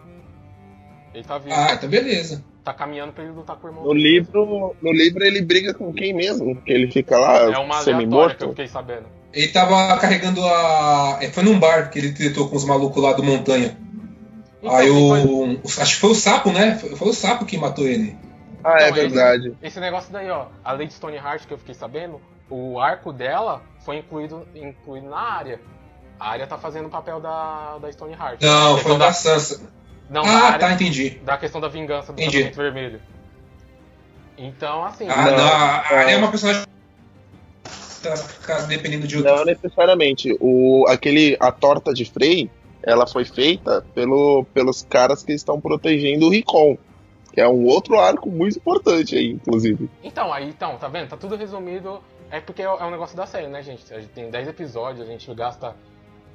Ele 1.14 1.24
tá 1.24 1.38
vivo. 1.38 1.54
Ah, 1.54 1.72
então 1.74 1.88
beleza. 1.88 2.42
Tá 2.64 2.72
caminhando 2.72 3.12
pra 3.12 3.24
ele 3.24 3.32
lutar 3.32 3.56
com 3.56 3.66
o 3.66 3.70
irmão. 3.70 3.84
No 3.84 3.92
dele. 3.94 4.08
livro, 4.20 4.76
no 4.80 4.92
livro 4.92 5.24
ele 5.24 5.40
briga 5.42 5.74
com 5.74 5.92
quem 5.92 6.14
mesmo? 6.14 6.56
Que 6.62 6.72
ele 6.72 6.90
fica 6.90 7.18
lá 7.18 7.38
É 7.52 7.58
uma 7.58 7.78
aleatória 7.78 8.34
que 8.34 8.44
eu 8.44 8.50
fiquei 8.50 8.68
sabendo. 8.68 9.06
Ele 9.32 9.48
tava 9.48 9.98
carregando 9.98 10.42
a. 10.44 11.18
é, 11.20 11.28
Foi 11.30 11.42
num 11.42 11.58
bar 11.58 11.90
que 11.90 11.98
ele 11.98 12.12
tretou 12.12 12.48
com 12.48 12.56
os 12.56 12.64
malucos 12.64 13.02
lá 13.02 13.12
do 13.12 13.22
Montanha. 13.22 13.76
Então, 14.60 14.74
Aí 14.74 14.88
foi- 14.88 15.22
o. 15.24 15.52
o- 15.54 15.60
Acho 15.64 15.94
que 15.94 16.00
foi 16.00 16.10
o 16.10 16.14
sapo, 16.14 16.50
né? 16.50 16.76
Foi, 16.78 16.96
foi 16.96 17.08
o 17.08 17.12
sapo 17.12 17.44
que 17.44 17.56
matou 17.58 17.86
ele. 17.86 18.16
Ah, 18.64 18.78
é 18.82 18.88
Então, 18.90 19.04
esse- 19.04 19.14
verdade. 19.14 19.56
Esse 19.62 19.80
negócio 19.80 20.12
daí, 20.12 20.28
ó, 20.30 20.46
a 20.64 20.72
Lady 20.72 20.92
Stoneheart 20.92 21.46
que 21.46 21.54
eu 21.54 21.58
fiquei 21.58 21.74
sabendo, 21.74 22.20
o 22.50 22.78
arco 22.80 23.12
dela 23.12 23.62
foi 23.84 23.98
incluído, 23.98 24.46
incluído 24.54 25.08
na 25.08 25.18
área. 25.18 25.60
A 26.18 26.30
área 26.30 26.46
tá 26.46 26.58
fazendo 26.58 26.86
o 26.86 26.90
papel 26.90 27.20
da, 27.20 27.78
da 27.78 27.92
Stoneheart. 27.92 28.42
Não, 28.42 28.76
foi 28.78 28.92
o 28.92 28.98
da 28.98 29.12
Sansa. 29.12 29.60
Não, 30.10 30.22
da 30.24 30.30
Ah, 30.30 30.46
área, 30.46 30.58
tá, 30.58 30.72
entendi. 30.72 31.10
da 31.22 31.36
questão 31.36 31.60
da 31.60 31.68
vingança 31.68 32.12
do 32.12 32.20
Entendi. 32.20 32.38
casamento 32.38 32.56
vermelho. 32.56 33.00
Então, 34.36 34.84
assim, 34.84 35.06
Ah, 35.08 35.24
Não, 35.30 35.36
não. 35.36 35.44
A 35.46 35.76
Arya 35.88 36.10
é 36.10 36.12
não. 36.14 36.18
uma 36.24 36.30
personagem. 36.30 36.64
Tá 38.46 38.60
dependendo 38.68 39.06
de 39.06 39.16
outro. 39.16 39.34
Não 39.36 39.44
necessariamente. 39.44 40.36
O, 40.40 40.84
aquele, 40.88 41.36
a 41.40 41.50
torta 41.50 41.92
de 41.92 42.04
Frey, 42.04 42.48
ela 42.82 43.06
foi 43.06 43.24
feita 43.24 43.84
pelo, 43.94 44.44
pelos 44.54 44.82
caras 44.82 45.22
que 45.22 45.32
estão 45.32 45.60
protegendo 45.60 46.26
o 46.26 46.30
Ricon. 46.30 46.78
Que 47.38 47.42
é 47.42 47.48
um 47.48 47.66
outro 47.66 47.96
arco 48.00 48.28
muito 48.28 48.56
importante 48.58 49.14
aí, 49.16 49.30
inclusive. 49.30 49.88
então, 50.02 50.32
aí, 50.32 50.48
então, 50.48 50.76
tá 50.76 50.88
vendo? 50.88 51.08
Tá 51.10 51.16
tudo 51.16 51.36
resumido. 51.36 52.00
É 52.32 52.40
porque 52.40 52.62
é 52.62 52.64
é 52.64 52.84
um 52.84 52.90
negócio 52.90 53.16
da 53.16 53.26
série, 53.26 53.46
né, 53.46 53.62
gente? 53.62 53.94
A 53.94 54.00
gente 54.00 54.10
tem 54.10 54.28
10 54.28 54.48
episódios, 54.48 55.06
a 55.08 55.10
gente 55.12 55.32
gasta 55.34 55.76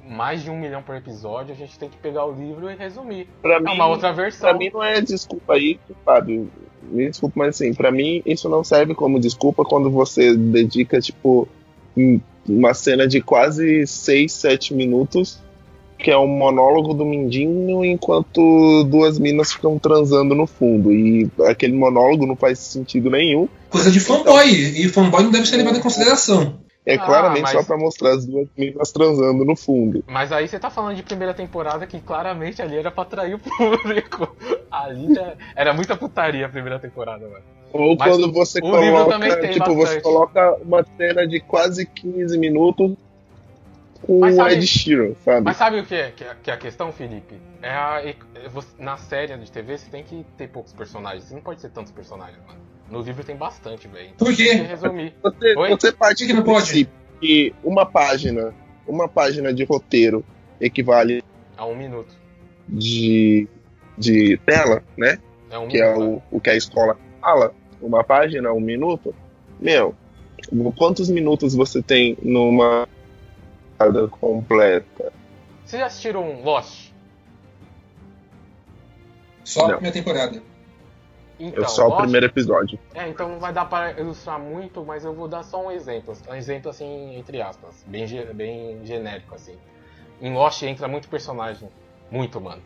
mais 0.02 0.42
de 0.42 0.50
um 0.50 0.58
milhão 0.58 0.82
por 0.82 0.94
episódio, 0.96 1.52
a 1.52 1.56
gente 1.56 1.78
tem 1.78 1.90
que 1.90 1.98
pegar 1.98 2.24
o 2.24 2.32
livro 2.32 2.70
e 2.70 2.74
resumir. 2.74 3.28
Pra 3.42 3.56
É 3.56 3.60
mim, 3.60 3.72
uma 3.74 3.86
outra 3.86 4.14
versão. 4.14 4.48
pra 4.48 4.58
mim 4.58 4.70
não 4.72 4.82
é 4.82 4.98
desculpa 5.02 5.52
aí, 5.52 5.78
Fábio. 6.06 6.50
Me 6.82 7.10
desculpa, 7.10 7.34
mas 7.36 7.48
assim, 7.56 7.74
pra 7.74 7.92
mim 7.92 8.22
isso 8.24 8.48
não 8.48 8.64
serve 8.64 8.94
como 8.94 9.20
desculpa 9.20 9.62
quando 9.62 9.90
você 9.90 10.34
dedica, 10.34 11.02
tipo, 11.02 11.46
um- 11.94 12.18
uma 12.48 12.72
cena 12.72 13.06
de 13.06 13.20
quase 13.20 13.86
6, 13.86 14.32
7 14.32 14.72
minutos, 14.72 15.38
que 16.04 16.10
é 16.10 16.18
um 16.18 16.26
monólogo 16.26 16.92
do 16.92 17.02
Mindinho, 17.02 17.82
enquanto 17.82 18.84
duas 18.84 19.18
minas 19.18 19.54
ficam 19.54 19.78
transando 19.78 20.34
no 20.34 20.46
fundo. 20.46 20.92
E 20.92 21.30
aquele 21.46 21.72
monólogo 21.72 22.26
não 22.26 22.36
faz 22.36 22.58
sentido 22.58 23.08
nenhum. 23.10 23.48
Coisa 23.70 23.90
de 23.90 23.98
fanboy. 24.00 24.46
E 24.46 24.86
fanboy 24.90 25.22
não 25.22 25.30
deve 25.30 25.46
ser 25.46 25.56
levado 25.56 25.78
em 25.78 25.80
consideração. 25.80 26.58
É 26.84 26.96
Ah, 26.96 26.98
claramente 27.06 27.44
mas- 27.44 27.52
só 27.52 27.62
pra 27.64 27.78
mostrar 27.78 28.10
as 28.10 28.26
duas 28.26 28.46
minas 28.58 28.92
transando 28.92 29.46
no 29.46 29.56
fundo. 29.56 30.04
Mas 30.06 30.30
aí 30.30 30.46
você 30.46 30.58
tá 30.58 30.68
falando 30.68 30.94
de 30.94 31.02
primeira 31.02 31.32
temporada 31.32 31.86
que 31.86 31.98
claramente 31.98 32.60
ali 32.60 32.76
era 32.76 32.90
pra 32.90 33.04
atrair 33.04 33.36
o 33.36 33.38
público. 33.38 34.36
Ali 34.70 35.14
já 35.14 35.32
era 35.56 35.72
muita 35.72 35.96
putaria 35.96 36.44
a 36.44 36.48
primeira 36.50 36.78
temporada, 36.78 37.26
mano. 37.26 37.44
Ou 37.72 37.96
Mas 37.98 38.10
quando 38.10 38.30
você 38.30 38.58
o 38.58 38.62
coloca, 38.62 39.18
tipo, 39.48 39.74
você 39.74 39.74
bastante. 39.76 40.02
coloca 40.02 40.56
uma 40.62 40.84
cena 40.98 41.26
de 41.26 41.40
quase 41.40 41.86
15 41.86 42.36
minutos 42.38 42.92
com 44.06 44.20
Mas 44.20 44.34
o 44.34 44.36
sabe- 44.36 44.54
Ed 44.54 44.66
Sheeran, 44.66 45.14
sabe? 45.24 45.44
Mas 45.44 45.56
sabe 45.56 45.80
o 45.80 45.84
que 45.86 45.94
é, 45.94 46.10
que 46.10 46.24
é, 46.24 46.34
que 46.42 46.50
é 46.50 46.54
a 46.54 46.56
questão, 46.56 46.92
Felipe? 46.92 47.34
É 47.62 47.70
a, 47.70 48.02
é 48.04 48.48
você- 48.48 48.74
na 48.78 48.96
série 48.96 49.36
de 49.36 49.50
TV 49.50 49.78
você 49.78 49.90
tem 49.90 50.02
que 50.04 50.24
ter 50.36 50.48
poucos 50.48 50.72
personagens. 50.72 51.24
Você 51.24 51.34
não 51.34 51.42
pode 51.42 51.60
ter 51.60 51.70
tantos 51.70 51.92
personagens, 51.92 52.38
mano. 52.46 52.60
No 52.90 53.00
livro 53.00 53.24
tem 53.24 53.34
bastante, 53.36 53.88
velho. 53.88 54.10
Por 54.18 54.26
Tem 54.28 54.36
que 54.36 54.44
quê? 54.44 54.52
resumir. 54.54 55.14
Você, 55.22 55.54
Oi? 55.56 55.70
você 55.70 55.92
parte 55.92 56.18
Por 56.18 56.26
que 56.26 56.32
do 56.32 56.36
não 56.38 56.44
pode? 56.44 56.66
princípio 56.66 56.92
que 57.20 57.54
uma 57.64 57.86
página, 57.86 58.54
uma 58.86 59.08
página 59.08 59.52
de 59.54 59.64
roteiro 59.64 60.22
equivale 60.60 61.22
A 61.56 61.64
um 61.64 61.74
minuto. 61.74 62.14
de, 62.68 63.48
de 63.96 64.38
tela, 64.44 64.82
né? 64.96 65.18
É 65.50 65.58
um 65.58 65.68
Que 65.68 65.80
é 65.80 65.92
minuto. 65.94 66.22
o, 66.30 66.36
o 66.36 66.40
que 66.40 66.50
a 66.50 66.56
escola 66.56 66.98
fala, 67.20 67.54
uma 67.80 68.04
página, 68.04 68.52
um 68.52 68.60
minuto. 68.60 69.14
Meu, 69.60 69.94
quantos 70.76 71.08
minutos 71.08 71.54
você 71.54 71.80
tem 71.82 72.16
numa 72.22 72.86
temporada 73.86 74.08
completa? 74.08 75.12
Vocês 75.64 75.80
já 75.80 75.86
assistiram 75.86 76.42
Lost? 76.42 76.90
Só 79.44 79.64
a 79.64 79.68
Não. 79.68 79.74
primeira 79.74 79.92
temporada. 79.94 80.42
Então, 81.38 81.64
é 81.64 81.66
só 81.68 81.86
o 81.86 81.88
Lost- 81.88 82.02
primeiro 82.02 82.26
episódio. 82.26 82.78
É, 82.94 83.08
então 83.08 83.28
não 83.28 83.38
vai 83.40 83.52
dar 83.52 83.64
para 83.66 83.92
ilustrar 84.00 84.38
muito, 84.38 84.84
mas 84.84 85.04
eu 85.04 85.12
vou 85.12 85.26
dar 85.28 85.42
só 85.42 85.66
um 85.66 85.70
exemplo. 85.70 86.16
Um 86.28 86.34
exemplo 86.34 86.70
assim, 86.70 87.16
entre 87.16 87.42
aspas. 87.42 87.84
Bem, 87.86 88.06
ge- 88.06 88.24
bem 88.32 88.84
genérico, 88.86 89.34
assim. 89.34 89.56
Em 90.20 90.32
Lost 90.32 90.62
entra 90.62 90.86
muito 90.88 91.08
personagem. 91.08 91.68
Muito, 92.10 92.40
mano. 92.40 92.62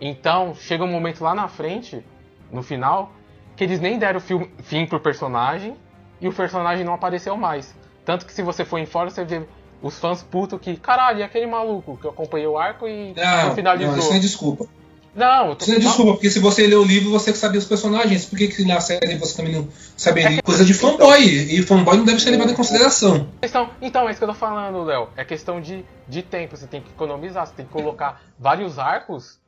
Então, 0.00 0.54
chega 0.54 0.84
um 0.84 0.88
momento 0.90 1.22
lá 1.22 1.34
na 1.34 1.48
frente, 1.48 2.04
no 2.50 2.62
final, 2.62 3.12
que 3.56 3.64
eles 3.64 3.78
nem 3.80 3.98
deram 3.98 4.20
fim 4.20 4.86
pro 4.86 5.00
personagem 5.00 5.76
e 6.20 6.26
o 6.28 6.32
personagem 6.32 6.84
não 6.84 6.94
apareceu 6.94 7.36
mais. 7.36 7.76
Tanto 8.04 8.24
que 8.24 8.32
se 8.32 8.42
você 8.42 8.64
for 8.64 8.78
em 8.78 8.86
fora, 8.86 9.10
você 9.10 9.24
vê 9.24 9.46
os 9.82 9.98
fãs 9.98 10.22
putos 10.22 10.60
que, 10.60 10.76
caralho, 10.76 11.20
e 11.20 11.22
aquele 11.22 11.46
maluco 11.46 11.96
que 11.96 12.04
eu 12.06 12.10
acompanhei 12.10 12.46
o 12.46 12.58
arco 12.58 12.86
e 12.88 13.14
Não, 13.14 13.48
não 13.48 13.54
finalizou. 13.54 13.92
não, 13.92 13.98
isso 13.98 14.08
não 14.10 14.16
é 14.16 14.20
desculpa. 14.20 14.66
Não, 15.14 15.48
eu 15.48 15.56
tô 15.56 15.64
Isso 15.64 15.70
não 15.70 15.76
é 15.76 15.80
não, 15.80 15.86
desculpa, 15.88 16.12
porque 16.12 16.30
se 16.30 16.38
você 16.38 16.66
lê 16.66 16.76
o 16.76 16.84
livro, 16.84 17.10
você 17.10 17.32
que 17.32 17.38
sabia 17.38 17.58
os 17.58 17.64
personagens. 17.64 18.24
Por 18.26 18.38
que, 18.38 18.48
que 18.48 18.64
na 18.64 18.80
série 18.80 19.16
você 19.16 19.36
também 19.36 19.52
não 19.52 19.68
saberia? 19.96 20.40
Coisa 20.42 20.64
de 20.64 20.72
fanboy. 20.74 21.24
E 21.24 21.60
fanboy 21.62 21.96
não 21.96 22.04
deve 22.04 22.20
ser 22.20 22.30
levado 22.30 22.52
em 22.52 22.54
consideração. 22.54 23.26
Questão, 23.40 23.70
então, 23.82 24.06
é 24.06 24.10
isso 24.12 24.18
que 24.20 24.24
eu 24.24 24.28
tô 24.28 24.34
falando, 24.34 24.84
Léo. 24.84 25.08
É 25.16 25.24
questão 25.24 25.60
de, 25.60 25.84
de 26.06 26.22
tempo. 26.22 26.56
Você 26.56 26.68
tem 26.68 26.80
que 26.80 26.90
economizar, 26.90 27.46
você 27.46 27.52
tem 27.54 27.66
que 27.66 27.72
colocar 27.72 28.22
vários 28.38 28.78
arcos 28.78 29.38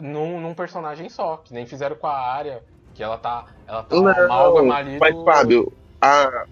num, 0.00 0.40
num 0.40 0.54
personagem 0.54 1.08
só. 1.08 1.36
Que 1.36 1.54
nem 1.54 1.64
fizeram 1.64 1.94
com 1.94 2.08
a 2.08 2.18
área, 2.18 2.62
que 2.94 3.02
ela 3.04 3.18
tá. 3.18 3.44
Ela 3.68 3.84
tá 3.84 3.96
uma 3.96 4.10
amálgama 4.12 4.74
ali 4.74 4.98
mas 4.98 5.14
Fábio, 5.24 5.72
a, 6.00 6.44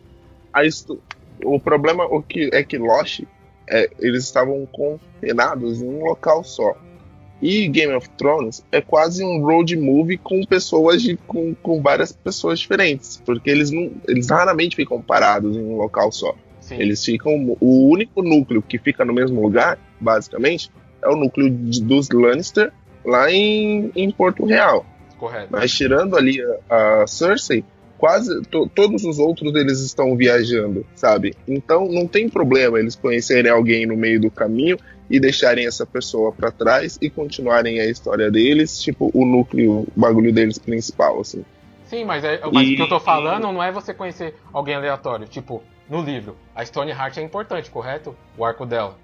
a 0.53 0.65
estu- 0.65 1.03
o 1.45 1.59
problema 1.61 2.05
o 2.05 2.23
que, 2.23 2.51
é 2.53 2.63
que 2.63 2.79
Lost, 2.79 3.21
é, 3.69 3.89
eles 3.99 4.25
estavam 4.25 4.67
confinados 4.67 5.81
em 5.83 5.87
um 5.87 6.05
local 6.05 6.43
só. 6.45 6.75
E 7.43 7.69
Game 7.69 7.95
of 7.95 8.09
Thrones 8.11 8.63
é 8.71 8.83
quase 8.83 9.25
um 9.25 9.41
road 9.43 9.75
movie 9.77 10.19
com 10.19 10.45
pessoas 10.45 11.01
de, 11.01 11.17
com, 11.17 11.55
com 11.55 11.81
várias 11.81 12.13
pessoas 12.13 12.59
diferentes, 12.61 13.23
porque 13.25 13.49
eles 13.49 13.71
não, 13.71 13.91
eles 14.07 14.29
raramente 14.29 14.77
ficam 14.77 15.01
parados 15.01 15.57
em 15.57 15.63
um 15.63 15.77
local 15.77 16.13
só. 16.13 16.35
Sim, 16.61 16.77
Eles 16.79 17.03
ficam 17.03 17.57
o 17.59 17.89
único 17.89 18.23
núcleo 18.23 18.61
que 18.61 18.79
fica 18.79 19.07
no 19.07 19.15
mesmo 19.15 19.41
lugar, 19.41 19.79
basicamente, 19.99 20.71
é 21.03 21.09
o 21.09 21.17
núcleo 21.17 21.49
de- 21.49 21.83
dos 21.83 22.11
Lannister 22.11 22.71
lá 23.07 23.31
em, 23.33 23.91
em 23.97 24.11
Porto 24.11 24.45
Real. 24.45 24.85
correto. 25.19 25.49
Mas 25.51 25.73
tirando 25.73 26.17
ali 26.19 26.39
a, 26.69 27.03
a 27.03 27.07
Cersei, 27.07 27.65
quase 28.01 28.41
to- 28.45 28.67
todos 28.75 29.05
os 29.05 29.19
outros 29.19 29.55
eles 29.55 29.81
estão 29.81 30.17
viajando, 30.17 30.87
sabe? 30.95 31.35
Então 31.47 31.87
não 31.87 32.07
tem 32.07 32.31
problema 32.31 32.79
eles 32.79 32.97
conhecerem 32.97 33.53
alguém 33.53 33.85
no 33.85 33.95
meio 33.95 34.19
do 34.19 34.31
caminho 34.31 34.79
e 35.11 35.21
deixarem 35.21 35.67
essa 35.67 35.85
pessoa 35.85 36.33
pra 36.33 36.51
trás 36.51 36.99
e 37.03 37.11
continuarem 37.11 37.79
a 37.79 37.85
história 37.87 38.31
deles, 38.31 38.81
tipo 38.81 39.11
o 39.13 39.27
núcleo, 39.27 39.81
o 39.81 39.89
bagulho 39.95 40.33
deles 40.33 40.57
principal, 40.59 41.21
assim. 41.21 41.45
Sim, 41.85 42.05
mas, 42.05 42.25
é, 42.25 42.41
mas 42.51 42.69
E- 42.69 42.73
o 42.73 42.77
que 42.77 42.83
eu 42.83 42.89
tô 42.89 43.01
falando 43.01 43.53
não 43.53 43.63
é 43.63 43.71
você 43.71 43.93
conhecer 43.93 44.35
alguém 44.53 44.77
aleatório. 44.77 45.27
Tipo, 45.27 45.63
no 45.89 46.01
livro, 46.03 46.37
a 46.55 46.65
Stoneheart 46.65 47.19
é 47.19 47.23
importante, 47.23 47.71
correto? 47.71 48.17
O 48.39 48.45
arco 48.45 48.65
dela. 48.65 48.97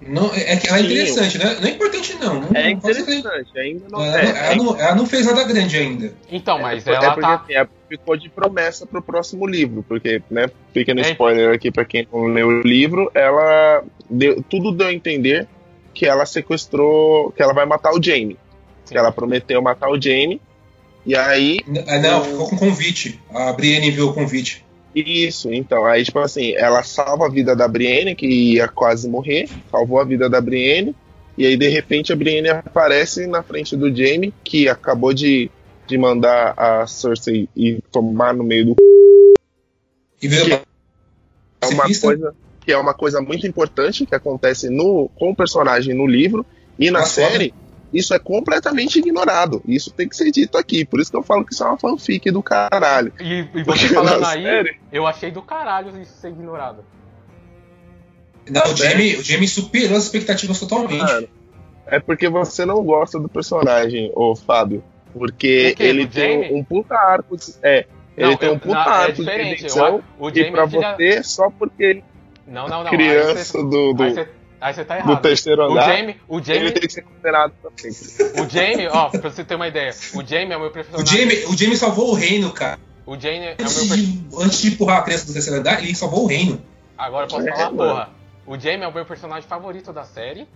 Não, 0.00 0.32
é 0.34 0.52
é 0.52 0.56
que 0.56 0.68
ela 0.68 0.78
é 0.78 0.82
Sim. 0.82 0.86
interessante, 0.86 1.38
né? 1.38 1.56
Não 1.60 1.68
é 1.68 1.70
importante, 1.70 2.14
não. 2.20 2.40
não 2.40 2.48
É 2.54 2.62
não 2.64 2.70
interessante, 2.70 3.58
ainda 3.58 3.86
não 3.90 4.04
Ela, 4.04 4.20
é. 4.20 4.24
não- 4.24 4.36
ela 4.36 4.56
não, 4.56 4.80
ela 4.80 4.94
não 4.94 5.06
fez 5.06 5.26
nada 5.26 5.44
grande 5.44 5.76
ainda. 5.76 6.14
Então, 6.30 6.58
mas 6.58 6.86
é, 6.86 6.92
ela 6.92 7.14
porque 7.14 7.20
tá. 7.22 7.34
assim, 7.34 7.54
é, 7.54 7.66
ficou 7.88 8.16
de 8.16 8.28
promessa 8.28 8.86
pro 8.86 9.02
próximo 9.02 9.46
livro, 9.46 9.84
porque, 9.88 10.22
né, 10.30 10.48
pequeno 10.72 11.00
É. 11.00 11.10
spoiler 11.10 11.54
aqui 11.54 11.70
pra 11.70 11.84
quem 11.84 12.06
não 12.12 12.24
leu 12.26 12.46
o 12.48 12.60
livro, 12.62 13.10
ela 13.14 13.82
deu, 14.08 14.42
tudo 14.48 14.70
deu 14.72 14.88
a 14.88 14.92
entender 14.92 15.48
que 15.94 16.04
ela 16.06 16.26
sequestrou, 16.26 17.32
que 17.32 17.42
ela 17.42 17.52
vai 17.54 17.64
matar 17.64 17.92
o 17.92 18.02
Jamie. 18.02 18.36
Sim. 18.84 18.92
Que 18.92 18.98
ela 18.98 19.10
prometeu 19.10 19.60
matar 19.62 19.88
o 19.88 20.00
Jamie. 20.00 20.40
E 21.06 21.16
aí, 21.16 21.58
ah, 21.88 21.98
Não, 21.98 22.24
ficou 22.24 22.50
com 22.50 22.56
convite. 22.56 23.20
A 23.32 23.52
Brienne 23.52 23.88
enviou 23.88 24.10
o 24.10 24.14
convite. 24.14 24.65
Isso, 25.00 25.52
então, 25.52 25.84
aí 25.84 26.04
tipo 26.04 26.18
assim, 26.18 26.54
ela 26.54 26.82
salva 26.82 27.26
a 27.26 27.30
vida 27.30 27.54
da 27.54 27.68
Brienne, 27.68 28.14
que 28.14 28.26
ia 28.26 28.66
quase 28.66 29.08
morrer, 29.08 29.48
salvou 29.70 30.00
a 30.00 30.04
vida 30.04 30.28
da 30.28 30.40
Brienne, 30.40 30.94
e 31.36 31.44
aí 31.44 31.56
de 31.56 31.68
repente 31.68 32.12
a 32.12 32.16
Brienne 32.16 32.48
aparece 32.48 33.26
na 33.26 33.42
frente 33.42 33.76
do 33.76 33.94
Jamie, 33.94 34.32
que 34.42 34.68
acabou 34.68 35.12
de, 35.12 35.50
de 35.86 35.98
mandar 35.98 36.54
a 36.56 36.86
Cersei 36.86 37.48
ir 37.54 37.82
tomar 37.92 38.32
no 38.32 38.42
meio 38.42 38.66
do 38.66 38.76
E 40.22 40.28
virou 40.28 40.46
Que 40.46 40.54
é 41.60 41.66
uma 41.68 41.84
coisa 42.00 42.34
que 42.64 42.72
é 42.72 42.76
uma 42.76 42.94
coisa 42.94 43.20
muito 43.20 43.46
importante 43.46 44.04
que 44.04 44.14
acontece 44.14 44.68
no 44.68 45.08
com 45.14 45.30
o 45.30 45.36
personagem 45.36 45.94
no 45.94 46.04
livro 46.04 46.44
e 46.76 46.90
na 46.90 47.00
Nossa, 47.00 47.22
série 47.22 47.54
isso 47.92 48.12
é 48.12 48.18
completamente 48.18 48.98
ignorado 48.98 49.62
isso 49.66 49.90
tem 49.92 50.08
que 50.08 50.16
ser 50.16 50.30
dito 50.30 50.58
aqui 50.58 50.84
por 50.84 51.00
isso 51.00 51.10
que 51.10 51.16
eu 51.16 51.22
falo 51.22 51.44
que 51.44 51.54
isso 51.54 51.62
é 51.62 51.66
uma 51.66 51.78
fanfic 51.78 52.30
do 52.30 52.42
caralho 52.42 53.12
E, 53.20 53.46
e 53.54 53.62
você 53.62 53.88
falando 53.88 54.20
na 54.20 54.28
aí, 54.30 54.42
série- 54.42 54.76
eu 54.92 55.06
achei 55.06 55.30
do 55.30 55.40
caralho 55.42 55.98
isso 56.00 56.12
ser 56.20 56.28
ignorado. 56.30 56.84
Não, 58.48 58.62
o 58.72 58.76
Jamie, 58.76 59.16
o 59.16 59.22
Jamie 59.24 59.48
superou 59.48 59.96
as 59.96 60.04
expectativas 60.04 60.58
totalmente. 60.60 60.98
Mano, 61.02 61.28
é 61.86 61.98
porque 61.98 62.28
você 62.28 62.64
não 62.64 62.82
gosta 62.84 63.18
do 63.18 63.28
personagem 63.28 64.10
ô 64.14 64.36
Fábio 64.36 64.84
porque 65.12 65.74
ele 65.78 66.06
tem 66.06 66.42
Jaime? 66.42 66.60
um 66.60 66.62
puta 66.64 66.94
arco 66.94 67.36
de, 67.36 67.54
é 67.62 67.86
Não, 68.16 68.28
ele 68.28 68.36
tem 68.36 68.48
eu- 68.48 68.54
um 68.54 68.58
puta 68.58 68.74
na- 68.74 68.84
é 68.84 68.88
arco 68.88 69.12
de 69.24 69.30
eu 69.30 69.36
redenção 69.36 69.86
a- 70.18 70.22
o 70.24 70.30
e 70.30 70.34
Jaime 70.34 70.50
pra 70.52 70.62
é 70.62 70.66
você 70.66 71.22
só 71.24 71.50
porque 71.50 71.82
ele 71.82 72.04
Não, 72.46 72.68
não, 72.68 72.84
não. 72.84 72.90
criança 72.90 73.38
aí 73.38 73.44
você, 73.44 73.62
do, 73.62 73.92
do, 73.94 74.02
aí 74.04 74.14
você, 74.14 74.28
aí 74.66 74.74
você 74.74 74.84
tá 74.84 74.94
do 74.96 75.10
errado. 75.10 75.22
terceiro 75.22 75.62
O 75.62 75.72
andar 75.72 75.96
Jamie, 75.96 76.16
o 76.28 76.36
ele 76.38 76.44
Jamie, 76.44 76.72
tem 76.72 76.82
que 76.82 76.92
ser 76.92 77.02
considerado 77.02 77.52
pra 77.62 77.70
sempre 77.76 78.40
o 78.42 78.48
Jamie, 78.48 78.88
ó, 78.88 79.08
pra 79.10 79.30
você 79.30 79.44
ter 79.44 79.54
uma 79.54 79.68
ideia, 79.68 79.90
o 80.14 80.24
Jamie 80.26 80.52
é 80.52 80.56
o 80.56 80.60
meu 80.60 80.68
O 80.68 80.72
personagem. 80.72 81.06
Jamie, 81.06 81.44
o 81.46 81.56
Jamie 81.56 81.76
salvou 81.76 82.10
o 82.10 82.14
reino, 82.14 82.50
cara. 82.52 82.78
O 83.06 83.18
Jamie 83.18 83.38
é 83.38 83.40
o 83.40 83.56
meu 83.56 83.66
Antes 83.66 83.74
personagem. 83.74 84.06
de, 84.06 84.36
antes 84.44 84.58
de 84.62 84.68
empurrar 84.68 84.98
a 84.98 85.02
criança 85.02 85.26
do 85.26 85.32
terceiro 85.32 85.60
andar, 85.60 85.82
ele 85.82 85.94
salvou 85.94 86.24
o 86.24 86.26
reino. 86.26 86.60
Agora 86.98 87.26
eu 87.26 87.30
posso 87.30 87.48
É, 87.48 87.52
falar, 87.52 87.70
mano. 87.72 87.90
porra. 87.92 88.10
O 88.46 88.58
Jamie 88.58 88.82
é 88.84 88.88
o 88.88 88.92
meu 88.94 89.04
personagem 89.04 89.48
favorito 89.48 89.92
da 89.92 90.04
série, 90.04 90.46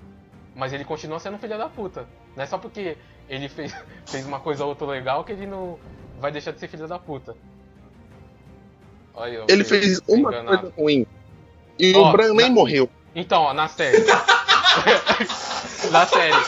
mas 0.54 0.72
ele 0.72 0.84
continua 0.84 1.18
sendo 1.20 1.38
filho 1.38 1.56
da 1.58 1.68
puta. 1.68 2.06
Não 2.36 2.42
é 2.42 2.46
só 2.46 2.58
porque 2.58 2.96
ele 3.28 3.48
fez, 3.48 3.72
fez 4.06 4.26
uma 4.26 4.40
coisa 4.40 4.64
ou 4.64 4.70
outra 4.70 4.86
legal 4.86 5.22
que 5.24 5.32
ele 5.32 5.46
não 5.46 5.78
vai 6.20 6.32
deixar 6.32 6.50
de 6.52 6.58
ser 6.60 6.68
filho 6.68 6.88
da 6.88 6.98
puta. 6.98 7.36
Olha, 9.14 9.32
eu 9.34 9.46
Ele 9.48 9.64
fez 9.64 10.00
uma 10.08 10.30
enganado. 10.30 10.58
coisa 10.58 10.74
ruim. 10.76 11.06
E 11.78 11.92
Ó, 11.96 12.08
o 12.08 12.12
Bran 12.12 12.34
nem 12.34 12.48
na- 12.48 12.54
morreu. 12.54 12.88
Então, 13.14 13.42
ó, 13.42 13.54
na 13.54 13.68
série. 13.68 14.04
na 15.90 16.06
série. 16.06 16.34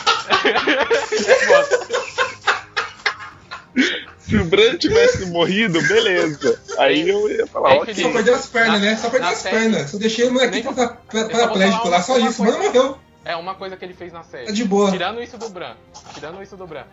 Se 4.19 4.37
o 4.37 4.45
Bran 4.45 4.77
tivesse 4.77 5.25
morrido, 5.27 5.81
beleza. 5.81 6.59
Aí 6.77 7.07
eu 7.09 7.29
ia 7.29 7.45
falar, 7.45 7.75
É, 7.75 7.81
ok. 7.81 7.93
Só 7.93 8.11
perdeu 8.11 8.35
as 8.35 8.47
pernas, 8.47 8.81
Na- 8.81 8.87
né? 8.87 8.95
Só 8.95 9.09
perdeu 9.09 9.29
as 9.29 9.37
série- 9.37 9.55
pernas. 9.57 9.89
Só 9.91 9.97
deixei 9.97 10.29
o 10.29 10.41
Eu 10.41 10.63
só 10.63 10.71
vou 10.71 11.29
paraplégico 11.29 11.89
lá, 11.89 12.01
só 12.01 12.17
isso. 12.17 12.43
Mas 12.43 12.55
coisa. 12.55 12.57
não 12.57 12.63
morreu. 12.65 12.97
É 13.25 13.35
uma 13.35 13.55
coisa 13.55 13.75
que 13.77 13.85
ele 13.85 13.93
fez 13.93 14.11
na 14.13 14.23
série. 14.23 14.45
Tá 14.47 14.51
de 14.51 14.63
boa. 14.63 14.91
Tirando 14.91 15.21
isso 15.21 15.37
do 15.37 15.49
Bran. 15.49 15.75
Tirando 16.13 16.41
isso 16.41 16.55
do 16.57 16.65
Bran. 16.67 16.83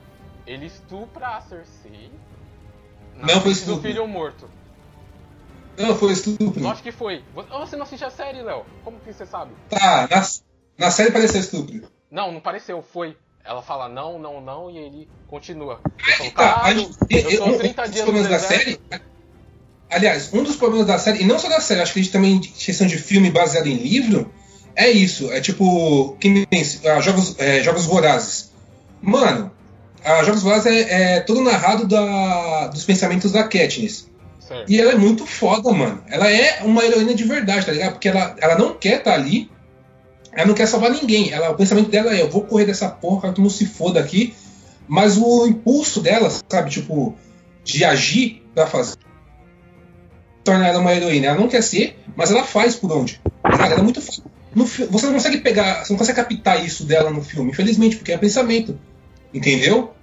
Ele 0.46 0.66
estupra 0.66 1.28
a 1.36 1.40
Cersei. 1.40 2.10
Não 3.16 3.28
foi 3.28 3.40
frente 3.40 3.44
do 3.44 3.50
estupro. 3.52 3.82
filho 3.82 4.06
morto. 4.08 4.48
Não, 5.80 5.96
foi 5.96 6.12
estupro. 6.12 6.62
Lógico 6.62 6.82
que 6.84 6.92
foi. 6.92 7.22
Ou 7.34 7.66
Você 7.66 7.76
não 7.76 7.84
assiste 7.84 8.04
a 8.04 8.10
série, 8.10 8.42
Léo? 8.42 8.64
Como 8.84 8.98
que 9.00 9.12
você 9.12 9.24
sabe? 9.26 9.52
Tá, 9.68 10.08
na, 10.10 10.26
na 10.78 10.90
série 10.90 11.10
pareceu 11.10 11.40
estupro. 11.40 11.82
Não, 12.10 12.30
não 12.32 12.40
pareceu, 12.40 12.82
foi. 12.82 13.16
Ela 13.44 13.62
fala 13.62 13.88
não, 13.88 14.18
não, 14.18 14.40
não, 14.40 14.70
e 14.70 14.76
ele 14.78 15.08
continua. 15.26 15.80
Ele 16.06 16.12
falou, 16.16 16.32
Tá, 16.32 16.52
caralho, 16.54 16.80
a- 16.82 17.06
e- 17.14 17.20
eu 17.22 17.30
e- 17.30 17.36
tô 17.38 17.44
um 17.46 17.58
30 17.58 17.82
dos 17.82 17.90
dias 17.92 18.06
no 18.06 18.12
problemas 18.12 18.30
da 18.42 18.48
deserto. 18.48 18.64
série. 18.90 19.02
Aliás, 19.90 20.32
um 20.32 20.42
dos 20.44 20.56
problemas 20.56 20.86
da 20.86 20.98
série, 20.98 21.22
e 21.22 21.24
não 21.24 21.38
só 21.38 21.48
da 21.48 21.60
série, 21.60 21.80
acho 21.80 21.92
que 21.92 21.98
a 22.00 22.02
gente 22.02 22.12
também, 22.12 22.40
questão 22.40 22.86
de 22.86 22.96
filme 22.96 23.30
baseado 23.30 23.66
em 23.66 23.74
livro, 23.76 24.32
é 24.76 24.88
isso. 24.88 25.32
É 25.32 25.40
tipo, 25.40 26.16
que 26.20 26.28
nem 26.28 26.46
ah, 26.94 27.00
jogos, 27.00 27.34
é, 27.38 27.62
jogos 27.62 27.86
Vorazes. 27.86 28.52
Mano, 29.02 29.50
a 30.04 30.22
Jogos 30.22 30.42
Vorazes 30.42 30.66
é, 30.66 31.14
é 31.16 31.20
todo 31.20 31.40
narrado 31.40 31.86
da, 31.88 32.66
dos 32.68 32.84
pensamentos 32.84 33.32
da 33.32 33.42
Katniss. 33.44 34.08
Certo. 34.50 34.68
E 34.68 34.80
ela 34.80 34.90
é 34.90 34.96
muito 34.96 35.24
foda, 35.24 35.70
mano. 35.70 36.02
Ela 36.08 36.28
é 36.28 36.64
uma 36.64 36.84
heroína 36.84 37.14
de 37.14 37.22
verdade, 37.22 37.66
tá 37.66 37.70
ligado? 37.70 37.92
Porque 37.92 38.08
ela, 38.08 38.34
ela 38.40 38.58
não 38.58 38.74
quer 38.74 38.98
estar 38.98 39.14
ali. 39.14 39.48
Ela 40.32 40.48
não 40.48 40.54
quer 40.54 40.66
salvar 40.66 40.90
ninguém. 40.90 41.30
Ela, 41.30 41.50
o 41.50 41.54
pensamento 41.54 41.88
dela 41.88 42.12
é: 42.12 42.20
eu 42.20 42.28
vou 42.28 42.42
correr 42.42 42.64
dessa 42.64 42.88
porra, 42.88 43.32
que 43.32 43.40
mundo 43.40 43.52
se 43.52 43.64
foda 43.64 44.00
aqui. 44.00 44.34
Mas 44.88 45.16
o 45.16 45.46
impulso 45.46 46.00
dela, 46.00 46.28
sabe, 46.48 46.68
tipo, 46.68 47.16
de 47.62 47.84
agir 47.84 48.42
pra 48.52 48.66
fazer. 48.66 48.96
torna 50.42 50.66
ela 50.66 50.80
uma 50.80 50.92
heroína. 50.92 51.28
Ela 51.28 51.38
não 51.38 51.46
quer 51.46 51.62
ser, 51.62 52.02
mas 52.16 52.32
ela 52.32 52.42
faz 52.42 52.74
por 52.74 52.90
onde. 52.90 53.20
tá? 53.42 53.66
Ela 53.66 53.76
é 53.76 53.82
muito 53.82 54.00
foda. 54.00 54.28
No 54.52 54.64
você 54.64 55.06
não 55.06 55.12
consegue 55.12 55.38
pegar, 55.38 55.84
você 55.84 55.92
não 55.92 55.98
consegue 55.98 56.16
captar 56.16 56.64
isso 56.66 56.84
dela 56.84 57.08
no 57.08 57.22
filme, 57.22 57.52
infelizmente, 57.52 57.94
porque 57.94 58.10
é 58.10 58.18
pensamento. 58.18 58.76
Entendeu? 59.32 59.94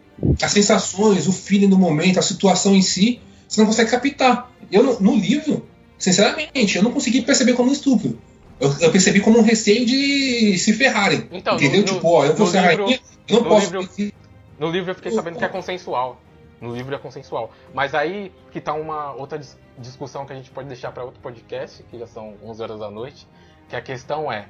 As 0.41 0.53
sensações, 0.53 1.27
o 1.27 1.33
feeling 1.33 1.67
do 1.67 1.77
momento, 1.77 2.17
a 2.17 2.21
situação 2.21 2.73
em 2.73 2.81
si, 2.81 3.19
você 3.47 3.61
não 3.61 3.67
consegue 3.67 3.89
captar. 3.91 4.51
Eu, 4.71 4.83
no, 4.83 4.99
no 4.99 5.15
livro, 5.15 5.65
sinceramente, 5.97 6.77
eu 6.77 6.83
não 6.83 6.91
consegui 6.91 7.21
perceber 7.21 7.53
como 7.53 7.69
um 7.69 7.73
estupro. 7.73 8.17
Eu, 8.59 8.73
eu 8.81 8.91
percebi 8.91 9.19
como 9.21 9.37
um 9.39 9.43
receio 9.43 9.85
de 9.85 10.57
se 10.57 10.73
ferrarem. 10.73 11.27
Então, 11.31 11.55
entendeu? 11.55 11.81
no- 11.81 11.85
tipo, 11.85 12.07
ó, 12.09 12.25
eu 12.25 12.35
vou 12.35 12.47
ser 12.47 12.61
livro- 12.67 12.85
rainha, 12.85 12.99
eu 13.27 13.35
não 13.41 13.43
posso. 13.47 13.75
livro- 13.75 14.13
No 14.59 14.71
livro 14.71 14.91
eu 14.91 14.95
fiquei 14.95 15.11
sabendo 15.11 15.37
que 15.37 15.45
é 15.45 15.47
consensual. 15.47 16.19
No 16.59 16.73
livro 16.75 16.95
é 16.95 16.97
consensual. 16.97 17.51
Mas 17.73 17.93
aí 17.93 18.31
que 18.51 18.59
tá 18.59 18.73
uma 18.73 19.13
outra 19.13 19.37
dis- 19.37 19.55
discussão 19.77 20.25
que 20.25 20.33
a 20.33 20.35
gente 20.35 20.49
pode 20.49 20.67
deixar 20.67 20.91
para 20.91 21.03
outro 21.03 21.19
podcast, 21.21 21.83
que 21.83 21.99
já 21.99 22.07
são 22.07 22.33
11 22.43 22.63
horas 22.63 22.79
da 22.79 22.89
noite, 22.89 23.27
que 23.69 23.75
a 23.75 23.81
questão 23.81 24.31
é, 24.31 24.47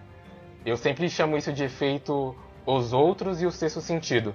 eu 0.65 0.77
sempre 0.77 1.09
chamo 1.09 1.37
isso 1.37 1.51
de 1.51 1.65
efeito 1.65 2.33
os 2.65 2.93
outros 2.93 3.41
e 3.41 3.45
o 3.45 3.51
sexto 3.51 3.81
sentido. 3.81 4.33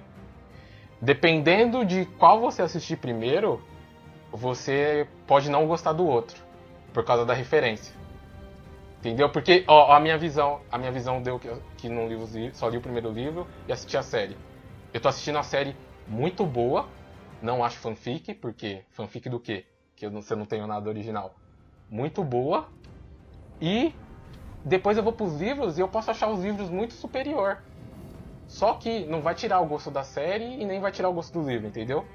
Dependendo 1.01 1.83
de 1.83 2.05
qual 2.17 2.39
você 2.39 2.61
assistir 2.61 2.97
primeiro, 2.97 3.61
você 4.33 5.07
pode 5.27 5.49
não 5.49 5.67
gostar 5.67 5.93
do 5.93 6.05
outro, 6.05 6.41
por 6.91 7.05
causa 7.05 7.23
da 7.23 7.33
referência. 7.33 7.93
Entendeu? 8.99 9.29
Porque 9.29 9.63
ó, 9.67 9.93
a 9.93 9.99
minha 9.99 10.17
visão, 10.17 10.61
a 10.71 10.77
minha 10.77 10.91
visão 10.91 11.21
deu 11.21 11.37
que, 11.37 11.49
que 11.77 11.89
não 11.89 12.07
li 12.07 12.15
os 12.15 12.57
só 12.57 12.67
li 12.67 12.77
o 12.77 12.81
primeiro 12.81 13.11
livro 13.11 13.47
e 13.67 13.71
assisti 13.71 13.95
a 13.95 14.01
série. 14.01 14.35
Eu 14.93 14.99
tô 14.99 15.07
assistindo 15.07 15.37
a 15.37 15.43
série 15.43 15.75
muito 16.07 16.45
boa, 16.45 16.87
não 17.41 17.63
acho 17.63 17.77
fanfic, 17.77 18.33
porque 18.33 18.83
fanfic 18.89 19.29
do 19.29 19.39
quê? 19.39 19.65
Que 19.95 20.05
eu 20.05 20.11
não, 20.11 20.21
eu 20.27 20.37
não 20.37 20.45
tenho 20.45 20.65
nada 20.65 20.89
original. 20.89 21.35
Muito 21.89 22.23
boa. 22.23 22.69
E 23.61 23.93
depois 24.65 24.97
eu 24.97 25.03
vou 25.03 25.13
pros 25.13 25.39
livros 25.39 25.77
e 25.77 25.81
eu 25.81 25.87
posso 25.87 26.09
achar 26.09 26.29
os 26.29 26.41
livros 26.41 26.69
muito 26.69 26.93
superior. 26.93 27.59
Só 28.47 28.73
que 28.73 29.05
não 29.05 29.21
vai 29.21 29.35
tirar 29.35 29.59
o 29.59 29.65
gosto 29.65 29.91
da 29.91 30.03
série 30.03 30.61
e 30.61 30.65
nem 30.65 30.79
vai 30.79 30.91
tirar 30.91 31.09
o 31.09 31.13
gosto 31.13 31.33
do 31.33 31.47
livro, 31.47 31.67
entendeu? 31.67 32.05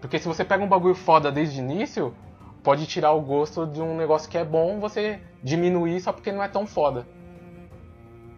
Porque 0.00 0.18
se 0.18 0.28
você 0.28 0.44
pega 0.44 0.62
um 0.64 0.68
bagulho 0.68 0.94
foda 0.94 1.30
desde 1.32 1.60
o 1.60 1.64
início, 1.64 2.14
pode 2.62 2.86
tirar 2.86 3.12
o 3.12 3.20
gosto 3.20 3.66
de 3.66 3.80
um 3.80 3.96
negócio 3.96 4.28
que 4.30 4.36
é 4.38 4.44
bom, 4.44 4.78
você 4.78 5.20
diminuir 5.42 6.00
só 6.00 6.12
porque 6.12 6.30
não 6.32 6.42
é 6.42 6.48
tão 6.48 6.66
foda. 6.66 7.06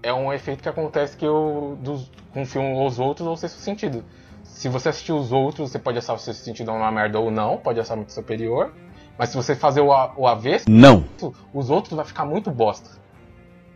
É 0.02 0.12
um 0.12 0.32
efeito 0.32 0.62
que 0.62 0.68
acontece 0.68 1.16
que 1.16 1.24
eu, 1.24 1.76
dos, 1.80 2.10
com 2.32 2.42
o 2.42 2.46
filme 2.46 2.72
Os 2.86 2.98
Outros 3.00 3.26
ou 3.26 3.34
o 3.34 3.36
Sexto 3.36 3.56
Sentido. 3.58 4.04
Se 4.44 4.68
você 4.68 4.88
assistir 4.88 5.12
os 5.12 5.32
outros, 5.32 5.70
você 5.70 5.78
pode 5.78 5.98
achar 5.98 6.14
o 6.14 6.18
Sexto 6.18 6.44
Sentido 6.44 6.70
uma 6.70 6.90
merda 6.90 7.18
ou 7.18 7.30
não, 7.30 7.56
pode 7.58 7.80
achar 7.80 7.96
muito 7.96 8.12
superior. 8.12 8.72
Mas 9.18 9.30
se 9.30 9.36
você 9.36 9.54
fazer 9.56 9.80
o, 9.80 9.92
a- 9.92 10.12
o 10.16 10.26
avesso, 10.28 10.66
Não. 10.70 11.04
os 11.52 11.68
outros 11.70 11.94
vai 11.96 12.04
ficar 12.04 12.24
muito 12.24 12.50
bosta. 12.50 12.90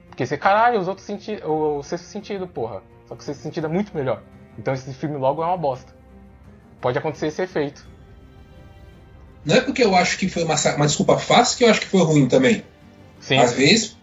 Porque 0.09 0.25
você, 0.25 0.39
caralho, 0.39 0.79
os 0.79 0.87
outros 0.87 1.05
senti 1.05 1.35
o, 1.45 1.79
o 1.79 1.83
Sexto 1.83 2.05
Sentido, 2.05 2.47
porra. 2.47 2.83
Só 3.07 3.17
que 3.17 3.23
o 3.23 3.25
Sexto 3.25 3.41
Sentido 3.41 3.67
é 3.67 3.71
muito 3.71 3.95
melhor. 3.97 4.23
Então 4.57 4.73
esse 4.73 4.93
filme 4.95 5.17
logo 5.17 5.43
é 5.43 5.47
uma 5.47 5.57
bosta. 5.57 5.93
Pode 6.83 6.99
acontecer 6.99 7.29
esse 7.29 7.41
efeito. 7.41 7.87
Não 9.45 9.57
é 9.57 9.61
porque 9.61 9.83
eu 9.83 9.95
acho 9.95 10.19
que 10.19 10.29
foi 10.29 10.43
uma, 10.43 10.57
uma 10.77 10.87
desculpa 10.87 11.17
fácil 11.17 11.57
que 11.57 11.65
eu 11.65 11.71
acho 11.71 11.81
que 11.81 11.87
foi 11.87 12.03
ruim 12.03 12.27
também. 12.27 12.65
Sim. 13.21 13.39
Às 13.39 13.53
vezes, 13.53 13.97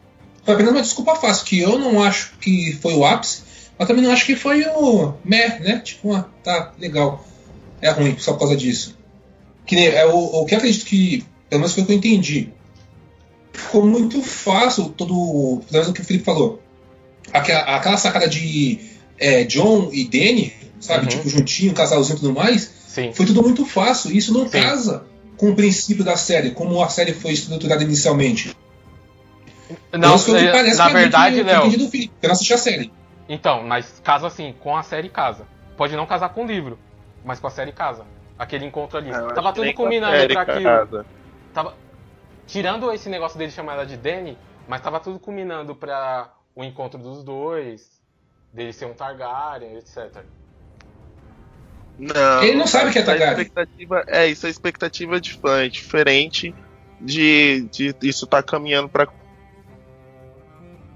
foi 0.44 0.54
apenas 0.54 0.72
uma 0.72 0.82
desculpa 0.82 1.16
fácil, 1.16 1.46
que 1.46 1.60
eu 1.60 1.78
não 1.78 2.02
acho 2.02 2.38
que 2.40 2.74
foi 2.82 2.94
o 2.96 3.06
ápice, 3.06 3.44
mas 3.78 3.88
também 3.88 4.04
não 4.04 4.12
acho 4.12 4.26
que 4.26 4.36
foi 4.36 4.66
o 4.66 5.14
meh, 5.24 5.60
né? 5.60 5.82
Tipo, 5.84 6.14
ah, 6.14 6.26
tá, 6.42 6.74
legal. 6.80 7.26
É 7.82 7.90
ruim, 7.92 8.18
só 8.18 8.34
por 8.34 8.40
causa 8.40 8.56
disso. 8.56 8.98
Que 9.66 9.76
nem, 9.76 9.88
é, 9.88 10.06
o, 10.06 10.18
o 10.18 10.46
que 10.46 10.56
eu 10.56 10.58
acredito 10.58 10.86
que, 10.86 11.26
pelo 11.50 11.62
menos 11.62 11.74
foi 11.74 11.84
o 11.84 11.86
que 11.86 11.92
eu 11.92 11.98
entendi. 11.98 12.50
Ficou 13.54 13.86
muito 13.86 14.22
fácil 14.22 14.90
todo. 14.90 15.62
Pelo 15.66 15.74
menos 15.74 15.90
o 15.90 15.94
que 15.94 16.02
o 16.02 16.06
Felipe 16.06 16.24
falou. 16.26 16.62
Aquela, 17.32 17.76
aquela 17.76 17.98
sacada 17.98 18.28
de 18.28 18.80
é, 19.18 19.44
John 19.44 19.90
e 19.92 20.06
Danny, 20.06 20.54
sabe? 20.80 21.04
Uhum. 21.04 21.10
Tipo, 21.10 21.30
juntinho, 21.30 21.74
casalzinho 21.74 22.18
e 22.18 22.20
tudo 22.20 22.34
mais. 22.34 22.64
Sim. 22.88 23.14
Foi 23.14 23.26
tudo 23.26 23.42
muito 23.42 23.66
fácil. 23.66 24.12
Isso 24.12 24.34
não 24.34 24.46
Sim. 24.50 24.62
casa 24.62 25.06
com 25.38 25.52
o 25.52 25.56
princípio 25.56 26.04
da 26.04 26.18
série, 26.18 26.52
como 26.52 26.84
a 26.84 26.90
série 26.90 27.14
foi 27.14 27.32
estruturada 27.32 27.84
inicialmente. 27.84 28.56
Não, 29.94 30.16
Isso 30.16 30.36
é, 30.36 30.52
parece 30.52 30.78
na 30.78 30.88
mim 30.88 30.94
verdade, 30.94 31.44
Léo. 31.44 31.72
eu 31.72 31.78
não 32.24 32.32
assisti 32.32 32.54
a 32.54 32.58
série. 32.58 32.92
Então, 33.28 33.64
mas 33.64 34.02
casa 34.04 34.28
assim, 34.28 34.54
com 34.60 34.76
a 34.76 34.82
série 34.82 35.10
casa. 35.10 35.46
Pode 35.78 35.96
não 35.96 36.06
casar 36.06 36.30
com 36.30 36.44
o 36.44 36.48
livro, 36.48 36.78
mas 37.24 37.40
com 37.40 37.48
a 37.48 37.52
série 37.52 37.72
casa. 37.72 38.04
Aquele 38.38 38.66
encontro 38.66 38.98
ali. 38.98 39.12
Ah, 39.14 39.20
eu 39.20 39.34
Tava 39.34 39.54
tudo 39.54 39.68
com 39.74 39.84
combinando 39.84 40.28
pra 40.34 40.42
aquilo. 40.42 41.06
Tava. 41.54 41.76
Tirando 42.48 42.92
esse 42.92 43.08
negócio 43.10 43.38
dele 43.38 43.52
chamar 43.52 43.74
ela 43.74 43.86
de 43.86 43.96
Danny, 43.96 44.38
mas 44.68 44.82
tava 44.82 45.00
tudo 45.00 45.20
combinando 45.20 45.76
pra 45.76 46.34
o 46.56 46.64
encontro 46.64 47.00
dos 47.00 47.24
dois, 47.24 48.02
dele 48.52 48.74
ser 48.74 48.86
um 48.86 48.94
Targaryen, 48.94 49.78
etc. 49.78 50.24
Não, 52.00 52.44
Ele 52.44 52.56
não 52.56 52.66
sabe 52.66 52.92
que 52.92 52.98
é 52.98 53.02
isso 53.02 53.12
Targaryen. 53.12 53.42
expectativa, 53.42 54.04
é, 54.08 54.28
isso 54.28 54.48
é 54.48 54.50
expectativa 54.50 55.20
de 55.20 55.34
fã, 55.34 55.64
é 55.64 55.68
diferente 55.68 56.56
de, 57.00 57.68
de 57.72 57.96
isso 58.02 58.26
tá 58.26 58.42
caminhando 58.42 58.88
pra. 58.88 59.08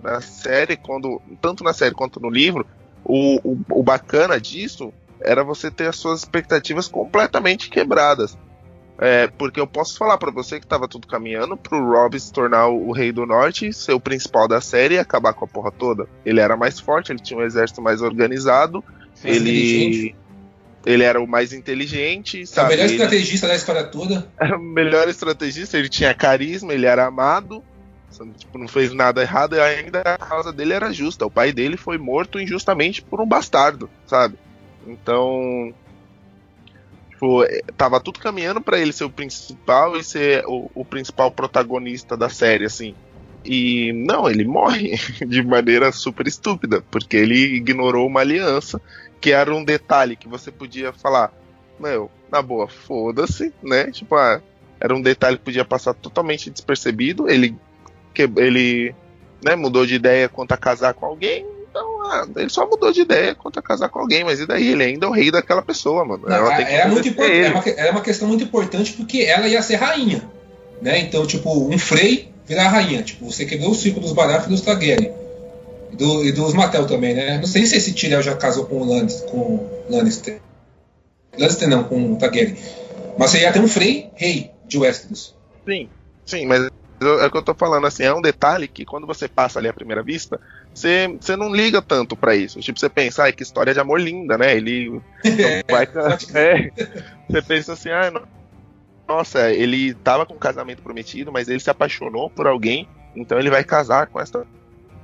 Na 0.01 0.22
série, 0.22 0.78
quando. 0.78 1.22
Tanto 1.41 1.64
na 1.64 1.74
série 1.74 1.93
quanto 1.93 2.20
no 2.20 2.30
livro, 2.30 2.66
o, 3.04 3.39
o, 3.43 3.60
o 3.70 3.84
bacana 3.84 4.39
disso 4.39 4.93
era 5.20 5.43
você 5.43 5.72
ter 5.72 5.88
as 5.88 5.95
suas 5.95 6.20
expectativas 6.20 6.88
completamente 6.88 7.70
quebradas. 7.70 8.38
É, 8.97 9.28
porque 9.28 9.60
eu 9.60 9.66
posso 9.66 9.97
falar 9.97 10.18
pra 10.18 10.32
você 10.32 10.60
que 10.60 10.68
tava 10.68 10.88
tudo 10.88 11.08
caminhando 11.08 11.58
pro 11.58 11.84
Robb 11.84 12.18
se 12.20 12.32
tornar 12.32 12.68
o, 12.68 12.89
o 12.89 12.91
Rei 12.91 13.12
do 13.12 13.26
Norte, 13.26 13.74
ser 13.74 13.93
o 13.93 13.99
principal 13.99 14.47
da 14.47 14.62
série 14.62 14.95
e 14.95 14.99
acabar 14.99 15.34
com 15.34 15.45
a 15.45 15.47
porra 15.47 15.72
toda. 15.72 16.08
Ele 16.26 16.39
era 16.39 16.56
mais 16.56 16.80
forte, 16.80 17.12
ele 17.12 17.20
tinha 17.20 17.39
um 17.39 17.43
exército 17.43 17.82
mais 17.82 18.01
organizado, 18.01 18.84
Sim, 19.16 19.30
ele. 19.30 20.16
Ele 20.86 21.04
era 21.04 21.22
o 21.22 21.28
mais 21.28 21.54
inteligente, 21.54 22.46
É 22.58 22.64
o 22.64 22.68
sabe? 22.68 22.70
melhor 22.70 22.86
Ele 22.86 22.94
estrategista 22.94 23.48
da 23.48 23.56
história 23.56 23.84
toda. 23.86 24.28
era 24.40 24.58
o 24.58 24.62
melhor 24.62 25.08
estrategista, 25.08 25.78
ele 25.78 25.90
tinha 25.90 26.14
carisma, 26.14 26.74
ele 26.74 26.86
era 26.86 27.06
amado, 27.06 27.64
tipo, 28.38 28.58
não 28.58 28.68
fez 28.68 28.94
nada 28.94 29.22
errado 29.22 29.56
e 29.56 29.60
ainda 29.62 30.02
a 30.02 30.18
causa 30.18 30.52
dele 30.54 30.74
era 30.74 30.92
justa. 30.94 31.26
O 31.26 31.32
pai 31.32 31.52
dele 31.52 31.78
foi 31.78 31.98
morto 31.98 32.40
injustamente 32.40 33.02
por 33.02 33.20
um 33.22 33.26
bastardo, 33.28 33.90
sabe? 34.06 34.38
Então, 34.86 35.74
tipo, 37.10 37.44
eh, 37.44 37.62
tava 37.78 38.00
tudo 38.00 38.20
caminhando 38.20 38.62
pra 38.62 38.78
ele 38.80 38.92
ser 38.94 39.06
o 39.06 39.10
principal 39.10 39.96
e 39.98 40.04
ser 40.04 40.44
o, 40.46 40.70
o 40.76 40.86
principal 40.86 41.32
protagonista 41.32 42.16
da 42.18 42.30
série, 42.30 42.66
assim. 42.66 42.96
E 43.46 43.92
não, 43.94 44.30
ele 44.30 44.46
morre 44.46 44.98
de 45.28 45.42
maneira 45.44 45.92
super 45.92 46.28
estúpida, 46.28 46.84
porque 46.92 47.18
ele 47.18 47.56
ignorou 47.56 48.08
uma 48.08 48.22
aliança 48.22 48.82
que 49.24 49.32
era 49.32 49.56
um 49.56 49.64
detalhe 49.64 50.18
que 50.18 50.28
você 50.28 50.52
podia 50.52 50.92
falar, 50.92 51.32
meu, 51.80 52.12
na 52.30 52.42
boa, 52.42 52.68
foda-se, 52.68 53.54
né? 53.64 53.90
Tipo, 53.90 54.16
ah, 54.16 54.42
era 54.82 54.94
um 54.94 55.02
detalhe 55.02 55.38
que 55.38 55.46
podia 55.46 55.64
passar 55.64 55.94
totalmente 55.94 56.50
despercebido. 56.50 57.30
Ele, 57.30 57.56
que, 58.14 58.24
ele 58.36 58.94
né, 59.42 59.56
mudou 59.56 59.86
de 59.86 59.96
ideia 59.96 60.28
quanto 60.28 60.52
a 60.52 60.58
casar 60.58 60.94
com 60.94 61.06
alguém. 61.06 61.46
Então, 61.70 62.04
ah, 62.04 62.28
ele 62.36 62.50
só 62.50 62.70
mudou 62.70 62.92
de 62.92 63.00
ideia 63.00 63.34
quanto 63.34 63.58
a 63.58 63.64
casar 63.64 63.88
com 63.88 64.00
alguém. 64.00 64.26
Mas 64.26 64.42
e 64.42 64.46
daí? 64.46 64.74
Ele 64.74 64.84
ainda 64.84 65.06
é 65.06 65.10
o 65.10 65.14
rei 65.14 65.32
daquela 65.32 65.62
pessoa, 65.62 66.04
mano. 66.04 66.28
Não, 66.28 66.36
Ela 66.36 66.58
que 66.58 66.62
era, 66.64 66.90
muito 66.90 67.08
importante, 67.08 67.38
ele. 67.38 67.46
era, 67.46 67.56
uma, 67.56 67.70
era 67.70 67.92
uma 67.94 68.02
questão 68.02 68.28
muito 68.28 68.44
importante 68.44 68.92
porque 68.92 69.22
ela 69.22 69.48
ia 69.48 69.62
ser 69.62 69.76
rainha. 69.76 70.22
Né? 70.82 71.00
Então, 71.00 71.26
tipo, 71.26 71.50
um 71.50 71.80
Frey 71.80 72.30
virar 72.46 72.68
rainha. 72.68 73.02
Tipo, 73.04 73.32
você 73.32 73.46
quebrou 73.46 73.72
o 73.72 73.76
ciclo 73.76 74.02
dos 74.02 74.12
Baratheon 74.12 74.48
e 74.48 74.50
dos 74.50 74.62
Targaryen. 74.62 75.23
E, 75.94 75.96
do- 75.96 76.26
e 76.26 76.32
dos 76.32 76.54
Mattel 76.54 76.86
também, 76.88 77.14
né? 77.14 77.38
Não 77.38 77.46
sei 77.48 77.66
se 77.66 77.78
esse 77.78 77.94
Tyrion 77.94 78.22
já 78.22 78.36
casou 78.36 78.66
com 78.66 78.82
o 78.82 78.86
Lannister. 78.86 79.30
Com 79.30 79.70
Lannister. 79.89 80.41
Lannister 81.38 81.68
não, 81.70 81.84
com 81.84 82.14
o 82.14 82.18
Targaryen. 82.18 82.56
Mas 83.18 83.32
você 83.32 83.41
ia 83.41 83.54
ter 83.54 83.60
um 83.60 83.68
Frey 83.68 84.10
rei 84.16 84.52
de 84.66 84.78
Westeros. 84.78 85.36
Sim, 85.68 85.89
sim, 86.26 86.46
mas 86.48 86.68
eu- 87.00 87.20
é 87.22 87.28
o 87.28 87.32
que 87.32 87.38
eu 87.38 87.44
tô 87.44 87.54
falando, 87.54 87.86
assim, 87.86 88.04
é 88.04 88.14
um 88.14 88.22
detalhe 88.22 88.68
que 88.68 88.86
quando 88.86 89.06
você 89.06 89.28
passa 89.28 89.60
ali 89.60 89.68
à 89.68 89.74
primeira 89.74 90.02
vista, 90.02 90.39
você, 90.74 91.08
você 91.20 91.36
não 91.36 91.54
liga 91.54 91.82
tanto 91.82 92.16
pra 92.16 92.36
isso. 92.36 92.60
Tipo, 92.60 92.80
você 92.80 92.89
pensa, 92.89 93.24
ai, 93.24 93.34
que 93.34 93.44
história 93.44 93.74
de 93.74 93.80
amor 93.80 94.00
linda, 94.02 94.38
né? 94.38 94.56
Ele 94.56 94.89
não 95.24 95.62
vai. 95.70 95.88
É, 96.34 96.72
você 97.30 97.41
pensa 97.41 97.74
assim, 97.74 97.89
ah, 97.89 98.10
no- 98.10 98.28
nossa, 99.08 99.52
ele 99.52 99.94
tava 99.94 100.26
com 100.26 100.34
um 100.34 100.39
casamento 100.39 100.82
prometido, 100.82 101.32
mas 101.32 101.48
ele 101.48 101.60
se 101.60 101.70
apaixonou 101.70 102.30
por 102.30 102.48
alguém, 102.48 102.88
então 103.16 103.38
ele 103.38 103.50
vai 103.50 103.64
casar 103.64 104.08
com 104.08 104.20
essa 104.20 104.46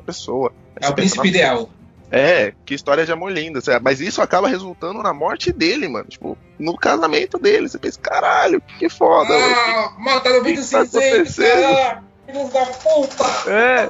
pessoa. 0.05 0.51
É 0.81 0.87
o 0.87 0.93
pensa, 0.93 0.95
príncipe 0.95 1.27
ideal. 1.27 1.69
É, 2.11 2.53
que 2.65 2.73
história 2.73 3.05
de 3.05 3.11
amor 3.11 3.31
linda. 3.31 3.61
sabe? 3.61 3.83
Mas 3.83 4.01
isso 4.01 4.21
acaba 4.21 4.47
resultando 4.47 5.03
na 5.03 5.13
morte 5.13 5.51
dele, 5.51 5.87
mano. 5.87 6.07
Tipo, 6.07 6.37
no 6.57 6.75
casamento 6.75 7.37
dele. 7.37 7.69
Você 7.69 7.77
pensa, 7.77 7.99
caralho, 7.99 8.61
que 8.79 8.89
foda. 8.89 9.29
mano. 9.29 9.55
Ah, 9.55 9.93
mataram 9.99 10.39
o 10.39 10.43
Vito 10.43 10.61
que 10.61 10.69
tá 10.69 10.85
Cinzento! 10.85 12.09
Filhos 12.25 12.49
da 12.51 12.65
puta! 12.65 13.49
É, 13.49 13.89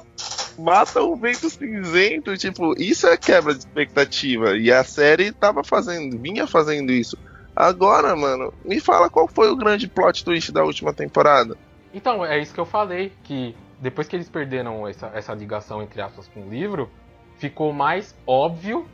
mata 0.58 1.02
o 1.02 1.16
vento 1.16 1.50
cinzento, 1.50 2.38
tipo, 2.38 2.74
isso 2.82 3.08
é 3.08 3.18
quebra 3.18 3.54
de 3.54 3.60
expectativa. 3.60 4.58
E 4.58 4.72
a 4.72 4.84
série 4.84 5.32
tava 5.32 5.64
fazendo, 5.64 6.18
vinha 6.18 6.48
fazendo 6.48 6.92
isso. 6.92 7.18
Agora, 7.56 8.16
mano, 8.16 8.54
me 8.64 8.80
fala 8.80 9.10
qual 9.10 9.28
foi 9.28 9.50
o 9.50 9.56
grande 9.56 9.88
plot 9.88 10.24
twist 10.24 10.52
da 10.52 10.64
última 10.64 10.94
temporada. 10.94 11.58
Então, 11.94 12.26
é 12.26 12.40
isso 12.40 12.54
que 12.54 12.60
eu 12.60 12.66
falei, 12.66 13.12
que 13.24 13.54
depois 13.80 14.08
que 14.08 14.16
eles 14.16 14.30
perderam 14.30 14.88
essa, 14.88 15.12
essa 15.14 15.34
ligação, 15.34 15.82
entre 15.82 16.02
aspas, 16.02 16.28
com 16.28 16.42
o 16.42 16.50
livro, 16.50 16.90
ficou 17.38 17.72
mais 17.72 18.16
óbvio, 18.28 18.88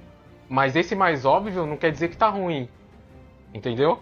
mas 0.48 0.76
esse 0.76 0.96
mais 0.96 1.26
óbvio 1.26 1.66
não 1.66 1.78
quer 1.78 1.92
dizer 1.92 2.10
que 2.10 2.18
tá 2.18 2.30
ruim. 2.30 2.70
Entendeu? 3.54 4.00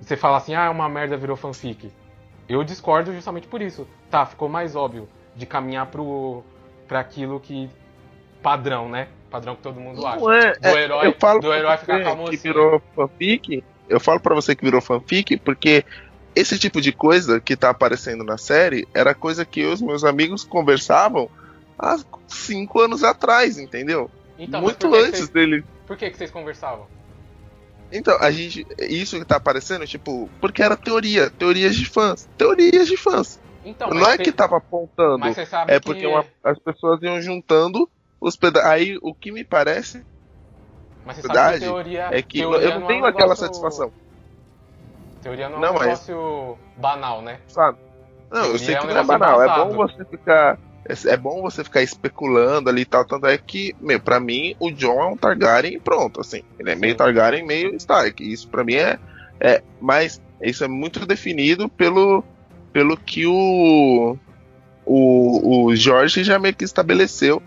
Você 0.00 0.16
fala 0.16 0.38
assim, 0.38 0.54
ah, 0.54 0.64
é 0.64 0.70
uma 0.70 0.88
merda, 0.88 1.16
virou 1.16 1.36
fanfic. 1.36 1.90
Eu 2.48 2.64
discordo 2.64 3.12
justamente 3.12 3.46
por 3.46 3.60
isso. 3.60 3.86
Tá, 4.10 4.24
ficou 4.24 4.48
mais 4.48 4.74
óbvio 4.74 5.08
de 5.36 5.46
caminhar 5.46 5.86
pro, 5.86 6.42
pra 6.86 7.00
aquilo 7.00 7.38
que. 7.38 7.68
padrão, 8.42 8.88
né? 8.88 9.08
Padrão 9.30 9.54
que 9.54 9.62
todo 9.62 9.78
mundo 9.78 10.04
acha. 10.06 10.24
É, 10.34 10.52
do 10.58 10.78
é, 10.78 10.82
herói, 10.82 11.06
eu 11.06 11.12
falo 11.12 11.40
do 11.40 11.52
herói 11.52 11.76
ficar 11.76 12.02
com 12.02 12.10
a 12.10 12.16
que 12.28 12.36
assim. 12.36 12.48
virou 12.48 12.82
fanfic. 12.96 13.64
Eu 13.88 14.00
falo 14.00 14.20
pra 14.20 14.34
você 14.34 14.56
que 14.56 14.64
virou 14.64 14.80
fanfic 14.80 15.36
porque 15.38 15.84
esse 16.34 16.58
tipo 16.58 16.80
de 16.80 16.92
coisa 16.92 17.40
que 17.40 17.56
tá 17.56 17.70
aparecendo 17.70 18.22
na 18.24 18.38
série 18.38 18.86
era 18.94 19.14
coisa 19.14 19.44
que 19.44 19.60
eu 19.60 19.70
e 19.70 19.74
os 19.74 19.80
meus 19.82 20.04
amigos 20.04 20.44
conversavam 20.44 21.28
há 21.78 21.96
cinco 22.26 22.80
anos 22.80 23.02
atrás, 23.02 23.58
entendeu? 23.58 24.10
Então, 24.38 24.60
Muito 24.60 24.94
antes 24.94 25.28
dele. 25.28 25.64
Por 25.86 25.96
que, 25.96 26.10
que 26.10 26.16
vocês 26.16 26.30
conversavam? 26.30 26.86
Então, 27.90 28.16
a 28.20 28.30
gente. 28.30 28.66
Isso 28.78 29.18
que 29.18 29.24
tá 29.24 29.36
aparecendo, 29.36 29.86
tipo, 29.86 30.28
porque 30.40 30.62
era 30.62 30.76
teoria, 30.76 31.30
teorias 31.30 31.74
de 31.74 31.86
fãs. 31.86 32.28
Teorias 32.36 32.86
de 32.86 32.96
fãs. 32.96 33.40
Então, 33.64 33.88
não 33.90 34.06
é 34.06 34.16
que 34.18 34.30
tava 34.30 34.58
apontando. 34.58 35.18
Mas 35.18 35.34
você 35.34 35.46
sabe 35.46 35.72
É 35.72 35.80
que. 35.80 35.86
porque 35.86 36.06
uma- 36.06 36.24
as 36.44 36.58
pessoas 36.58 37.02
iam 37.02 37.20
juntando 37.20 37.88
os 38.20 38.36
pedaços. 38.36 38.68
Aí 38.68 38.98
o 39.02 39.14
que 39.14 39.32
me 39.32 39.42
parece 39.42 40.04
Mas 41.04 41.16
você 41.16 41.22
sabe 41.26 41.54
que 41.54 41.64
teoria. 41.64 42.08
é 42.12 42.22
que 42.22 42.38
teoria 42.40 42.68
eu 42.68 42.80
não 42.80 42.84
é 42.84 42.88
tenho 42.88 43.02
um 43.04 43.06
aquela 43.06 43.22
negócio- 43.34 43.46
satisfação, 43.46 43.90
Teoria 45.22 45.48
não 45.48 45.58
é 45.58 45.60
Não, 45.60 45.70
um 45.70 45.74
mas- 45.74 45.82
negócio 45.82 46.58
banal, 46.76 47.22
né? 47.22 47.38
sabe? 47.48 47.78
Não, 48.30 48.44
eu 48.44 48.58
sei 48.58 48.74
é 48.74 48.78
que 48.78 48.84
um 48.86 48.90
não 48.90 48.98
é 48.98 49.04
banal. 49.04 49.42
É 49.42 49.46
bom 49.64 49.74
você 49.76 50.04
ficar. 50.04 50.58
É 50.84 51.12
é 51.12 51.16
bom 51.16 51.42
você 51.42 51.62
ficar 51.64 51.82
especulando 51.82 52.70
ali 52.70 52.82
e 52.82 52.84
tal. 52.86 53.04
Tanto 53.04 53.26
é 53.26 53.36
que, 53.36 53.74
meu, 53.80 54.00
pra 54.00 54.18
mim, 54.18 54.54
o 54.58 54.70
John 54.70 55.00
é 55.02 55.06
um 55.06 55.16
Targaryen 55.16 55.74
e 55.74 55.80
pronto, 55.80 56.20
assim. 56.20 56.42
Ele 56.58 56.70
é 56.70 56.74
meio 56.74 56.92
Sim. 56.92 56.98
Targaryen, 56.98 57.44
meio 57.44 57.74
Stark. 57.76 58.22
Isso 58.22 58.48
pra 58.48 58.64
mim 58.64 58.74
é. 58.74 58.98
é 59.40 59.62
mas 59.80 60.20
isso 60.40 60.64
é 60.64 60.68
muito 60.68 61.04
definido 61.04 61.68
pelo, 61.68 62.22
pelo 62.72 62.96
que 62.96 63.26
o, 63.26 64.16
o, 64.86 65.64
o 65.66 65.76
Jorge 65.76 66.22
já 66.24 66.38
meio 66.38 66.54
que 66.54 66.64
estabeleceu 66.64 67.42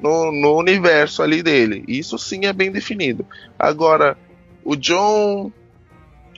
no, 0.00 0.30
no 0.32 0.56
universo 0.56 1.22
ali 1.22 1.42
dele. 1.42 1.84
Isso 1.88 2.18
sim 2.18 2.46
é 2.46 2.52
bem 2.52 2.70
definido. 2.70 3.26
Agora, 3.58 4.16
o 4.64 4.76
John. 4.76 5.50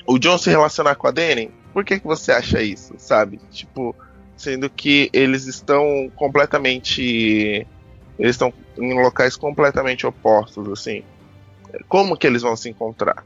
O 0.08 0.18
John 0.18 0.38
se 0.38 0.48
relacionar 0.48 0.94
com 0.94 1.06
a 1.06 1.10
Dany, 1.10 1.50
por 1.72 1.84
que, 1.84 2.00
que 2.00 2.06
você 2.06 2.32
acha 2.32 2.62
isso, 2.62 2.94
sabe? 2.96 3.38
Tipo, 3.50 3.94
sendo 4.36 4.70
que 4.70 5.10
eles 5.12 5.44
estão 5.46 6.10
completamente. 6.16 7.66
Eles 8.18 8.30
estão 8.34 8.52
em 8.78 8.94
locais 9.00 9.36
completamente 9.36 10.06
opostos, 10.06 10.66
assim. 10.70 11.04
Como 11.86 12.16
que 12.16 12.26
eles 12.26 12.40
vão 12.42 12.56
se 12.56 12.68
encontrar? 12.70 13.22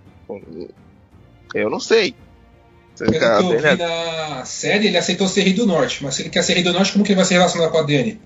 Eu 1.55 1.70
não 1.70 1.78
sei. 1.80 2.14
Você 2.95 3.05
Pelo 3.05 3.12
que 3.18 3.18
fica- 3.59 3.70
eu 3.70 3.76
vi 3.76 3.83
na 3.83 4.45
série, 4.45 4.89
ele 4.89 4.99
aceitou 4.99 5.28
ser 5.28 5.43
rei 5.43 5.53
do 5.55 5.64
norte. 5.66 6.03
Mas 6.03 6.16
se 6.16 6.22
ele 6.22 6.30
quer 6.30 6.43
ser 6.43 6.55
rei 6.55 6.62
do 6.62 6.72
norte, 6.72 6.93
como 6.93 7.05
que 7.05 7.12
ele 7.12 7.16
vai 7.16 7.24
se 7.24 7.33
relacionar 7.33 7.70
com 7.70 7.78
a 7.78 7.83
Dany? 7.83 8.20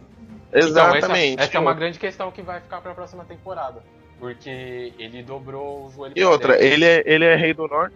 Então, 0.48 0.68
Exatamente. 0.68 1.34
essa, 1.34 1.42
essa 1.48 1.57
é 1.59 1.61
uma 1.61 1.74
grande 1.74 1.98
questão 1.98 2.30
que 2.32 2.40
vai 2.42 2.61
ficar 2.61 2.80
pra 2.80 2.94
próxima 2.94 3.24
temporada. 3.24 3.82
Porque 4.18 4.92
ele 4.98 5.22
dobrou 5.22 5.86
o 5.86 5.90
joelho 5.90 6.14
E 6.16 6.24
outra, 6.24 6.54
dentro. 6.54 6.66
ele 6.66 6.84
é, 6.84 7.02
ele 7.04 7.24
é 7.24 7.36
rei 7.36 7.52
do 7.52 7.68
norte? 7.68 7.94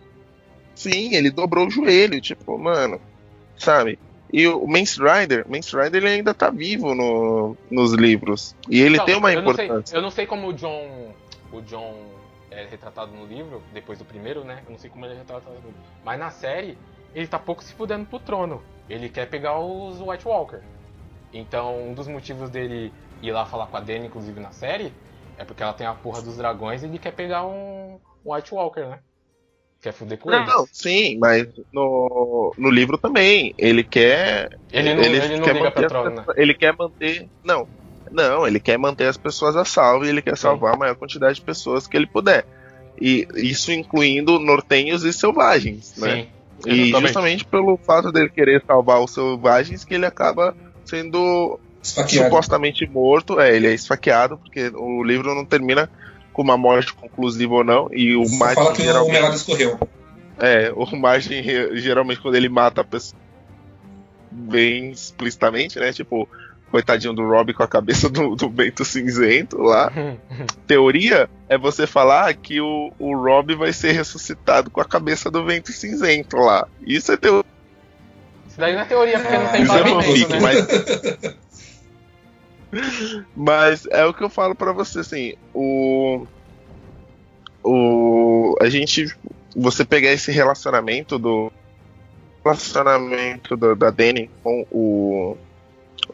Sim, 0.74 1.14
ele 1.14 1.30
dobrou 1.30 1.66
o 1.66 1.70
joelho, 1.70 2.20
tipo, 2.20 2.58
mano, 2.58 3.00
sabe? 3.56 3.98
E 4.32 4.46
o 4.46 4.66
Mance 4.66 4.98
Rider, 5.00 5.44
Mance 5.48 5.74
Rider 5.76 5.96
ele 6.02 6.08
ainda 6.14 6.32
tá 6.32 6.50
vivo 6.50 6.94
no, 6.94 7.56
nos 7.70 7.92
livros. 7.92 8.54
E 8.68 8.80
ele 8.80 8.94
Então, 8.94 9.04
tem 9.06 9.16
uma 9.16 9.32
eu 9.32 9.42
não 9.42 9.54
sei- 9.54 9.66
importância. 9.66 9.96
eu 9.96 10.02
não 10.02 10.10
sei 10.10 10.26
como 10.26 10.48
o 10.48 10.52
John. 10.52 11.12
O 11.52 11.60
John 11.62 11.96
é 12.50 12.64
retratado 12.64 13.10
no 13.12 13.26
livro, 13.26 13.60
depois 13.72 13.98
do 13.98 14.04
primeiro, 14.04 14.44
né? 14.44 14.62
Eu 14.66 14.70
não 14.72 14.78
sei 14.78 14.88
como 14.88 15.04
ele 15.04 15.14
é 15.14 15.18
retratado 15.18 15.50
no 15.50 15.56
livro. 15.66 15.74
Mas 16.04 16.18
na 16.18 16.30
série, 16.30 16.78
ele 17.12 17.26
tá 17.26 17.40
pouco 17.40 17.62
se 17.64 17.74
fudendo 17.74 18.06
pro 18.06 18.20
trono. 18.20 18.62
Ele 18.88 19.08
quer 19.08 19.28
pegar 19.28 19.58
os 19.58 20.00
White 20.00 20.26
Walker. 20.26 20.60
Então, 21.32 21.88
um 21.88 21.94
dos 21.94 22.06
motivos 22.06 22.48
dele 22.50 22.92
ir 23.22 23.32
lá 23.32 23.44
falar 23.44 23.66
com 23.66 23.76
a 23.76 23.80
Dany, 23.80 24.06
inclusive 24.06 24.38
na 24.40 24.52
série, 24.52 24.92
é 25.36 25.44
porque 25.44 25.62
ela 25.62 25.72
tem 25.72 25.86
a 25.86 25.94
porra 25.94 26.22
dos 26.22 26.36
dragões 26.36 26.82
e 26.82 26.86
ele 26.86 26.98
quer 26.98 27.12
pegar 27.12 27.44
um 27.46 27.98
White 28.24 28.54
Walker, 28.54 28.86
né? 28.86 29.00
Quer 29.80 29.92
fuder 29.92 30.18
com 30.18 30.30
Não, 30.30 30.42
eles. 30.42 30.54
não, 30.54 30.68
sim, 30.70 31.18
mas 31.18 31.46
no, 31.72 32.52
no 32.58 32.68
livro 32.70 32.98
também. 32.98 33.54
Ele 33.56 33.82
quer. 33.82 34.58
Ele 34.70 34.94
não, 34.94 35.02
ele 35.02 35.36
não 35.38 35.44
quer 35.44 35.54
liga 35.54 35.64
manter 35.64 35.88
pra 35.88 36.10
né? 36.10 36.24
Ele 36.36 36.54
quer 36.54 36.76
manter. 36.76 37.28
Não. 37.42 37.66
Não, 38.10 38.46
ele 38.46 38.60
quer 38.60 38.76
manter 38.76 39.06
as 39.06 39.16
pessoas 39.16 39.56
a 39.56 39.64
salvo 39.64 40.04
e 40.04 40.08
ele 40.08 40.20
quer 40.20 40.36
salvar 40.36 40.74
a 40.74 40.76
maior 40.76 40.96
quantidade 40.96 41.36
de 41.36 41.40
pessoas 41.42 41.86
que 41.86 41.96
ele 41.96 42.06
puder. 42.06 42.44
E 43.00 43.26
isso 43.36 43.72
incluindo 43.72 44.38
nortenhos 44.38 45.04
e 45.04 45.12
selvagens, 45.12 45.94
né? 45.96 46.22
Sim. 46.22 46.28
E 46.66 46.80
exatamente. 46.88 47.06
justamente 47.06 47.44
pelo 47.46 47.78
fato 47.78 48.12
dele 48.12 48.28
querer 48.28 48.62
salvar 48.66 49.00
os 49.00 49.12
selvagens 49.14 49.84
que 49.84 49.94
ele 49.94 50.04
acaba 50.04 50.54
sendo 50.84 51.58
Esfaqueado. 51.82 52.24
supostamente 52.28 52.86
morto. 52.86 53.40
É, 53.40 53.54
ele 53.56 53.68
é 53.68 53.72
esfaqueado, 53.72 54.36
porque 54.36 54.70
o 54.74 55.02
livro 55.02 55.34
não 55.34 55.44
termina 55.44 55.88
com 56.40 56.44
uma 56.44 56.56
morte 56.56 56.94
conclusiva 56.94 57.52
ou 57.52 57.64
não. 57.64 57.90
E 57.92 58.16
o 58.16 58.24
Só 58.24 58.36
Martin 58.38 58.54
fala 58.54 58.72
que 58.72 58.80
o 58.80 58.84
geralmente. 58.86 59.12
melado 59.12 59.36
escorreu. 59.36 59.78
É, 60.38 60.72
o 60.74 60.96
Martin 60.96 61.42
geralmente 61.76 62.18
quando 62.18 62.34
ele 62.34 62.48
mata 62.48 62.80
a 62.80 62.84
pessoa 62.84 63.20
bem 64.30 64.90
explicitamente, 64.90 65.78
né? 65.78 65.92
Tipo, 65.92 66.26
coitadinho 66.70 67.12
do 67.12 67.28
Rob 67.28 67.52
com 67.52 67.62
a 67.62 67.68
cabeça 67.68 68.08
do, 68.08 68.34
do 68.34 68.48
Bento 68.48 68.86
Cinzento 68.86 69.58
lá. 69.58 69.92
Teoria 70.66 71.28
é 71.46 71.58
você 71.58 71.86
falar 71.86 72.32
que 72.32 72.58
o, 72.58 72.90
o 72.98 73.14
Rob 73.14 73.54
vai 73.54 73.74
ser 73.74 73.92
ressuscitado 73.92 74.70
com 74.70 74.80
a 74.80 74.84
cabeça 74.86 75.30
do 75.30 75.44
Vento 75.44 75.70
Cinzento 75.72 76.38
lá. 76.38 76.66
Isso 76.80 77.12
é 77.12 77.18
teoria. 77.18 77.50
Isso 78.48 78.58
daí 78.58 78.72
não 78.72 78.80
é 78.80 78.84
teoria, 78.86 79.18
porque 79.18 79.36
não 79.36 79.48
tem 79.48 79.62
Isso 79.62 79.74
é 79.74 79.84
fanfic, 79.84 80.32
né? 80.32 80.40
mas. 80.40 81.36
mas 83.34 83.86
é 83.90 84.04
o 84.04 84.14
que 84.14 84.22
eu 84.22 84.30
falo 84.30 84.54
pra 84.54 84.72
você, 84.72 85.00
assim, 85.00 85.34
o. 85.54 86.26
O. 87.62 88.56
A 88.60 88.68
gente. 88.68 89.06
Você 89.56 89.84
pegar 89.84 90.10
esse 90.12 90.30
relacionamento 90.30 91.18
do. 91.18 91.52
Relacionamento 92.44 93.56
do- 93.56 93.76
da 93.76 93.90
Dani 93.90 94.30
com 94.42 94.66
o. 94.70 95.36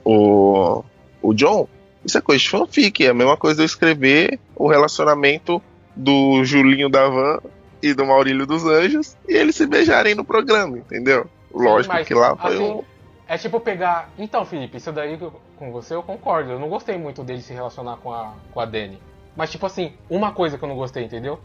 O. 0.04 0.84
O 1.22 1.34
John. 1.34 1.68
Isso 2.04 2.18
é 2.18 2.20
coisa 2.20 2.42
de 2.42 2.48
fanfic. 2.50 3.04
É 3.04 3.10
a 3.10 3.14
mesma 3.14 3.36
coisa 3.36 3.62
eu 3.62 3.66
escrever 3.66 4.38
o 4.54 4.68
relacionamento 4.68 5.60
do 5.94 6.44
Julinho 6.44 6.88
da 6.88 7.08
Van 7.08 7.40
e 7.82 7.92
do 7.94 8.06
Maurílio 8.06 8.46
dos 8.46 8.64
Anjos 8.64 9.16
e 9.28 9.34
eles 9.34 9.56
se 9.56 9.66
beijarem 9.66 10.14
no 10.14 10.24
programa, 10.24 10.78
entendeu? 10.78 11.26
Lógico 11.52 11.94
mas, 11.94 12.06
que 12.06 12.14
lá 12.14 12.36
foi 12.36 12.54
assim, 12.54 12.64
um. 12.64 12.84
É 13.28 13.36
tipo 13.36 13.58
pegar. 13.60 14.08
Então, 14.18 14.44
Felipe, 14.44 14.76
isso 14.76 14.92
daí 14.92 15.16
que 15.18 15.24
eu- 15.24 15.40
com 15.58 15.72
você 15.72 15.94
eu 15.94 16.02
concordo. 16.02 16.52
Eu 16.52 16.58
não 16.60 16.68
gostei 16.68 16.96
muito 16.96 17.24
dele 17.24 17.42
se 17.42 17.52
relacionar 17.52 17.96
com 17.96 18.12
a, 18.12 18.32
com 18.52 18.60
a 18.60 18.64
Dani. 18.64 19.00
Mas, 19.36 19.50
tipo 19.50 19.66
assim, 19.66 19.92
uma 20.08 20.32
coisa 20.32 20.56
que 20.56 20.64
eu 20.64 20.68
não 20.68 20.76
gostei, 20.76 21.04
entendeu? 21.04 21.40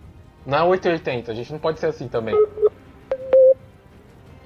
Não 0.46 0.58
é 0.58 0.64
880, 0.64 1.32
a 1.32 1.36
gente 1.36 1.52
não 1.52 1.60
pode 1.60 1.80
ser 1.80 1.88
assim 1.88 2.08
também. 2.08 2.36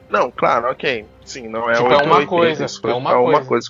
Não, 0.10 0.32
claro, 0.32 0.70
ok. 0.72 1.06
Sim, 1.26 1.48
não 1.48 1.70
é 1.70 1.74
Tipo, 1.74 1.88
é 1.92 1.98
uma 1.98 2.18
880, 2.18 2.28
coisa, 2.28 2.66
isso 2.66 2.88
é 2.88 2.94
uma 2.94 3.12
é 3.12 3.16
uma 3.16 3.46
coisa. 3.46 3.70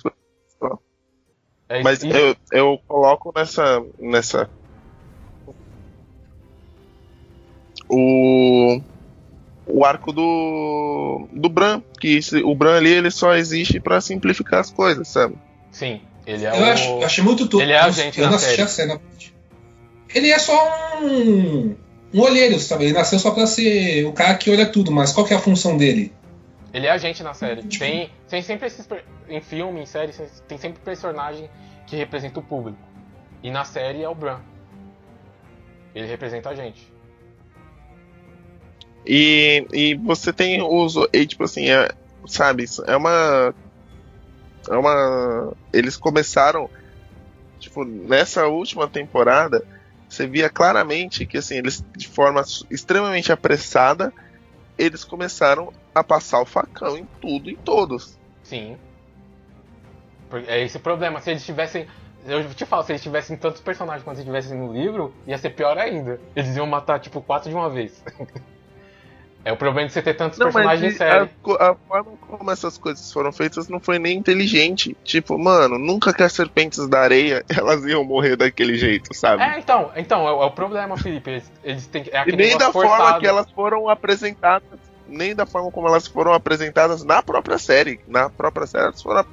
É 1.68 1.82
Mas 1.82 2.02
isso- 2.04 2.16
eu, 2.16 2.36
eu 2.52 2.78
coloco 2.86 3.32
nessa. 3.34 3.82
nessa. 3.98 4.48
O. 7.88 8.25
O 9.86 9.88
arco 9.88 10.12
do. 10.12 11.28
do 11.32 11.48
Bran. 11.48 11.80
Que 12.00 12.16
esse- 12.16 12.42
o 12.42 12.54
Bran 12.54 12.76
ali 12.78 12.90
ele 12.90 13.10
só 13.10 13.34
existe 13.34 13.78
pra 13.78 14.00
simplificar 14.00 14.60
as 14.60 14.70
coisas, 14.70 15.06
sabe? 15.08 15.36
Sim, 15.70 16.00
ele 16.26 16.44
é 16.44 16.48
Eu, 16.50 16.62
o. 16.62 16.64
acho, 16.72 16.88
eu 16.88 17.04
achei 17.04 17.22
muito 17.22 17.48
tudo. 17.48 17.62
Ele 17.62 17.72
é 17.72 17.78
a 17.78 17.88
gente 17.90 18.18
Eu 18.18 18.24
na 18.24 18.30
não 18.30 18.36
assisti 18.36 18.56
série. 18.56 18.62
a 18.62 18.68
cena. 18.68 19.00
Ele 20.14 20.30
é 20.30 20.38
só 20.38 21.00
um. 21.02 21.76
Um 22.14 22.20
olheiro, 22.20 22.58
sabe? 22.58 22.84
Ele 22.84 22.92
nasceu 22.94 23.18
só 23.18 23.30
pra 23.32 23.46
ser 23.46 24.04
o 24.06 24.12
cara 24.12 24.34
que 24.36 24.50
olha 24.50 24.64
tudo, 24.66 24.90
mas 24.90 25.12
qual 25.12 25.26
que 25.26 25.34
é 25.34 25.36
a 25.36 25.40
função 25.40 25.76
dele? 25.76 26.12
Ele 26.72 26.86
é 26.86 26.90
a 26.90 26.98
gente 26.98 27.22
na 27.22 27.34
série. 27.34 27.62
Tipo- 27.62 27.84
Tem, 27.84 28.10
tem 28.28 28.42
sempre 28.42 28.66
esses. 28.68 28.88
Em 29.28 29.40
filme, 29.40 29.80
em 29.82 29.86
série, 29.86 30.12
tem 30.48 30.56
sempre 30.58 30.80
personagem 30.82 31.48
que 31.86 31.96
representa 31.96 32.38
o 32.40 32.42
público. 32.42 32.78
E 33.42 33.50
na 33.50 33.64
série 33.64 34.02
é 34.02 34.08
o 34.08 34.14
Bran. 34.14 34.38
Ele 35.94 36.06
representa 36.06 36.50
a 36.50 36.54
gente. 36.54 36.92
E, 39.06 39.66
e 39.72 39.94
você 39.94 40.32
tem 40.32 40.60
os. 40.62 40.96
E, 41.12 41.26
tipo 41.26 41.44
assim, 41.44 41.70
é, 41.70 41.90
sabe, 42.26 42.64
é 42.86 42.96
uma. 42.96 43.54
É 44.68 44.76
uma. 44.76 45.52
Eles 45.72 45.96
começaram. 45.96 46.68
Tipo, 47.60 47.84
nessa 47.84 48.46
última 48.46 48.88
temporada, 48.88 49.64
você 50.08 50.26
via 50.26 50.50
claramente 50.50 51.24
que, 51.24 51.38
assim, 51.38 51.56
eles, 51.56 51.84
de 51.96 52.06
forma 52.06 52.42
extremamente 52.70 53.32
apressada, 53.32 54.12
eles 54.76 55.04
começaram 55.04 55.72
a 55.94 56.02
passar 56.02 56.40
o 56.40 56.46
facão 56.46 56.98
em 56.98 57.06
tudo 57.20 57.48
e 57.48 57.56
todos. 57.56 58.18
Sim. 58.42 58.76
É 60.48 60.62
esse 60.62 60.76
o 60.76 60.80
problema. 60.80 61.20
Se 61.20 61.30
eles 61.30 61.44
tivessem. 61.44 61.86
Eu 62.26 62.52
te 62.52 62.66
falo, 62.66 62.82
se 62.82 62.90
eles 62.90 63.02
tivessem 63.02 63.36
tantos 63.36 63.60
personagens 63.60 64.02
quanto 64.02 64.16
eles 64.16 64.26
tivessem 64.26 64.58
no 64.58 64.72
livro, 64.72 65.14
ia 65.28 65.38
ser 65.38 65.50
pior 65.50 65.78
ainda. 65.78 66.20
Eles 66.34 66.56
iam 66.56 66.66
matar, 66.66 66.98
tipo, 66.98 67.22
quatro 67.22 67.48
de 67.48 67.54
uma 67.54 67.70
vez. 67.70 68.02
É 69.46 69.52
o 69.52 69.56
problema 69.56 69.86
de 69.86 69.92
você 69.92 70.02
ter 70.02 70.14
tantos 70.14 70.40
não, 70.40 70.46
personagens 70.46 70.92
em 70.92 70.96
série. 70.96 71.30
A, 71.60 71.70
a, 71.70 71.74
forma 71.76 72.16
como 72.28 72.50
essas 72.50 72.76
coisas 72.76 73.12
foram 73.12 73.30
feitas 73.30 73.68
não 73.68 73.78
foi 73.78 73.96
nem 73.96 74.18
inteligente. 74.18 74.96
Tipo, 75.04 75.38
mano, 75.38 75.78
nunca 75.78 76.12
que 76.12 76.24
as 76.24 76.32
serpentes 76.32 76.88
da 76.88 76.98
areia 76.98 77.44
elas 77.56 77.84
iam 77.84 78.02
morrer 78.02 78.34
daquele 78.34 78.76
jeito, 78.76 79.14
sabe? 79.14 79.44
É, 79.44 79.60
então, 79.60 79.92
então 79.94 80.26
é, 80.26 80.32
é 80.32 80.46
o 80.46 80.50
problema, 80.50 80.96
Felipe. 80.96 81.30
Eles, 81.30 81.52
eles 81.62 81.86
têm, 81.86 82.06
é 82.10 82.28
e 82.28 82.34
nem 82.34 82.58
da 82.58 82.72
forçado. 82.72 82.96
forma 82.96 83.20
que 83.20 83.26
elas 83.28 83.48
foram 83.52 83.88
apresentadas, 83.88 84.80
nem 85.06 85.32
da 85.32 85.46
forma 85.46 85.70
como 85.70 85.86
elas 85.86 86.08
foram 86.08 86.32
apresentadas 86.32 87.04
na 87.04 87.22
própria 87.22 87.56
série. 87.56 88.00
Na 88.08 88.28
própria 88.28 88.66
série 88.66 88.86
elas 88.86 89.00
foram. 89.00 89.24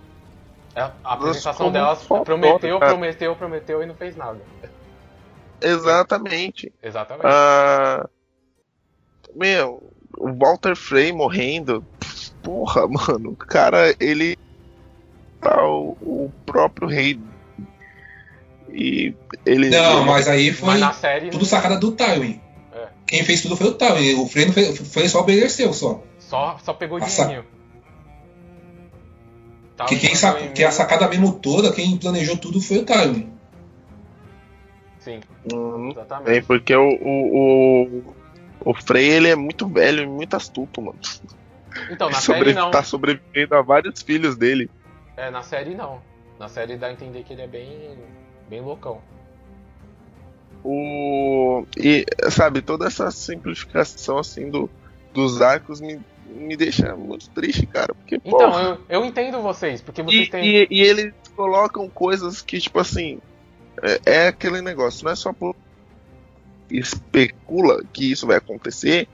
É, 0.76 0.82
a 0.82 0.93
apresentação 1.05 1.72
delas 1.72 2.03
prometeu, 2.03 2.78
prometeu, 2.78 3.36
prometeu 3.36 3.82
e 3.82 3.88
não 3.88 3.95
fez 3.95 4.16
nada. 4.16 4.39
Exatamente. 5.59 6.72
Exatamente. 6.84 7.26
Ah, 7.26 8.07
meu, 9.36 9.93
o 10.24 10.34
Walter 10.34 10.76
Frey 10.76 11.11
morrendo. 11.11 11.86
Porra, 12.41 12.88
mano, 12.88 13.32
o 13.32 13.36
cara, 13.36 13.93
ele 13.99 14.38
tá 15.41 15.65
o, 15.67 15.97
o 16.01 16.32
próprio 16.45 16.88
rei. 16.88 17.19
E 18.69 19.13
ele. 19.45 19.69
Não, 19.69 20.05
mas 20.05 20.28
aí 20.28 20.51
foi 20.51 20.78
mas 20.78 20.95
série, 20.95 21.30
tudo 21.30 21.45
sacada 21.45 21.78
do 21.78 21.91
Tywin. 21.91 22.39
É. 22.74 22.88
Quem 23.05 23.24
fez 23.24 23.41
tudo 23.41 23.55
foi 23.55 23.67
o 23.67 23.74
Tywin. 23.74 24.15
O 24.15 24.28
Frey 24.28 24.45
não 24.45 24.53
fez, 24.53 24.78
foi 24.78 25.07
só 25.07 25.19
obedeceu 25.19 25.74
só. 25.74 26.01
Só, 26.17 26.57
só 26.63 26.74
pegou 26.74 26.99
dinheiro. 26.99 27.45
Que, 29.88 29.97
quem 29.97 30.15
sac... 30.15 30.53
que 30.53 30.63
a 30.63 30.71
sacada 30.71 31.07
mesmo 31.09 31.34
toda, 31.34 31.74
quem 31.74 31.97
planejou 31.97 32.38
tudo 32.38 32.61
foi 32.61 32.80
o 32.80 32.86
Tywin. 32.86 33.30
Sim. 34.99 35.19
Uhum. 35.51 35.91
Exatamente. 35.91 36.38
É 36.38 36.41
porque 36.41 36.74
o, 36.76 36.88
o, 36.88 37.97
o, 37.97 38.15
o 38.66 38.74
Frey, 38.74 39.09
ele 39.09 39.30
é 39.30 39.36
muito 39.36 39.68
velho 39.68 40.03
e 40.03 40.07
muito 40.07 40.36
astuto, 40.36 40.82
mano. 40.82 40.99
Então, 41.91 42.09
na 42.09 42.20
Sobre... 42.22 42.45
série 42.45 42.53
não. 42.53 42.72
Tá 42.72 42.84
sobrevivendo 42.84 43.55
a 43.55 43.61
vários 43.61 44.01
filhos 44.01 44.36
dele. 44.36 44.70
É, 45.18 45.30
na 45.30 45.41
série 45.41 45.76
não. 45.76 46.01
Na 46.39 46.47
série 46.47 46.78
dá 46.78 46.88
a 46.88 46.91
entender 46.91 47.24
que 47.24 47.34
ele 47.34 47.41
é 47.41 47.47
bem, 47.47 47.97
bem 48.49 48.61
loucão. 48.61 49.01
O... 50.64 51.66
E, 51.78 52.05
sabe, 52.30 52.61
toda 52.61 52.88
essa 52.88 53.11
simplificação, 53.11 54.18
assim, 54.18 54.49
do, 54.49 54.70
dos 55.14 55.41
arcos 55.41 55.82
me, 55.82 55.99
me 56.28 56.55
deixa 56.55 56.95
muito 56.95 57.30
triste, 57.30 57.66
cara. 57.66 57.93
Porque, 57.93 58.20
então, 58.24 58.59
eu, 58.61 58.78
eu 58.88 59.05
entendo 59.05 59.41
vocês, 59.41 59.82
porque 59.82 60.01
vocês 60.01 60.28
e, 60.28 60.30
têm... 60.30 60.45
E, 60.45 60.68
e 60.72 60.82
eles 60.82 61.14
colocam 61.36 61.89
coisas 61.89 62.41
que, 62.41 62.59
tipo 62.59 62.80
assim, 62.80 63.20
é, 63.82 63.99
é 64.05 64.28
aquele 64.28 64.61
negócio, 64.61 65.03
não 65.03 65.11
é 65.11 65.16
só 65.16 65.34
por 65.34 65.53
especula 66.74 67.84
que 67.93 68.11
isso 68.11 68.26
vai 68.26 68.38
acontecer, 68.38 69.07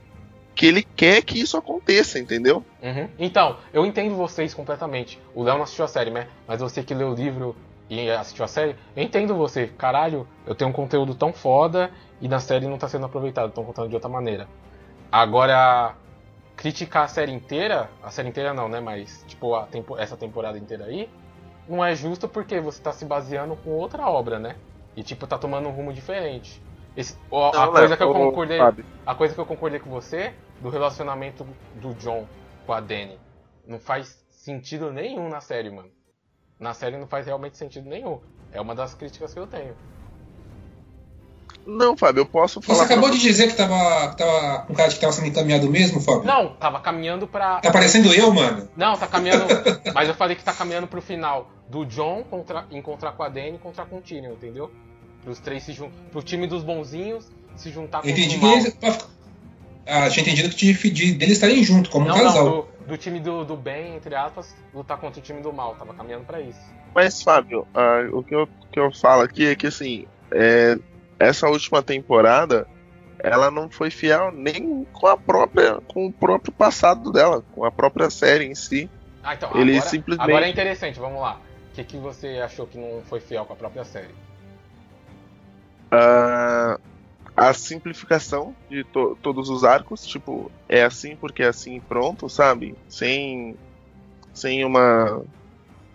que 0.54 0.66
ele 0.66 0.82
quer 0.82 1.22
que 1.22 1.38
isso 1.40 1.56
aconteça, 1.56 2.18
entendeu? 2.18 2.64
Uhum. 2.82 3.08
Então, 3.18 3.58
eu 3.72 3.86
entendo 3.86 4.14
vocês 4.16 4.52
completamente. 4.52 5.20
O 5.34 5.42
Léo 5.42 5.56
não 5.56 5.62
assistiu 5.62 5.84
a 5.84 5.88
série, 5.88 6.10
né? 6.10 6.26
Mas 6.46 6.60
você 6.60 6.82
que 6.82 6.94
leu 6.94 7.10
o 7.10 7.14
livro 7.14 7.54
e 7.88 8.10
assistiu 8.10 8.44
a 8.44 8.48
série, 8.48 8.76
eu 8.96 9.02
entendo 9.02 9.34
você. 9.34 9.66
Caralho, 9.66 10.26
eu 10.46 10.54
tenho 10.54 10.70
um 10.70 10.72
conteúdo 10.72 11.14
tão 11.14 11.32
foda 11.32 11.90
e 12.20 12.28
na 12.28 12.40
série 12.40 12.66
não 12.66 12.78
tá 12.78 12.88
sendo 12.88 13.06
aproveitado, 13.06 13.48
estão 13.48 13.64
contando 13.64 13.88
de 13.88 13.94
outra 13.94 14.08
maneira. 14.08 14.48
Agora, 15.10 15.94
criticar 16.56 17.04
a 17.04 17.08
série 17.08 17.32
inteira, 17.32 17.90
a 18.02 18.10
série 18.10 18.28
inteira 18.28 18.52
não, 18.54 18.68
né? 18.68 18.80
Mas, 18.80 19.24
tipo, 19.26 19.60
tempo, 19.66 19.98
essa 19.98 20.16
temporada 20.16 20.58
inteira 20.58 20.84
aí, 20.84 21.08
não 21.68 21.84
é 21.84 21.94
justo 21.94 22.28
porque 22.28 22.60
você 22.60 22.82
tá 22.82 22.92
se 22.92 23.04
baseando 23.04 23.56
com 23.56 23.70
outra 23.70 24.06
obra, 24.08 24.38
né? 24.38 24.56
E, 24.94 25.02
tipo, 25.02 25.26
tá 25.26 25.38
tomando 25.38 25.68
um 25.68 25.72
rumo 25.72 25.92
diferente. 25.92 26.60
Esse, 26.96 27.16
a, 27.32 27.66
não, 27.66 27.72
coisa 27.72 27.96
que 27.96 28.02
eu 28.02 28.12
concordei, 28.12 28.58
a 29.06 29.14
coisa 29.14 29.34
que 29.34 29.40
eu 29.40 29.46
concordei 29.46 29.80
com 29.80 29.90
você 29.90 30.34
do 30.60 30.68
relacionamento 30.68 31.46
do 31.76 31.94
John 31.94 32.26
com 32.66 32.72
a 32.72 32.80
Dani 32.80 33.18
não 33.66 33.78
faz 33.78 34.24
sentido 34.30 34.92
nenhum 34.92 35.28
na 35.28 35.40
série, 35.40 35.70
mano. 35.70 35.90
Na 36.58 36.74
série 36.74 36.98
não 36.98 37.06
faz 37.06 37.26
realmente 37.26 37.56
sentido 37.56 37.88
nenhum. 37.88 38.20
É 38.52 38.60
uma 38.60 38.74
das 38.74 38.94
críticas 38.94 39.32
que 39.32 39.38
eu 39.38 39.46
tenho. 39.46 39.74
Não, 41.66 41.96
Fábio, 41.96 42.22
eu 42.22 42.26
posso 42.26 42.60
falar. 42.60 42.78
Você 42.78 42.84
acabou 42.84 43.08
pra... 43.08 43.16
de 43.16 43.22
dizer 43.22 43.48
que 43.48 43.54
tava, 43.54 44.14
tava 44.14 44.66
um 44.68 44.74
cara 44.74 44.90
que 44.90 44.98
tava 44.98 45.12
sendo 45.12 45.28
encaminhado 45.28 45.70
mesmo, 45.70 46.00
Fábio? 46.00 46.24
Não, 46.24 46.54
tava 46.54 46.80
caminhando 46.80 47.28
pra. 47.28 47.60
Tá 47.60 47.70
parecendo 47.70 48.12
eu, 48.12 48.32
mano? 48.32 48.68
Não, 48.76 48.96
tá 48.96 49.06
caminhando. 49.06 49.44
mas 49.94 50.08
eu 50.08 50.14
falei 50.14 50.36
que 50.36 50.42
tá 50.42 50.52
caminhando 50.52 50.86
pro 50.86 51.00
final 51.00 51.50
do 51.68 51.84
John 51.84 52.24
contra... 52.24 52.66
encontrar 52.70 53.12
com 53.12 53.22
a 53.22 53.28
Dani 53.28 53.50
e 53.50 53.54
encontrar 53.54 53.86
com 53.86 53.98
o 53.98 54.00
Tyrion, 54.00 54.32
entendeu? 54.32 54.70
Para 55.22 55.32
os 55.32 55.38
três 55.38 55.62
se 55.62 55.72
jun... 55.72 55.90
pro 56.10 56.22
time 56.22 56.46
dos 56.46 56.62
bonzinhos 56.62 57.28
se 57.56 57.70
juntar 57.70 58.02
com 58.02 58.08
Entendi 58.08 58.36
o 58.36 58.40
mal. 58.40 58.56
Eles... 58.56 58.76
Ah, 59.86 60.08
tinha 60.08 60.22
entendido 60.22 60.48
que 60.54 60.72
de, 60.72 60.90
de, 60.90 61.14
deles 61.14 61.34
estarem 61.34 61.62
juntos, 61.64 61.90
como 61.90 62.06
não, 62.06 62.14
um 62.14 62.18
casal. 62.18 62.44
Não, 62.44 62.50
do, 62.52 62.86
do 62.86 62.96
time 62.96 63.18
do, 63.18 63.44
do, 63.44 63.56
bem, 63.56 63.96
entre 63.96 64.14
aspas, 64.14 64.54
lutar 64.72 64.98
contra 64.98 65.18
o 65.18 65.22
time 65.22 65.42
do 65.42 65.52
mal. 65.52 65.74
Tava 65.74 65.92
caminhando 65.94 66.24
para 66.24 66.40
isso. 66.40 66.60
Mas, 66.94 67.22
Fábio, 67.22 67.66
ah, 67.74 68.08
o 68.12 68.22
que 68.22 68.34
eu, 68.34 68.48
que 68.70 68.78
eu 68.78 68.92
falo 68.92 69.22
aqui 69.22 69.46
é 69.46 69.56
que, 69.56 69.66
assim, 69.66 70.06
é, 70.30 70.78
essa 71.18 71.48
última 71.48 71.82
temporada, 71.82 72.66
ela 73.18 73.50
não 73.50 73.68
foi 73.68 73.90
fiel 73.90 74.30
nem 74.32 74.86
com 74.92 75.06
a 75.06 75.16
própria 75.16 75.80
com 75.88 76.06
o 76.06 76.12
próprio 76.12 76.52
passado 76.52 77.10
dela, 77.10 77.44
com 77.54 77.64
a 77.64 77.70
própria 77.70 78.10
série 78.10 78.46
em 78.46 78.54
si. 78.54 78.88
Ah, 79.22 79.34
então, 79.34 79.50
Ele 79.54 79.76
agora, 79.76 79.90
simplesmente... 79.90 80.30
agora 80.30 80.46
é 80.46 80.50
interessante, 80.50 80.98
vamos 80.98 81.20
lá. 81.20 81.40
O 81.70 81.74
que, 81.74 81.84
que 81.84 81.96
você 81.96 82.40
achou 82.42 82.66
que 82.66 82.78
não 82.78 83.02
foi 83.02 83.20
fiel 83.20 83.44
com 83.44 83.52
a 83.52 83.56
própria 83.56 83.84
série? 83.84 84.14
Uh, 85.92 86.80
a 87.36 87.54
simplificação 87.54 88.54
de 88.68 88.84
to 88.84 89.16
todos 89.22 89.48
os 89.48 89.64
arcos, 89.64 90.06
tipo, 90.06 90.50
é 90.68 90.84
assim 90.84 91.16
porque 91.16 91.42
é 91.42 91.48
assim 91.48 91.80
pronto, 91.80 92.28
sabe? 92.28 92.74
Sem 92.88 93.56
sem 94.32 94.64
uma 94.64 95.22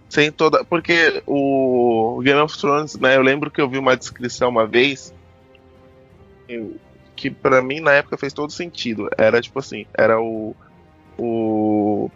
sem 0.09 0.31
toda, 0.31 0.63
porque 0.63 1.21
o 1.25 2.19
Game 2.23 2.39
of 2.39 2.57
Thrones, 2.57 2.95
né, 2.97 3.15
eu 3.15 3.21
lembro 3.21 3.51
que 3.51 3.61
eu 3.61 3.69
vi 3.69 3.77
uma 3.77 3.97
descrição 3.97 4.49
uma 4.49 4.65
vez 4.65 5.13
que 7.15 7.29
para 7.31 7.61
mim 7.61 7.79
na 7.79 7.91
época 7.91 8.17
fez 8.17 8.33
todo 8.33 8.51
sentido. 8.51 9.09
Era 9.17 9.41
tipo 9.41 9.59
assim, 9.59 9.85
era 9.93 10.19
o 10.19 10.55
o 11.17 12.09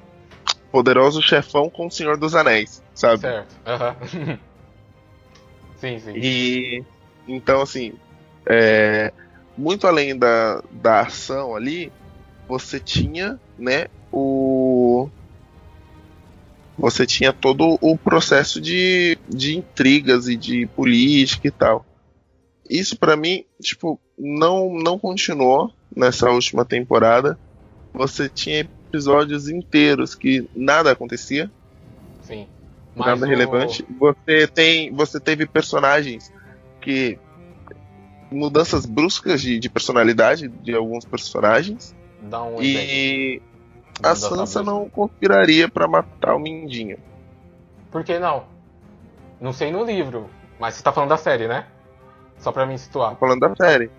poderoso 0.71 1.21
chefão 1.21 1.69
com 1.69 1.87
o 1.87 1.91
Senhor 1.91 2.17
dos 2.17 2.35
Anéis, 2.35 2.83
sabe? 2.93 3.21
Certo. 3.21 3.55
Uhum. 3.65 4.37
sim, 5.77 5.99
sim. 5.99 6.13
E 6.15 6.83
então, 7.29 7.61
assim, 7.61 7.93
é, 8.45 9.13
muito 9.55 9.85
além 9.85 10.17
da, 10.17 10.63
da 10.71 11.01
ação 11.01 11.55
ali, 11.55 11.91
você 12.47 12.79
tinha, 12.79 13.39
né, 13.57 13.87
o. 14.11 15.07
Você 16.77 17.05
tinha 17.05 17.31
todo 17.33 17.77
o 17.81 17.97
processo 17.97 18.59
de, 18.59 19.17
de 19.27 19.57
intrigas 19.57 20.27
e 20.27 20.35
de 20.35 20.65
política 20.65 21.47
e 21.47 21.51
tal. 21.51 21.85
Isso 22.69 22.97
para 22.97 23.17
mim, 23.17 23.45
tipo, 23.61 23.99
não, 24.17 24.73
não 24.73 24.97
continuou 24.97 25.73
nessa 25.95 26.29
última 26.29 26.63
temporada. 26.63 27.37
Você 27.93 28.29
tinha 28.29 28.61
episódios 28.61 29.49
inteiros 29.49 30.15
que 30.15 30.47
nada 30.55 30.91
acontecia. 30.91 31.51
Sim. 32.23 32.47
nada 32.95 33.25
o... 33.25 33.29
relevante. 33.29 33.85
Você 33.99 34.47
tem, 34.47 34.91
você 34.93 35.19
teve 35.19 35.45
personagens 35.45 36.31
que 36.89 37.19
mudanças 38.31 38.85
bruscas 38.85 39.41
de, 39.41 39.59
de 39.59 39.69
personalidade 39.69 40.47
de 40.47 40.75
alguns 40.75 41.05
personagens. 41.05 41.95
Dá 42.21 42.41
um 42.41 42.61
e 42.61 43.41
a 44.01 44.15
Sansa 44.15 44.63
não 44.63 44.89
conspiraria 44.89 45.69
para 45.69 45.87
matar 45.87 46.35
o 46.35 46.39
Mindinho. 46.39 46.97
Por 47.91 48.03
que 48.03 48.17
não? 48.17 48.45
Não 49.39 49.53
sei 49.53 49.71
no 49.71 49.83
livro, 49.83 50.29
mas 50.59 50.75
você 50.75 50.83
tá 50.83 50.91
falando 50.91 51.09
da 51.09 51.17
série, 51.17 51.47
né? 51.47 51.67
Só 52.39 52.51
pra 52.51 52.65
me 52.65 52.77
situar. 52.77 53.11
Tô 53.11 53.17
falando 53.17 53.39
da 53.39 53.55
série. 53.55 53.91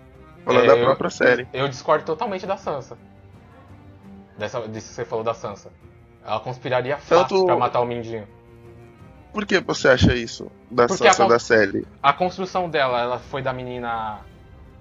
Falando 0.43 0.65
é, 0.65 0.67
da 0.67 0.77
própria 0.77 1.07
eu, 1.07 1.11
série. 1.11 1.47
Eu 1.53 1.67
discordo 1.67 2.05
totalmente 2.05 2.45
da 2.45 2.57
Sansa. 2.57 2.97
Dessa, 4.37 4.59
disso 4.67 4.89
que 4.89 4.95
você 4.95 5.05
falou 5.05 5.23
da 5.23 5.33
Sansa. 5.33 5.71
Ela 6.25 6.39
conspiraria 6.39 6.97
fácil 6.97 7.37
Tanto... 7.37 7.45
pra 7.45 7.55
matar 7.55 7.79
o 7.79 7.85
Mindinho. 7.85 8.27
Por 9.31 9.45
que 9.45 9.59
você 9.59 9.87
acha 9.87 10.13
isso 10.13 10.51
da 10.71 10.87
Porque 10.87 11.11
Sansa 11.13 11.27
da 11.27 11.39
série? 11.39 11.85
A 12.01 12.13
construção 12.13 12.69
dela, 12.69 12.99
ela 13.01 13.19
foi 13.19 13.41
da 13.41 13.53
menina 13.53 14.19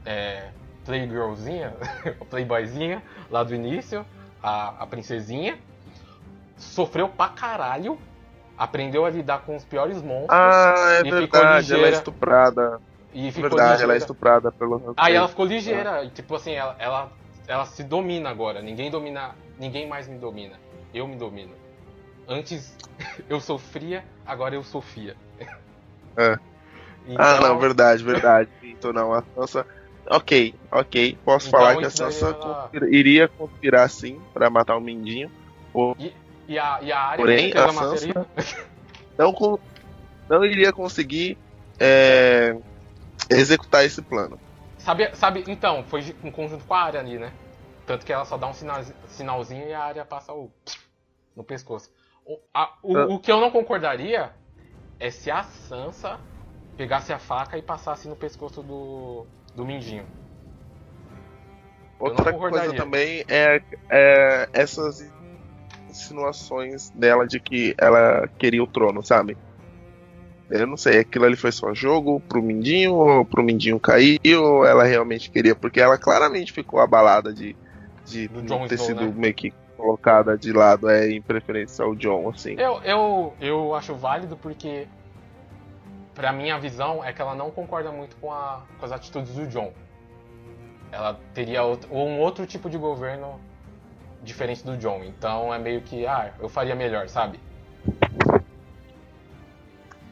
é, 0.04 0.48
playgirlzinha, 0.84 1.74
playboyzinha 2.30 3.02
lá 3.30 3.42
do 3.42 3.54
início, 3.54 4.04
a, 4.42 4.82
a 4.82 4.86
princesinha, 4.86 5.58
sofreu 6.56 7.08
pra 7.08 7.28
caralho, 7.28 7.98
aprendeu 8.56 9.04
a 9.04 9.10
lidar 9.10 9.40
com 9.40 9.56
os 9.56 9.64
piores 9.64 10.02
monstros. 10.02 10.30
Ah, 10.30 10.74
é 10.92 11.00
E 11.00 11.02
ficou 11.12 11.18
verdade, 11.20 11.74
ela 11.74 11.86
é 11.86 11.90
estuprada. 11.90 12.80
e 13.12 13.32
ficou 13.32 13.50
verdade, 13.50 13.62
ligeira. 13.72 13.84
ela 13.84 13.94
é 13.94 13.96
estuprada 13.96 14.52
pelo. 14.52 14.94
Aí 14.96 15.14
ela 15.14 15.28
ficou 15.28 15.44
ligeira, 15.46 16.04
e 16.04 16.10
tipo 16.10 16.34
assim, 16.34 16.52
ela, 16.52 16.76
ela, 16.78 17.12
ela 17.46 17.66
se 17.66 17.82
domina 17.82 18.30
agora. 18.30 18.60
Ninguém 18.62 18.90
domina. 18.90 19.34
Ninguém 19.58 19.86
mais 19.88 20.08
me 20.08 20.18
domina. 20.18 20.56
Eu 20.94 21.06
me 21.06 21.16
domino. 21.16 21.52
Antes 22.28 22.76
eu 23.28 23.40
sofria, 23.40 24.04
agora 24.26 24.54
eu 24.54 24.62
sofia. 24.62 25.16
É. 26.16 26.38
Então, 27.06 27.24
Ah, 27.24 27.40
não, 27.40 27.58
verdade, 27.58 28.02
verdade. 28.04 28.48
Então 28.62 28.92
não, 28.92 29.12
a 29.12 29.22
Sansa. 29.34 29.66
Ok, 30.08 30.54
ok. 30.72 31.18
Posso 31.24 31.48
Então, 31.48 31.60
falar 31.60 31.72
que 31.74 31.78
a 31.84 31.88
daí 31.88 31.90
Sansa 31.90 32.26
ela- 32.28 32.34
conspira- 32.62 32.88
iria 32.90 33.28
conspirar 33.28 33.88
sim 33.90 34.20
pra 34.32 34.48
matar 34.50 34.76
o 34.76 34.80
Mindinho. 34.80 35.30
E 36.48 36.58
a, 36.58 36.78
e 36.82 36.90
a 36.90 36.98
área 36.98 37.16
Porém, 37.16 37.52
a 37.54 37.64
a 37.64 37.72
maceria. 37.72 38.26
Não, 39.16 39.58
não 40.28 40.44
iria 40.44 40.72
conseguir 40.72 41.38
é, 41.78 42.56
executar 43.28 43.84
esse 43.84 44.02
plano. 44.02 44.38
Sabe, 44.78 45.14
sabe, 45.14 45.44
então, 45.46 45.84
foi 45.84 46.00
em 46.24 46.30
conjunto 46.30 46.64
com 46.64 46.74
a 46.74 46.80
área 46.82 47.00
ali, 47.00 47.18
né? 47.18 47.32
Tanto 47.86 48.04
que 48.06 48.12
ela 48.12 48.24
só 48.24 48.36
dá 48.36 48.46
um 48.48 48.54
sinal, 48.54 48.82
sinalzinho 49.08 49.68
e 49.68 49.74
a 49.74 49.82
área 49.84 50.04
passa 50.04 50.32
o 50.32 50.50
no 51.36 51.44
pescoço. 51.44 51.90
O, 52.24 52.38
a- 52.54 52.72
o- 52.82 52.96
Ah. 52.96 53.06
o 53.06 53.18
que 53.18 53.30
eu 53.30 53.40
não 53.40 53.50
concordaria 53.50 54.32
é 55.00 55.10
se 55.10 55.30
a 55.30 55.42
Sansa 55.42 56.20
pegasse 56.76 57.12
a 57.12 57.18
faca 57.18 57.56
e 57.56 57.62
passasse 57.62 58.06
no 58.06 58.14
pescoço 58.14 58.62
do, 58.62 59.26
do 59.54 59.64
Mindinho. 59.64 60.04
Outra 61.98 62.32
coisa 62.32 62.72
também 62.74 63.24
é, 63.26 63.62
é 63.90 64.48
essas 64.52 65.10
insinuações 65.88 66.90
dela 66.90 67.26
de 67.26 67.40
que 67.40 67.74
ela 67.76 68.28
queria 68.38 68.62
o 68.62 68.66
trono, 68.66 69.02
sabe? 69.02 69.36
Eu 70.48 70.66
não 70.66 70.76
sei, 70.76 70.98
aquilo 70.98 71.26
ali 71.26 71.36
foi 71.36 71.52
só 71.52 71.72
jogo 71.74 72.20
pro 72.20 72.42
Mindinho, 72.42 72.94
ou 72.94 73.24
pro 73.24 73.42
Mindinho 73.42 73.78
cair, 73.78 74.18
ou 74.36 74.64
ela 74.64 74.84
realmente 74.84 75.30
queria, 75.30 75.54
porque 75.54 75.80
ela 75.80 75.96
claramente 75.96 76.52
ficou 76.52 76.80
abalada 76.80 77.32
de, 77.32 77.54
de 78.04 78.28
não 78.32 78.66
ter 78.66 78.74
Snow, 78.74 78.86
sido 78.86 79.04
né? 79.06 79.12
meio 79.14 79.34
que 79.34 79.52
colocada 79.80 80.36
de 80.36 80.52
lado 80.52 80.88
é, 80.88 81.10
em 81.10 81.22
preferência 81.22 81.84
ao 81.84 81.94
John, 81.94 82.28
assim. 82.28 82.54
Eu, 82.58 82.82
eu, 82.82 83.34
eu 83.40 83.74
acho 83.74 83.94
válido 83.94 84.36
porque, 84.36 84.86
pra 86.14 86.32
minha 86.32 86.58
visão, 86.58 87.02
é 87.02 87.12
que 87.12 87.22
ela 87.22 87.34
não 87.34 87.50
concorda 87.50 87.90
muito 87.90 88.14
com, 88.16 88.32
a, 88.32 88.62
com 88.78 88.84
as 88.84 88.92
atitudes 88.92 89.34
do 89.34 89.46
John. 89.46 89.72
Ela 90.92 91.18
teria 91.32 91.62
outro, 91.62 91.88
ou 91.90 92.06
um 92.06 92.18
outro 92.18 92.46
tipo 92.46 92.68
de 92.68 92.76
governo 92.76 93.40
diferente 94.22 94.64
do 94.64 94.76
John. 94.76 95.02
Então 95.04 95.52
é 95.52 95.58
meio 95.58 95.80
que, 95.80 96.06
ah, 96.06 96.32
eu 96.38 96.48
faria 96.48 96.74
melhor, 96.74 97.08
sabe? 97.08 97.40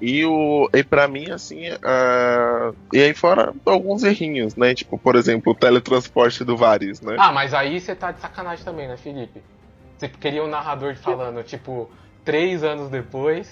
E, 0.01 0.25
o, 0.25 0.71
e 0.73 0.85
pra 0.85 1.09
mim, 1.09 1.31
assim, 1.31 1.65
ah, 1.83 2.73
e 2.93 3.03
aí 3.03 3.15
fora 3.15 3.53
alguns 3.67 4.05
errinhos, 4.05 4.55
né? 4.55 4.75
Tipo, 4.75 4.97
por 4.97 5.17
exemplo, 5.17 5.53
o 5.53 5.57
teletransporte 5.57 6.45
do 6.45 6.57
Varys, 6.57 7.01
né? 7.01 7.17
Ah, 7.19 7.33
mas 7.33 7.53
aí 7.53 7.81
você 7.81 7.95
tá 7.95 8.13
de 8.13 8.21
sacanagem 8.21 8.65
também, 8.65 8.87
né, 8.87 8.97
Felipe? 8.97 9.43
Você 9.99 10.09
queria 10.09 10.45
um 10.45 10.47
narrador 10.49 10.95
falando, 10.97 11.43
tipo, 11.43 11.91
três 12.25 12.63
anos 12.63 12.89
depois. 12.89 13.51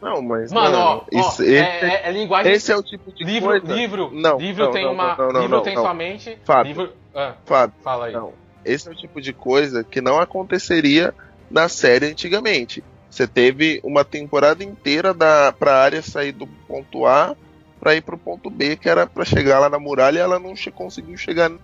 Não, 0.00 0.22
mas. 0.22 0.50
Mano, 0.52 0.76
ó, 0.78 0.96
ó, 0.98 1.04
isso- 1.12 1.42
é, 1.42 1.46
esse, 1.46 1.84
é- 1.84 2.08
é 2.08 2.12
linguagem. 2.12 2.52
esse 2.52 2.72
é 2.72 2.76
o 2.76 2.82
tipo 2.82 3.12
de 3.12 3.22
livro, 3.24 3.48
coisa. 3.50 3.74
livro, 3.74 4.10
Não, 4.12 4.38
livro 4.38 4.64
não, 4.64 4.70
tem 4.72 4.84
não, 4.84 4.92
uma. 4.92 5.16
não, 5.16 5.32
não, 5.32 5.40
livro 5.42 5.60
tem 5.62 5.76
somente. 5.76 6.38
Fábio. 6.44 6.68
Livro. 6.68 6.92
Ah, 7.14 7.34
Fábio, 7.44 7.74
fala 7.82 8.06
aí. 8.06 8.12
não. 8.12 8.32
Esse 8.64 8.88
é 8.88 8.92
o 8.92 8.94
tipo 8.94 9.20
de 9.20 9.32
coisa 9.32 9.82
que 9.84 10.00
não 10.00 10.18
aconteceria 10.18 11.14
na 11.50 11.68
série 11.68 12.06
antigamente. 12.06 12.82
Você 13.10 13.26
teve 13.26 13.80
uma 13.82 14.04
temporada 14.04 14.62
inteira 14.62 15.12
da, 15.12 15.52
pra 15.52 15.76
área 15.82 16.00
sair 16.02 16.32
do 16.32 16.46
ponto 16.68 17.04
A 17.06 17.34
pra 17.80 17.94
ir 17.94 18.02
pro 18.02 18.16
ponto 18.18 18.48
B, 18.50 18.76
que 18.76 18.88
era 18.88 19.06
pra 19.06 19.24
chegar 19.24 19.58
lá 19.58 19.68
na 19.68 19.78
muralha 19.78 20.18
e 20.18 20.22
ela 20.22 20.38
não 20.38 20.54
che- 20.54 20.70
conseguiu 20.70 21.16
chegar 21.16 21.48
no 21.48 21.58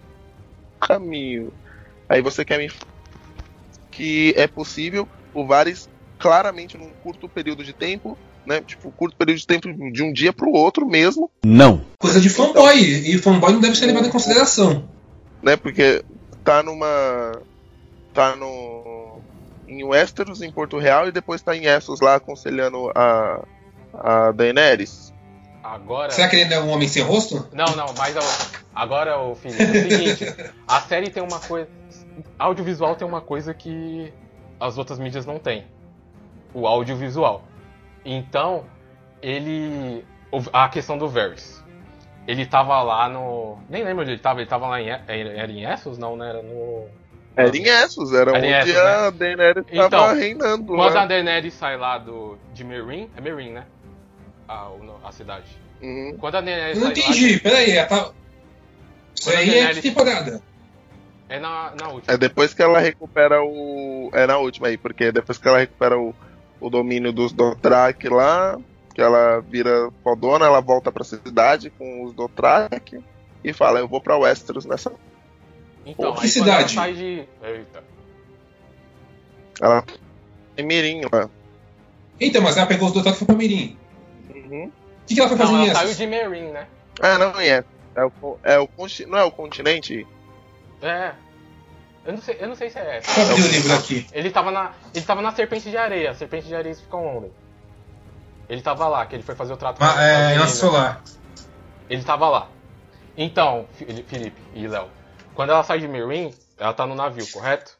caminho. 0.80 1.52
Aí 2.08 2.22
você 2.22 2.44
quer 2.44 2.58
me 2.58 2.70
que 3.90 4.34
é 4.36 4.46
possível 4.46 5.08
o 5.32 5.46
Varys 5.46 5.88
claramente 6.18 6.76
num 6.76 6.90
curto 7.02 7.28
período 7.28 7.64
de 7.64 7.72
tempo, 7.72 8.16
né? 8.44 8.60
Tipo, 8.60 8.90
curto 8.92 9.16
período 9.16 9.38
de 9.38 9.46
tempo 9.46 9.72
de 9.90 10.02
um 10.02 10.12
dia 10.12 10.32
pro 10.32 10.50
outro 10.52 10.86
mesmo, 10.86 11.30
Não. 11.44 11.82
Coisa 11.98 12.20
de 12.20 12.28
fanboy. 12.28 12.78
E 12.78 13.18
fanboy 13.18 13.52
não 13.52 13.60
deve 13.60 13.74
ser 13.74 13.86
levado 13.86 14.06
em 14.06 14.10
consideração. 14.10 14.88
né? 15.42 15.56
Porque 15.56 16.04
tá 16.44 16.62
numa. 16.62 17.40
tá 18.14 18.36
no. 18.36 19.18
em 19.66 19.82
Westeros, 19.82 20.42
em 20.42 20.52
Porto 20.52 20.78
Real, 20.78 21.08
e 21.08 21.12
depois 21.12 21.42
tá 21.42 21.56
em 21.56 21.66
Essos 21.66 22.00
lá 22.00 22.16
aconselhando 22.16 22.90
a. 22.94 23.42
a 23.94 24.32
Daenerys. 24.32 25.12
Agora. 25.62 26.12
Será 26.12 26.28
que 26.28 26.36
ele 26.36 26.54
é 26.54 26.60
um 26.60 26.68
homem 26.68 26.86
sem 26.86 27.02
rosto? 27.02 27.48
Não, 27.52 27.74
não, 27.74 27.92
mas 27.98 28.14
agora, 28.72 29.18
o 29.18 29.34
Felipe, 29.34 29.62
é 29.62 29.66
o 29.66 29.90
seguinte, 29.90 30.34
a 30.68 30.80
série 30.82 31.10
tem 31.10 31.22
uma 31.22 31.40
coisa. 31.40 31.68
Audiovisual 32.38 32.94
tem 32.96 33.06
uma 33.06 33.20
coisa 33.20 33.52
que 33.54 34.12
as 34.58 34.78
outras 34.78 34.98
mídias 34.98 35.26
não 35.26 35.38
têm. 35.38 35.66
O 36.54 36.66
audiovisual. 36.66 37.42
Então, 38.04 38.64
ele. 39.22 40.04
A 40.52 40.68
questão 40.68 40.96
do 40.98 41.08
Varys. 41.08 41.62
Ele 42.26 42.44
tava 42.46 42.82
lá 42.82 43.08
no. 43.08 43.58
Nem 43.68 43.84
lembro 43.84 44.02
onde 44.02 44.12
ele 44.12 44.20
tava, 44.20 44.40
ele 44.40 44.48
tava 44.48 44.66
lá 44.66 44.80
em. 44.80 44.88
Era 44.88 45.50
em 45.50 45.64
Essos? 45.64 45.98
Não, 45.98 46.16
né? 46.16 46.28
Era 46.28 46.42
no. 46.42 46.86
Era 47.36 47.56
em 47.56 47.64
Essos, 47.68 48.12
era 48.14 48.30
Era 48.34 48.38
onde 48.38 48.46
Essos, 48.70 48.76
a 48.76 49.10
Daenerys 49.10 49.66
tava 49.66 49.86
Então, 49.86 50.14
reinando 50.14 50.74
Quando 50.74 50.94
lá. 50.94 51.02
a 51.02 51.06
Daenerys 51.06 51.52
sai 51.54 51.76
lá 51.76 51.98
do, 51.98 52.38
de 52.54 52.64
Meereen. 52.64 53.10
É 53.16 53.20
Meereen, 53.20 53.52
né? 53.52 53.66
A, 54.48 54.68
a 55.04 55.12
cidade. 55.12 55.44
Uhum. 55.82 56.16
Quando 56.18 56.36
a 56.36 56.40
Daenerys 56.40 56.78
Eu 56.78 56.84
não 56.88 56.94
sai 56.94 57.02
lá. 57.04 57.10
entendi. 57.10 57.40
Peraí. 57.40 57.70
ela 57.72 57.86
Tá... 57.88 58.10
Isso 59.14 59.30
aí 59.30 59.58
é 59.58 59.74
que 59.74 59.82
temporada? 59.82 60.42
É 61.28 61.40
na, 61.40 61.72
na 61.78 61.88
última. 61.88 62.14
É 62.14 62.16
depois 62.16 62.54
que 62.54 62.62
ela 62.62 62.78
recupera 62.78 63.42
o. 63.42 64.10
É 64.12 64.26
na 64.26 64.38
última 64.38 64.68
aí, 64.68 64.76
porque 64.76 65.04
é 65.04 65.12
depois 65.12 65.38
que 65.38 65.48
ela 65.48 65.58
recupera 65.58 65.98
o, 65.98 66.14
o 66.60 66.70
domínio 66.70 67.12
dos 67.12 67.32
Dothraki 67.32 68.08
lá, 68.08 68.58
que 68.94 69.00
ela 69.00 69.40
vira 69.40 69.90
fodona, 70.04 70.46
ela 70.46 70.60
volta 70.60 70.92
pra 70.92 71.04
cidade 71.04 71.70
com 71.70 72.04
os 72.04 72.14
Dothraki 72.14 73.02
e 73.42 73.52
fala: 73.52 73.80
Eu 73.80 73.88
vou 73.88 74.00
pra 74.00 74.16
Westeros 74.16 74.64
nessa. 74.64 74.92
Então, 75.84 76.14
Que 76.14 76.22
aí 76.22 76.28
cidade? 76.28 76.58
ela 76.60 76.68
sai 76.68 76.92
de. 76.92 77.24
Eita. 77.42 77.84
Ela 79.60 79.84
em 80.56 80.64
Mirim 80.64 81.02
lá. 81.12 81.28
Então, 82.20 82.40
mas 82.42 82.56
ela 82.56 82.66
pegou 82.66 82.88
os 82.88 82.94
dois 82.94 83.06
e 83.06 83.12
foi 83.12 83.26
pra 83.26 83.36
Mirim. 83.36 83.76
Uhum. 84.34 84.66
O 84.66 85.06
que, 85.06 85.14
que 85.14 85.20
ela 85.20 85.28
foi 85.28 85.38
fazer 85.38 85.52
Não, 85.52 85.64
em 85.64 85.68
ela 85.68 85.78
saiu 85.78 85.94
de 85.94 86.06
Meereen, 86.06 86.52
né? 86.52 86.66
Ah, 87.00 87.18
não 87.18 87.40
é. 87.40 87.64
É 87.94 88.04
o, 88.04 88.38
é 88.42 88.58
o 88.58 88.68
não 89.06 89.18
é 89.18 89.24
o 89.24 89.30
continente? 89.30 90.06
É. 90.82 91.14
Eu 92.04 92.12
não 92.12 92.20
sei, 92.20 92.36
eu 92.38 92.48
não 92.48 92.54
sei 92.54 92.70
se 92.70 92.78
é 92.78 92.98
essa. 92.98 93.20
Abrir 93.20 93.42
o 93.42 93.48
livro 93.48 93.74
aqui. 93.74 94.06
Ele 94.12 94.30
tava 94.30 94.50
na. 94.50 94.72
Ele 94.94 95.04
tava 95.04 95.22
na 95.22 95.32
Serpente 95.32 95.70
de 95.70 95.76
Areia. 95.76 96.14
Serpente 96.14 96.46
de 96.46 96.54
Areia 96.54 96.74
fica 96.74 96.96
onde? 96.96 97.32
Ele 98.48 98.62
tava 98.62 98.86
lá, 98.86 99.04
que 99.06 99.16
ele 99.16 99.24
foi 99.24 99.34
fazer 99.34 99.52
o 99.52 99.56
trato 99.56 99.82
Ah, 99.82 99.92
com 99.92 99.98
a 99.98 100.04
é, 100.04 100.14
em 100.14 100.22
menina. 100.22 100.40
Nossa 100.40 100.56
Solar. 100.56 101.02
Ele 101.90 102.02
tava 102.04 102.28
lá. 102.28 102.48
Então, 103.16 103.66
Felipe 103.72 104.40
e 104.54 104.68
Léo, 104.68 104.88
quando 105.34 105.50
ela 105.50 105.64
sai 105.64 105.80
de 105.80 105.88
Meereen, 105.88 106.32
ela 106.58 106.72
tá 106.72 106.86
no 106.86 106.94
navio, 106.94 107.26
correto? 107.32 107.76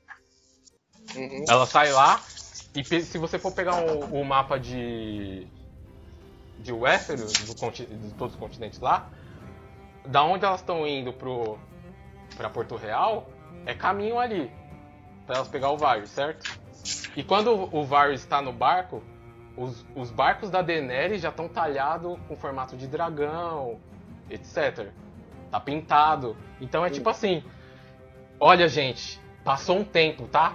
Uhum. 1.14 1.44
Ela 1.49 1.66
sai 1.66 1.92
lá 1.92 2.20
e 2.74 2.84
se 2.84 3.18
você 3.18 3.38
for 3.38 3.53
pegar 3.53 3.76
o, 3.76 4.20
o 4.20 4.24
mapa 4.24 4.59
de 4.59 5.47
de 6.59 6.72
Westeros, 6.72 7.32
do 7.32 7.70
de 7.70 8.14
todos 8.14 8.34
os 8.34 8.40
continentes 8.40 8.80
lá, 8.80 9.09
da 10.05 10.24
onde 10.24 10.44
elas 10.44 10.61
estão 10.61 10.86
indo 10.86 11.12
pro 11.12 11.59
para 12.37 12.51
Porto 12.51 12.76
Real, 12.76 13.28
é 13.64 13.74
caminho 13.74 14.18
ali 14.18 14.51
para 15.26 15.37
elas 15.37 15.49
pegar 15.49 15.70
o 15.70 15.76
Varys, 15.76 16.11
certo? 16.11 16.59
E 17.16 17.24
quando 17.24 17.68
o, 17.74 17.84
Varys 17.84 18.20
está 18.20 18.41
no 18.41 18.53
barco, 18.53 19.03
os, 19.57 19.84
os 19.95 20.11
barcos 20.11 20.51
da 20.51 20.62
Daenerys 20.62 21.20
já 21.20 21.30
estão 21.30 21.49
talhados 21.49 22.16
com 22.28 22.37
formato 22.37 22.76
de 22.76 22.87
dragão, 22.87 23.80
etc. 24.30 24.91
Tá 25.51 25.59
pintado. 25.59 26.37
Então 26.61 26.87
é 26.87 26.91
tipo 26.91 27.09
assim, 27.09 27.43
olha 28.39 28.68
gente, 28.68 29.20
passou 29.43 29.78
um 29.78 29.84
tempo, 29.84 30.28
tá? 30.28 30.55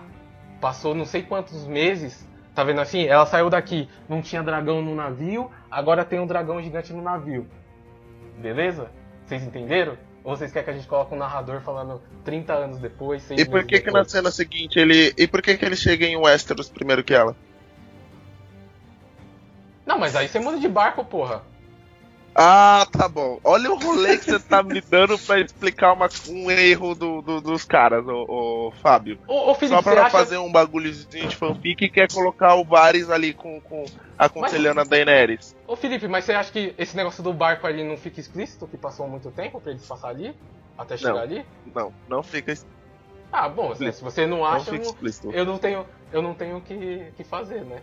Passou 0.61 0.95
não 0.95 1.05
sei 1.05 1.23
quantos 1.23 1.65
meses. 1.65 2.29
Tá 2.55 2.63
vendo 2.63 2.81
assim? 2.81 3.05
Ela 3.05 3.25
saiu 3.25 3.49
daqui, 3.49 3.89
não 4.07 4.21
tinha 4.21 4.43
dragão 4.43 4.81
no 4.81 4.93
navio, 4.93 5.49
agora 5.69 6.03
tem 6.05 6.19
um 6.19 6.27
dragão 6.27 6.61
gigante 6.61 6.93
no 6.93 7.01
navio. 7.01 7.47
Beleza? 8.37 8.91
Vocês 9.25 9.43
entenderam? 9.43 9.97
Ou 10.23 10.35
vocês 10.37 10.51
querem 10.51 10.65
que 10.65 10.71
a 10.71 10.73
gente 10.73 10.87
coloque 10.87 11.13
um 11.15 11.17
narrador 11.17 11.61
falando 11.61 12.01
30 12.23 12.53
anos 12.53 12.77
depois, 12.77 13.29
E 13.31 13.43
por 13.43 13.63
que 13.63 13.79
que 13.79 13.89
na 13.89 14.03
cena 14.03 14.29
seguinte 14.29 14.77
ele. 14.77 15.13
E 15.17 15.27
por 15.27 15.41
que 15.41 15.57
que 15.57 15.65
ele 15.65 15.75
chega 15.75 16.05
em 16.05 16.15
Westeros 16.15 16.69
primeiro 16.69 17.03
que 17.03 17.13
ela? 17.13 17.35
Não, 19.85 19.97
mas 19.97 20.15
aí 20.15 20.27
você 20.27 20.39
muda 20.39 20.59
de 20.59 20.67
barco, 20.67 21.03
porra. 21.03 21.41
Ah, 22.33 22.87
tá 22.89 23.09
bom. 23.09 23.37
Olha 23.43 23.69
o 23.71 23.77
rolê 23.77 24.17
que 24.17 24.23
você 24.25 24.39
tá 24.39 24.63
me 24.63 24.79
dando 24.79 25.19
pra 25.19 25.39
explicar 25.41 25.91
uma- 25.93 26.07
um 26.29 26.49
erro 26.49 26.95
do- 26.95 27.21
do- 27.21 27.41
dos 27.41 27.65
caras, 27.65 28.05
ô, 28.07 28.25
ô, 28.27 28.71
Fábio. 28.81 29.19
Ô, 29.27 29.51
ô 29.51 29.55
Felipe, 29.55 29.75
Só 29.75 29.81
pra 29.81 30.03
acha... 30.03 30.09
fazer 30.11 30.37
um 30.37 30.49
bagulhozinho 30.51 31.27
de 31.27 31.35
fanfic 31.35 31.83
e 31.83 31.89
quer 31.89 32.09
colocar 32.11 32.55
o 32.55 32.63
Varys 32.63 33.09
ali 33.09 33.33
com, 33.33 33.59
com 33.61 33.83
aconselhando 34.17 34.79
a 34.79 34.83
Daenerys. 34.85 35.55
Ô 35.67 35.75
Felipe, 35.75 36.07
mas 36.07 36.23
você 36.23 36.31
acha 36.33 36.51
que 36.51 36.73
esse 36.77 36.95
negócio 36.95 37.21
do 37.21 37.33
barco 37.33 37.67
ali 37.67 37.83
não 37.83 37.97
fica 37.97 38.19
explícito? 38.19 38.65
Que 38.67 38.77
passou 38.77 39.07
muito 39.09 39.29
tempo 39.31 39.59
pra 39.59 39.71
eles 39.71 39.85
passar 39.85 40.07
ali? 40.09 40.33
Até 40.77 40.95
chegar 40.95 41.13
Não. 41.13 41.19
ali? 41.19 41.45
Não, 41.75 41.93
não 42.07 42.23
fica, 42.23 42.53
Ah, 43.31 43.49
bom, 43.49 43.75
se 43.75 43.91
se 43.91 44.03
você 44.03 44.25
não 44.25 44.45
acha, 44.45 44.71
não- 44.71 44.81
explícito. 44.81 45.31
eu 45.31 45.45
não 45.45 45.57
tenho, 45.57 45.85
eu 46.13 46.21
não 46.21 46.33
tenho 46.33 46.57
o 46.57 46.61
que, 46.61 47.11
que 47.17 47.23
fazer, 47.25 47.63
né? 47.65 47.81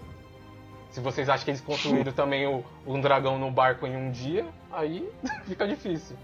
Se 0.91 1.01
vocês 1.01 1.28
acham 1.28 1.45
que 1.45 1.51
eles 1.51 1.61
construíram 1.61 2.12
também 2.14 2.47
o, 2.47 2.64
um 2.86 3.01
dragão 3.01 3.39
no 3.39 3.51
barco 3.51 3.86
em 3.86 3.97
um 3.97 4.11
dia, 4.11 4.47
aí 4.70 5.09
fica 5.47 5.66
difícil. 5.66 6.16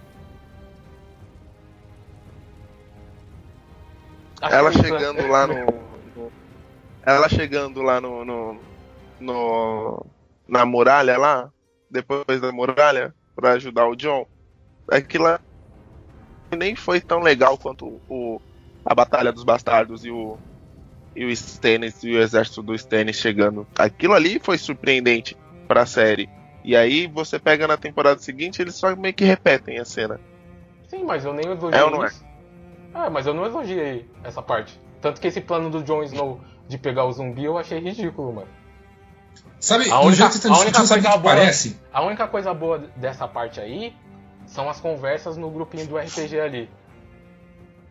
Acho 4.40 4.54
Ela 4.56 4.72
chegando 4.72 5.26
lá 5.26 5.46
no, 5.46 5.54
no- 6.14 6.32
Ela 7.02 7.28
chegando 7.28 7.82
lá 7.82 8.00
no, 8.00 8.24
no, 8.24 8.60
no- 9.20 10.06
Na 10.48 10.66
muralha 10.66 11.16
lá, 11.16 11.50
depois 11.90 12.40
da 12.40 12.52
muralha, 12.52 13.14
pra 13.34 13.52
ajudar 13.52 13.86
o 13.86 13.96
John. 13.96 14.26
Aquilo 14.90 15.24
lá 15.24 15.40
nem 16.56 16.76
foi 16.76 17.00
tão 17.00 17.20
legal 17.20 17.56
quanto 17.58 18.00
o, 18.08 18.40
a 18.84 18.94
Batalha 18.94 19.32
dos 19.32 19.44
Bastardos 19.44 20.04
e 20.04 20.10
o. 20.10 20.38
E 21.16 21.24
o 21.24 21.30
Stannis 21.30 22.02
e 22.02 22.10
o 22.12 22.20
exército 22.20 22.62
do 22.62 22.74
Stannis 22.74 23.16
chegando. 23.16 23.66
Aquilo 23.78 24.14
ali 24.14 24.40
foi 24.42 24.58
surpreendente 24.58 25.36
pra 25.68 25.86
série. 25.86 26.28
E 26.64 26.74
aí 26.76 27.06
você 27.06 27.38
pega 27.38 27.66
na 27.68 27.76
temporada 27.76 28.18
seguinte, 28.20 28.60
eles 28.60 28.74
só 28.74 28.94
meio 28.96 29.14
que 29.14 29.24
repetem 29.24 29.78
a 29.78 29.84
cena. 29.84 30.18
Sim, 30.88 31.04
mas 31.04 31.24
eu 31.24 31.32
nem 31.32 31.46
elogiei 31.46 31.80
É 31.80 31.84
ou 31.84 31.90
não 31.90 32.02
é? 32.04 32.08
isso. 32.08 32.24
É, 32.94 33.08
mas 33.10 33.26
eu 33.26 33.34
não 33.34 33.44
elogiei 33.44 34.08
essa 34.22 34.40
parte. 34.42 34.78
Tanto 35.00 35.20
que 35.20 35.26
esse 35.28 35.40
plano 35.40 35.68
do 35.70 35.82
Jon 35.82 36.02
Snow 36.04 36.40
de 36.66 36.78
pegar 36.78 37.04
o 37.04 37.12
zumbi 37.12 37.44
eu 37.44 37.58
achei 37.58 37.78
ridículo, 37.78 38.32
mano. 38.32 38.48
Sabe, 39.60 39.90
A 39.90 40.00
única- 40.00 40.30
jeito 40.30 40.40
que 40.40 40.46
a 40.46 40.58
única 40.58 40.78
o 40.78 40.82
que 40.82 40.88
coisa 40.88 41.08
boa- 41.10 41.20
parece? 41.22 41.78
A 41.92 42.02
única 42.02 42.28
coisa 42.28 42.52
boa 42.54 42.78
dessa 42.96 43.26
parte 43.26 43.60
aí 43.60 43.94
são 44.46 44.68
as 44.68 44.80
conversas 44.80 45.36
no 45.36 45.50
grupinho 45.50 45.86
do 45.86 45.96
RPG 45.98 46.38
ali. 46.40 46.70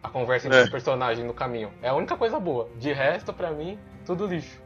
A 0.04 0.10
conversa 0.10 0.48
entre 0.48 0.60
É. 0.60 0.64
os 0.64 0.70
personagens 0.70 1.26
no 1.26 1.34
caminho. 1.34 1.70
É 1.82 1.88
a 1.90 1.96
única 1.96 2.16
coisa 2.18 2.40
boa. 2.40 2.70
De 2.80 2.92
resto, 2.92 3.32
pra 3.34 3.52
mim, 3.52 3.78
tudo 4.06 4.28
lixo. 4.28 4.62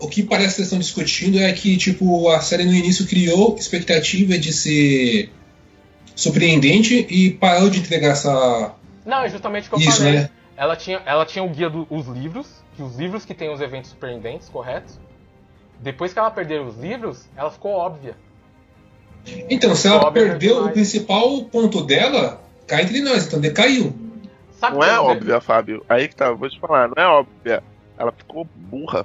O 0.00 0.08
que 0.08 0.22
parece 0.22 0.48
que 0.48 0.54
vocês 0.56 0.66
estão 0.66 0.78
discutindo 0.80 1.38
é 1.38 1.52
que, 1.52 1.76
tipo, 1.76 2.28
a 2.30 2.40
série 2.40 2.64
no 2.64 2.74
início 2.74 3.06
criou 3.06 3.56
expectativa 3.56 4.36
de 4.36 4.52
ser 4.52 5.30
surpreendente 6.16 7.06
e 7.08 7.30
parou 7.30 7.70
de 7.70 7.78
entregar 7.78 8.08
essa. 8.10 8.74
Não, 9.06 9.22
é 9.22 9.28
justamente 9.28 9.68
o 9.68 9.70
que 9.70 9.76
eu 9.76 9.88
Isso, 9.88 9.98
falei. 9.98 10.12
né? 10.14 10.30
Ela 10.56 10.76
tinha, 10.76 11.00
ela 11.06 11.24
tinha 11.24 11.44
o 11.44 11.48
guia 11.48 11.70
dos 11.70 12.06
livros, 12.08 12.46
que 12.76 12.82
os 12.82 12.96
livros 12.96 13.24
que 13.24 13.32
tem 13.34 13.52
os 13.52 13.60
eventos 13.60 13.90
surpreendentes, 13.90 14.48
correto? 14.48 14.92
Depois 15.80 16.12
que 16.12 16.18
ela 16.18 16.30
perdeu 16.30 16.64
os 16.64 16.76
livros, 16.78 17.24
ela 17.36 17.50
ficou 17.50 17.72
óbvia. 17.72 18.16
Então, 19.48 19.74
se 19.74 19.86
ela 19.88 20.10
perdeu 20.10 20.64
o 20.66 20.70
principal 20.70 21.44
ponto 21.44 21.82
dela, 21.82 22.40
cá 22.72 22.82
entre 22.82 23.02
nós, 23.02 23.26
então 23.26 23.38
decaiu. 23.40 23.94
Sabe 24.52 24.76
Não 24.76 24.84
é 24.84 24.98
óbvia, 24.98 25.40
Fábio. 25.40 25.84
Aí 25.88 26.08
que 26.08 26.16
tá, 26.16 26.32
vou 26.32 26.48
te 26.48 26.58
falar, 26.58 26.88
não 26.88 26.94
é 27.02 27.06
óbvia. 27.06 27.62
Ela 27.98 28.12
ficou 28.12 28.46
burra. 28.54 29.04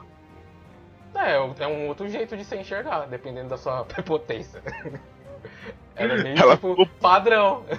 É, 1.13 1.33
é 1.63 1.67
um 1.67 1.87
outro 1.87 2.07
jeito 2.07 2.37
de 2.37 2.45
se 2.45 2.55
enxergar, 2.55 3.07
dependendo 3.07 3.49
da 3.49 3.57
sua 3.57 3.83
prepotência. 3.85 4.61
Ela 5.95 6.13
é 6.13 6.23
meio 6.23 6.37
Ela 6.39 6.55
tipo 6.55 6.69
ficou- 6.69 6.85
padrão. 7.01 7.65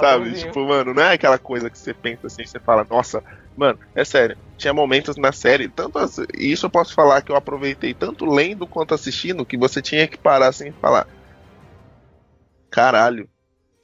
Sabe? 0.00 0.32
Tipo, 0.34 0.66
mano, 0.66 0.92
não 0.92 1.02
é 1.02 1.12
aquela 1.12 1.38
coisa 1.38 1.70
que 1.70 1.78
você 1.78 1.94
pensa 1.94 2.26
assim, 2.26 2.44
você 2.44 2.58
fala, 2.58 2.86
nossa, 2.90 3.22
mano, 3.56 3.78
é 3.94 4.04
sério. 4.04 4.36
Tinha 4.58 4.72
momentos 4.74 5.16
na 5.16 5.30
série, 5.30 5.68
tanto 5.68 5.98
as- 5.98 6.18
e 6.18 6.50
isso 6.50 6.66
eu 6.66 6.70
posso 6.70 6.94
falar 6.94 7.22
que 7.22 7.30
eu 7.30 7.36
aproveitei 7.36 7.94
tanto 7.94 8.24
lendo 8.24 8.66
quanto 8.66 8.94
assistindo, 8.94 9.44
que 9.46 9.56
você 9.56 9.80
tinha 9.80 10.08
que 10.08 10.16
parar 10.18 10.48
assim 10.48 10.68
e 10.68 10.72
falar. 10.72 11.06
Caralho, 12.72 13.28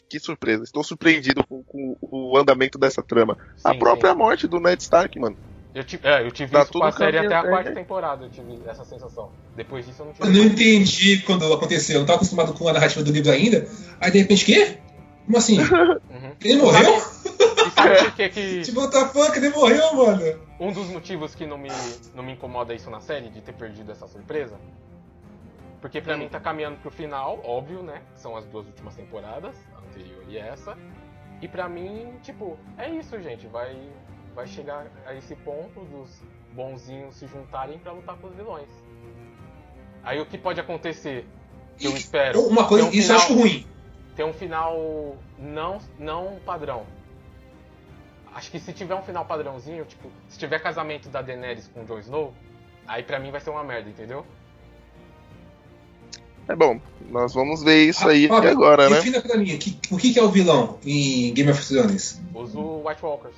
que 0.08 0.18
surpresa. 0.18 0.64
Estou 0.64 0.82
surpreendido 0.82 1.46
com, 1.46 1.62
com 1.62 1.96
o 2.02 2.36
andamento 2.36 2.78
dessa 2.78 3.02
trama. 3.02 3.36
a 3.62 3.72
Sim, 3.72 3.78
própria 3.78 4.12
sim. 4.12 4.18
morte 4.18 4.48
do 4.48 4.58
Ned 4.58 4.82
Stark, 4.82 5.16
mano. 5.20 5.36
Eu 5.74 5.84
tive, 5.84 6.08
é, 6.08 6.26
eu 6.26 6.30
tive 6.32 6.50
Tá 6.50 6.62
isso 6.62 6.72
com 6.72 6.82
a 6.82 6.90
série 6.90 7.18
até 7.18 7.34
a 7.36 7.42
quarta 7.42 7.72
temporada, 7.72 8.24
eu 8.24 8.30
tive 8.30 8.58
essa 8.66 8.84
sensação. 8.84 9.30
Depois 9.54 9.86
disso 9.86 10.00
eu 10.02 10.06
não 10.06 10.12
Eu 10.18 10.26
tive. 10.26 10.38
não 10.38 10.44
entendi 10.46 11.22
quando 11.22 11.52
aconteceu, 11.52 11.96
eu 11.96 12.00
não 12.00 12.06
tava 12.06 12.16
acostumado 12.16 12.52
com 12.54 12.66
a 12.66 12.72
narrativa 12.72 13.04
do 13.04 13.12
livro 13.12 13.30
ainda. 13.30 13.68
Aí 14.00 14.10
de 14.10 14.18
repente, 14.18 14.44
quê? 14.46 14.78
Como 15.26 15.36
assim? 15.36 15.58
Uhum. 15.60 16.32
Ele 16.42 16.56
morreu? 16.62 16.96
E 16.96 17.70
sabe 17.70 17.98
por 17.98 18.12
que 18.12 18.28
que... 18.30 18.62
Tipo, 18.64 18.80
what 18.80 18.92
the 18.92 19.06
fuck, 19.08 19.36
ele 19.36 19.50
morreu, 19.50 19.94
mano. 19.94 20.40
Um 20.58 20.72
dos 20.72 20.88
motivos 20.88 21.34
que 21.34 21.44
não 21.46 21.58
me, 21.58 21.68
não 22.14 22.24
me 22.24 22.32
incomoda 22.32 22.74
isso 22.74 22.90
na 22.90 23.00
série, 23.00 23.28
de 23.28 23.42
ter 23.42 23.52
perdido 23.52 23.92
essa 23.92 24.08
surpresa, 24.08 24.56
porque 25.80 26.00
pra 26.00 26.14
Hum. 26.14 26.18
mim 26.18 26.28
tá 26.28 26.40
caminhando 26.40 26.76
pro 26.78 26.90
final, 26.90 27.40
óbvio, 27.44 27.82
né? 27.82 28.02
São 28.14 28.36
as 28.36 28.44
duas 28.46 28.66
últimas 28.66 28.94
temporadas, 28.94 29.56
a 29.74 29.78
anterior 29.78 30.24
e 30.28 30.36
essa. 30.38 30.76
E 31.40 31.46
pra 31.48 31.68
mim, 31.68 32.14
tipo, 32.22 32.58
é 32.76 32.88
isso, 32.90 33.20
gente. 33.22 33.46
Vai, 33.46 33.76
vai 34.34 34.46
chegar 34.46 34.86
a 35.06 35.14
esse 35.14 35.36
ponto 35.36 35.80
dos 35.84 36.20
bonzinhos 36.52 37.14
se 37.16 37.26
juntarem 37.26 37.78
pra 37.78 37.92
lutar 37.92 38.16
com 38.16 38.26
os 38.26 38.34
vilões. 38.34 38.68
Aí 40.02 40.20
o 40.20 40.26
que 40.26 40.36
pode 40.38 40.60
acontecer? 40.60 41.26
Eu 41.80 41.92
espero. 41.96 42.40
Uma 42.42 42.66
coisa, 42.66 42.86
um 42.86 42.90
isso 42.90 43.12
eu 43.12 43.18
final- 43.20 43.20
acho 43.20 43.34
ruim. 43.34 43.66
ter 44.16 44.24
um 44.24 44.32
final 44.32 45.16
não, 45.38 45.78
não 45.98 46.40
padrão. 46.44 46.84
Acho 48.34 48.50
que 48.50 48.58
se 48.60 48.72
tiver 48.72 48.94
um 48.94 49.02
final 49.02 49.24
padrãozinho, 49.24 49.84
tipo, 49.84 50.10
se 50.28 50.38
tiver 50.38 50.58
casamento 50.60 51.08
da 51.08 51.22
Daenerys 51.22 51.68
com 51.68 51.82
o 51.82 51.84
Jon 51.84 51.98
Snow, 51.98 52.34
aí 52.86 53.02
pra 53.02 53.18
mim 53.18 53.30
vai 53.30 53.40
ser 53.40 53.50
uma 53.50 53.64
merda, 53.64 53.88
entendeu? 53.88 54.24
É 56.48 56.56
bom, 56.56 56.80
nós 57.10 57.34
vamos 57.34 57.62
ver 57.62 57.84
isso 57.88 58.08
aí 58.08 58.24
Ah, 58.26 58.28
Fábio, 58.30 58.50
agora, 58.50 58.88
né? 58.88 58.96
Defina 58.96 59.20
pra 59.20 59.36
mim, 59.36 59.58
que- 59.58 59.78
o 59.90 59.96
que, 59.98 60.12
que 60.14 60.18
é 60.18 60.22
o 60.22 60.30
vilão 60.30 60.78
em 60.84 61.32
Game 61.34 61.50
of 61.50 61.66
Thrones? 61.66 62.20
Os 62.34 62.54
White 62.54 63.02
Walkers. 63.04 63.36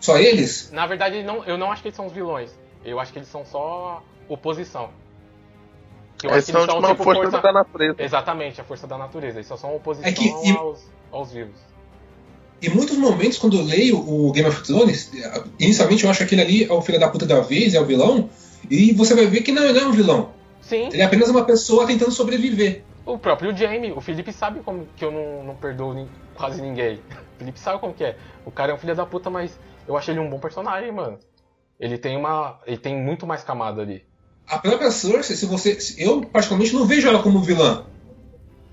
Só 0.00 0.18
eles? 0.18 0.70
Na 0.72 0.86
verdade, 0.86 1.22
não, 1.22 1.44
eu 1.44 1.58
não 1.58 1.70
acho 1.72 1.82
que 1.82 1.88
eles 1.88 1.96
são 1.96 2.06
os 2.06 2.12
vilões. 2.12 2.50
Eu 2.84 2.98
acho 3.00 3.12
que 3.12 3.18
eles 3.18 3.28
são 3.28 3.44
só 3.44 4.02
oposição. 4.28 4.90
Eu 6.22 6.30
Eles 6.30 6.44
acho 6.44 6.46
que 6.46 6.52
são 6.52 6.66
tipo 6.66 6.78
uma 6.78 7.14
força 7.14 7.40
da 7.40 7.52
natureza. 7.52 7.96
Exatamente, 7.98 8.60
a 8.60 8.64
força 8.64 8.86
da 8.86 8.96
natureza. 8.98 9.38
Eles 9.38 9.46
só 9.48 9.56
são 9.56 9.74
oposição 9.74 10.08
É 10.08 10.12
que- 10.12 10.28
e- 10.28 10.56
aos, 10.56 10.80
aos 11.10 11.32
vivos. 11.32 11.56
Em 12.62 12.68
muitos 12.70 12.96
momentos, 12.96 13.38
quando 13.38 13.56
eu 13.58 13.64
leio 13.64 13.98
o 13.98 14.30
Game 14.30 14.48
of 14.48 14.62
Thrones, 14.62 15.10
inicialmente 15.58 16.04
eu 16.04 16.10
acho 16.10 16.18
que 16.18 16.24
aquele 16.24 16.42
ali 16.42 16.64
é 16.64 16.72
o 16.72 16.80
filho 16.80 17.00
da 17.00 17.08
puta 17.08 17.26
da 17.26 17.40
vez, 17.40 17.74
é 17.74 17.80
o 17.80 17.84
vilão, 17.84 18.30
e 18.70 18.92
você 18.92 19.14
vai 19.16 19.26
ver 19.26 19.42
que 19.42 19.50
não, 19.50 19.64
ele 19.64 19.72
não 19.72 19.80
é 19.80 19.86
um 19.86 19.92
vilão. 19.92 20.31
Sim, 20.72 20.88
Ele 20.90 21.02
é 21.02 21.04
apenas 21.04 21.28
uma 21.28 21.44
pessoa 21.44 21.86
tentando 21.86 22.10
sobreviver. 22.10 22.82
o 23.04 23.18
próprio 23.18 23.54
Jamie. 23.54 23.92
O 23.92 24.00
Felipe 24.00 24.32
sabe 24.32 24.60
como 24.60 24.86
que 24.96 25.04
eu 25.04 25.10
não, 25.12 25.44
não 25.44 25.54
perdoo 25.54 26.08
quase 26.34 26.62
ninguém. 26.62 26.94
O 26.96 27.02
Felipe 27.38 27.60
sabe 27.60 27.78
como 27.78 27.92
que 27.92 28.02
é. 28.02 28.16
O 28.46 28.50
cara 28.50 28.72
é 28.72 28.74
um 28.74 28.78
filho 28.78 28.94
da 28.94 29.04
puta, 29.04 29.28
mas 29.28 29.52
eu 29.86 29.96
achei 29.98 30.14
ele 30.14 30.20
um 30.20 30.30
bom 30.30 30.38
personagem, 30.38 30.90
mano. 30.90 31.18
Ele 31.78 31.98
tem 31.98 32.16
uma. 32.16 32.58
Ele 32.66 32.78
tem 32.78 32.96
muito 32.96 33.26
mais 33.26 33.44
camada 33.44 33.82
ali. 33.82 34.02
A 34.48 34.58
própria 34.58 34.90
Cersei, 34.90 35.36
se 35.36 35.44
você. 35.44 35.78
se- 35.78 36.02
Eu, 36.02 36.22
particularmente, 36.22 36.74
não 36.74 36.86
vejo 36.86 37.06
ela 37.06 37.22
como 37.22 37.40
vilã. 37.40 37.84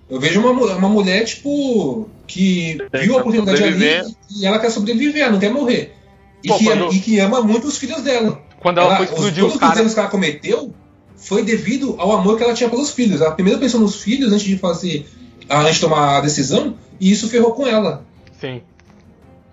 Eu 0.09 0.19
vejo 0.21 0.39
uma, 0.39 0.51
uma 0.75 0.89
mulher, 0.89 1.25
tipo, 1.25 2.09
que 2.27 2.77
Tem 2.91 3.01
viu 3.01 3.15
a 3.17 3.19
oportunidade 3.19 3.61
ali 3.63 4.01
e 4.31 4.45
ela 4.45 4.57
quer 4.59 4.69
sobreviver, 4.71 5.21
ela 5.21 5.31
não 5.33 5.39
quer 5.39 5.51
morrer. 5.51 5.95
E, 6.43 6.47
Pô, 6.47 6.57
que, 6.57 6.63
quando- 6.65 6.93
e 6.93 6.99
que 6.99 7.19
ama 7.19 7.41
muito 7.41 7.67
os 7.67 7.77
filhos 7.77 8.01
dela. 8.03 8.41
Quando 8.59 8.79
ela, 8.79 8.95
Ela- 8.95 8.97
foi 8.97 9.05
os- 9.05 9.11
explodir 9.11 9.39
todos 9.43 9.49
os 9.49 9.55
os 9.55 9.59
caras. 9.59 9.79
anos 9.79 9.93
que 9.93 9.99
ela 9.99 10.09
cometeu 10.09 10.73
foi 11.19 11.43
devido 11.43 11.95
ao 11.99 12.11
amor 12.11 12.37
que 12.37 12.43
ela 12.43 12.53
tinha 12.53 12.69
pelos 12.69 12.91
filhos. 12.91 13.21
Ela 13.21 13.31
primeiro 13.31 13.59
pensou 13.59 13.79
nos 13.79 14.01
filhos 14.01 14.31
antes 14.31 14.45
de 14.45 14.57
fazer. 14.57 15.07
antes 15.49 15.75
de 15.75 15.81
tomar 15.81 16.17
a 16.17 16.21
decisão, 16.21 16.77
e 16.99 17.11
isso 17.11 17.29
ferrou 17.29 17.53
com 17.53 17.67
ela. 17.67 18.03
Sim, 18.33 18.61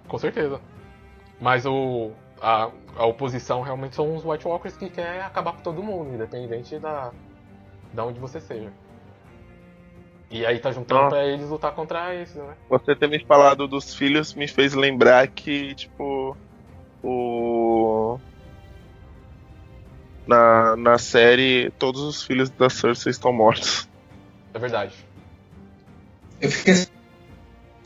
com 0.06 0.18
certeza. 0.18 0.60
Mas 1.40 1.66
o 1.66 2.10
a, 2.40 2.70
a 2.96 3.06
oposição 3.06 3.62
realmente 3.62 3.96
são 3.96 4.14
os 4.14 4.24
White 4.24 4.46
Walkers 4.46 4.76
que 4.76 4.90
quer 4.90 5.22
acabar 5.22 5.52
com 5.52 5.60
todo 5.60 5.82
mundo, 5.82 6.14
independente 6.14 6.78
da 6.78 7.12
da 7.92 8.04
onde 8.04 8.20
você 8.20 8.40
seja. 8.40 8.70
E 10.30 10.44
aí 10.44 10.58
tá 10.58 10.72
juntando 10.72 11.02
Nossa. 11.02 11.16
pra 11.16 11.26
eles 11.26 11.48
lutar 11.48 11.72
contra 11.72 12.14
esses, 12.14 12.34
né? 12.34 12.54
Você 12.68 12.96
ter 12.96 13.08
me 13.08 13.24
falado 13.24 13.68
dos 13.68 13.94
filhos 13.94 14.34
me 14.34 14.48
fez 14.48 14.74
lembrar 14.74 15.28
que, 15.28 15.74
tipo, 15.74 16.36
o. 17.02 18.18
Na, 20.26 20.74
na 20.76 20.98
série, 20.98 21.70
todos 21.78 22.00
os 22.02 22.22
filhos 22.22 22.50
da 22.50 22.68
Cersei 22.68 23.10
estão 23.10 23.32
mortos. 23.32 23.88
É 24.52 24.58
verdade. 24.58 24.92
Eu 26.40 26.50
fiquei. 26.50 26.86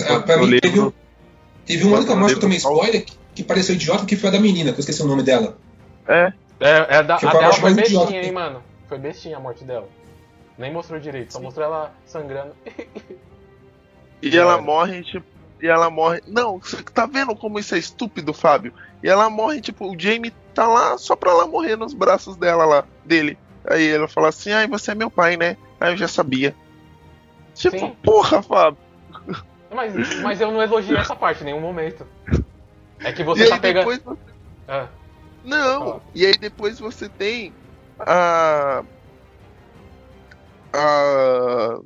Ah, 0.09 0.21
pra 0.21 0.37
No 0.39 0.47
mim, 0.47 0.59
teve, 0.59 0.81
um- 0.81 0.93
teve 1.67 1.85
uma 1.85 1.99
única 1.99 2.17
morte 2.17 2.33
que 2.33 2.37
eu 2.39 2.41
tomei 2.41 2.57
spoiler 2.59 3.05
que, 3.05 3.19
que 3.35 3.45
pareceu 3.45 3.75
idiota, 3.75 4.07
que 4.07 4.17
foi 4.17 4.31
a 4.31 4.33
da 4.33 4.41
menina, 4.41 4.73
que 4.73 4.79
eu 4.79 4.81
esqueci 4.81 5.03
o 5.03 5.07
nome 5.07 5.23
dela. 5.23 5.59
É, 6.09 6.33
É, 6.59 6.97
é 6.99 7.03
da, 7.03 7.17
Que 7.19 7.27
a 7.27 7.33
dela 7.33 7.53
foi 7.53 7.73
idiota 7.73 8.07
bestinha, 8.07 8.21
que 8.23 8.27
hein, 8.27 8.33
mano. 8.33 8.63
foi 8.89 8.99
bestinha 8.99 9.37
a 9.37 9.41
morte 9.41 9.63
dela. 9.65 9.89
Nem 10.57 10.73
mostrou 10.73 10.99
direito, 10.99 11.33
só 11.33 11.41
mostrou 11.41 11.67
ela 11.67 11.95
sangrando. 12.07 12.55
E 14.23 14.37
ela 14.37 14.61
morre, 14.61 15.03
tipo. 15.03 15.25
E 15.63 15.67
ela 15.67 15.91
morre. 15.91 16.23
Não, 16.27 16.59
você 16.59 16.83
tá 16.83 17.05
vendo 17.07 17.35
como 17.37 17.59
isso 17.59 17.75
é 17.75 17.79
estúpido, 17.79 18.33
Fábio? 18.33 18.73
E 19.03 19.09
ela 19.09 19.29
morre, 19.31 19.61
tipo, 19.61 19.87
o 19.91 19.99
Jamie 19.99 20.33
tá 20.61 20.69
lá 20.69 20.99
só 20.99 21.17
pra 21.17 21.31
ela 21.31 21.47
morrer 21.47 21.75
nos 21.77 21.95
braços 21.95 22.37
dela 22.37 22.67
lá, 22.67 22.85
dele. 23.03 23.39
Aí 23.67 23.89
ela 23.89 24.07
fala 24.07 24.29
assim, 24.29 24.53
ai, 24.53 24.67
você 24.67 24.91
é 24.91 24.95
meu 24.95 25.11
pai, 25.11 25.39
né? 25.39 25.57
Aí 25.81 25.93
eu 25.93 25.97
já 25.97 26.07
sabia. 26.07 26.55
Tipo, 27.55 27.79
Sim. 27.79 27.97
porra, 28.03 28.43
Fábio. 28.43 28.79
Mas, 29.75 30.21
mas 30.23 30.41
eu 30.41 30.53
não 30.53 30.61
elogiei 30.61 30.99
essa 30.99 31.17
parte 31.17 31.41
em 31.41 31.47
nenhum 31.47 31.61
momento. 31.61 32.07
É 32.99 33.11
que 33.11 33.23
E 33.23 33.25
você 33.25 33.45
aí 33.45 33.49
tá 33.49 33.59
pegando. 33.59 33.87
você 33.87 34.03
Ah, 34.69 34.89
Não, 35.43 35.87
Fala. 35.87 36.03
e 36.15 36.27
aí 36.27 36.37
depois 36.39 36.79
você 36.79 37.09
tem 37.09 37.55
a. 37.99 38.83
A. 40.75 41.79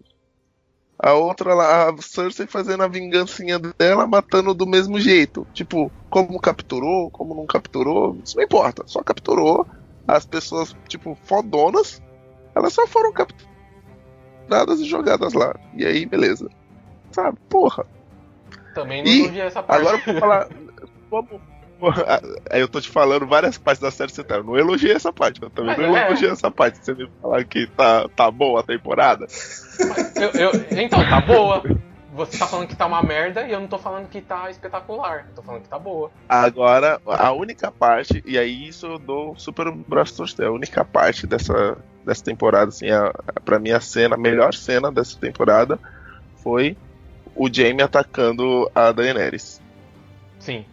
A 0.99 1.13
outra 1.13 1.55
lá, 1.55 1.91
a 1.91 2.03
Cersei 2.03 2.47
fazendo 2.47 2.83
a 2.83 2.89
vingancinha 2.89 3.61
dela, 3.79 4.07
matando 4.07 4.55
do 4.55 4.67
mesmo 4.67 4.99
jeito. 4.99 5.47
Tipo, 5.53 5.93
como 6.15 6.39
capturou, 6.39 7.11
como 7.11 7.35
não 7.35 7.45
capturou, 7.45 8.17
isso 8.25 8.37
não 8.37 8.45
importa. 8.45 8.85
Só 8.87 9.03
capturou 9.03 9.67
as 10.07 10.25
pessoas, 10.25 10.77
tipo, 10.87 11.19
fodonas, 11.25 12.01
elas 12.55 12.73
só 12.73 12.87
foram 12.87 13.13
capturadas 13.13 14.79
e 14.79 14.85
jogadas 14.85 15.33
lá. 15.33 15.57
E 15.75 15.85
aí, 15.85 16.07
beleza. 16.07 16.49
Sabe, 17.11 17.37
porra. 17.49 17.85
também 18.77 19.03
não 19.03 19.11
Ih, 19.11 19.23
elogiei 19.25 19.43
essa 19.43 19.61
parte. 19.61 19.81
Agora 19.81 19.97
eu 19.99 20.05
vou 20.13 20.21
falar. 20.21 20.49
Vamos. 21.11 21.41
Aí 22.49 22.61
eu 22.61 22.69
tô 22.69 22.81
te 22.81 22.89
falando 22.89 23.27
várias 23.27 23.59
partes 23.59 23.83
da 23.83 23.91
série 23.91 24.13
você 24.13 24.23
tá. 24.23 24.37
Eu 24.37 24.45
não 24.45 24.57
elogiei 24.57 24.93
essa 24.95 25.13
parte, 25.13 25.43
eu 25.43 25.51
também 25.51 25.77
Mas 25.77 25.85
não 25.87 25.97
é. 25.97 26.07
elogiei 26.07 26.31
essa 26.31 26.49
parte. 26.49 26.79
Você 26.79 26.95
me 26.95 27.11
falar 27.21 27.45
que 27.45 27.67
tá, 27.77 28.09
tá 28.15 28.31
boa 28.31 28.61
a 28.61 28.63
temporada. 28.63 29.27
Eu- 30.15 30.31
eu- 30.41 30.53
então, 30.81 31.01
tá 31.11 31.21
boa. 31.21 31.61
Você 32.15 32.39
tá 32.39 32.47
falando 32.47 32.69
que 32.69 32.77
tá 32.77 32.87
uma 32.87 33.03
merda 33.03 33.43
e 33.43 33.51
eu 33.51 33.61
não 33.61 33.67
tô 33.67 33.77
falando 33.77 34.09
que 34.09 34.21
tá 34.21 34.49
espetacular. 34.49 35.27
Eu 35.29 35.35
tô 35.35 35.43
falando 35.43 35.63
que 35.63 35.69
tá 35.69 35.81
boa. 35.81 36.13
Agora, 36.29 37.01
a 37.05 37.33
única 37.33 37.73
parte, 37.73 38.23
e 38.25 38.39
aí 38.39 38.69
isso 38.69 38.87
eu 38.87 38.99
dou 39.01 39.37
super 39.37 39.69
braço 39.73 40.17
torcer, 40.17 40.47
a 40.47 40.53
única 40.53 40.85
parte 40.85 41.27
dessa, 41.27 41.77
dessa 42.07 42.23
temporada, 42.23 42.69
assim, 42.69 42.89
a, 42.89 43.09
a, 43.09 43.41
pra 43.41 43.59
mim 43.59 43.73
a 43.73 43.81
cena, 43.81 44.15
a 44.15 44.19
melhor 44.19 44.55
cena 44.55 44.93
dessa 44.93 45.19
temporada 45.19 45.77
foi 46.37 46.77
o 47.35 47.53
Jaime 47.53 47.83
atacando 47.83 48.71
a 48.73 48.93
Daenerys. 48.93 49.61
Sim. 50.39 50.65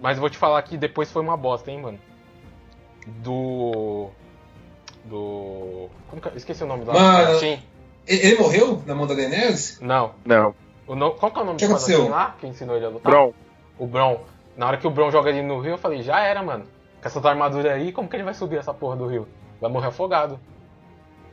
Mas 0.00 0.18
eu 0.18 0.20
vou 0.20 0.30
te 0.30 0.38
falar 0.38 0.62
que 0.62 0.76
depois 0.76 1.10
foi 1.10 1.20
uma 1.20 1.36
bosta, 1.36 1.68
hein, 1.68 1.82
mano. 1.82 1.98
Do. 3.08 4.10
Do. 5.04 5.88
Como 6.08 6.22
que... 6.22 6.28
Esqueci 6.36 6.62
o 6.62 6.66
nome 6.66 6.84
lá. 6.84 6.94
Mano. 6.94 7.40
Sim. 7.40 7.60
Ele, 8.08 8.38
morreu 8.38 8.82
na 8.86 8.94
mão 8.94 9.06
da 9.06 9.14
Daenerys? 9.14 9.78
Não. 9.80 10.12
Não, 10.24 10.54
O 10.86 10.94
no... 10.94 11.10
Qual 11.12 11.30
que 11.30 11.38
é 11.38 11.42
o 11.42 11.44
nome 11.44 11.58
que 11.58 11.66
do 11.66 11.72
aconteceu? 11.74 12.08
lá? 12.08 12.34
Que 12.40 12.46
ensinou 12.46 12.76
ele 12.76 12.86
a 12.86 12.88
lutar? 12.88 13.10
Bron, 13.12 13.32
O 13.78 13.86
Bron. 13.86 14.24
Na 14.56 14.66
hora 14.66 14.76
que 14.78 14.86
o 14.86 14.90
Bron 14.90 15.10
joga 15.10 15.30
ele 15.30 15.42
no 15.42 15.60
rio, 15.60 15.72
eu 15.72 15.78
falei, 15.78 16.02
já 16.02 16.20
era, 16.20 16.42
mano. 16.42 16.64
Com 17.00 17.06
essas 17.08 17.24
armaduras 17.24 17.70
aí, 17.72 17.92
como 17.92 18.08
que 18.08 18.16
ele 18.16 18.24
vai 18.24 18.34
subir 18.34 18.56
essa 18.58 18.72
porra 18.74 18.96
do 18.96 19.06
rio? 19.06 19.28
Vai 19.60 19.70
morrer 19.70 19.88
afogado. 19.88 20.40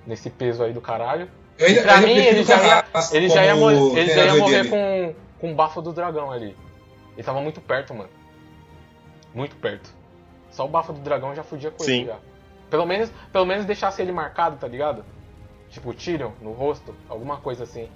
Nesse 0.05 0.29
peso 0.29 0.63
aí 0.63 0.73
do 0.73 0.81
caralho. 0.81 1.27
Eu 1.57 1.67
ainda, 1.67 1.81
Pra 1.81 2.01
eu 2.01 2.07
mim, 2.07 2.13
ele 2.13 2.43
já 2.43 2.57
ia, 2.63 2.85
ele 3.13 3.29
já 3.29 3.43
ia, 3.45 3.53
ele 3.97 4.07
já 4.13 4.25
ia 4.25 4.35
morrer 4.35 4.63
dele. 4.63 4.69
com, 4.69 5.15
com 5.39 5.51
o 5.53 5.55
bafo 5.55 5.81
do 5.81 5.91
dragão 5.93 6.31
ali. 6.31 6.55
Ele 7.15 7.23
tava 7.23 7.39
muito 7.41 7.61
perto, 7.61 7.93
mano. 7.95 8.09
Muito 9.33 9.55
perto. 9.55 9.89
Só 10.51 10.65
o 10.65 10.67
bafo 10.67 10.93
do 10.93 10.99
dragão 10.99 11.33
já 11.33 11.43
fudia 11.43 11.71
com 11.71 11.83
Sim. 11.83 12.01
ele 12.01 12.05
já. 12.07 12.17
Pelo 12.69 12.85
menos, 12.85 13.11
pelo 13.31 13.45
menos 13.45 13.65
deixasse 13.65 14.01
ele 14.01 14.11
marcado, 14.11 14.57
tá 14.57 14.67
ligado? 14.67 15.03
Tipo, 15.75 15.93
Tyrion 15.93 16.31
no 16.41 16.53
rosto, 16.53 16.95
alguma 17.09 17.35
coisa 17.35 17.65
assim. 17.65 17.89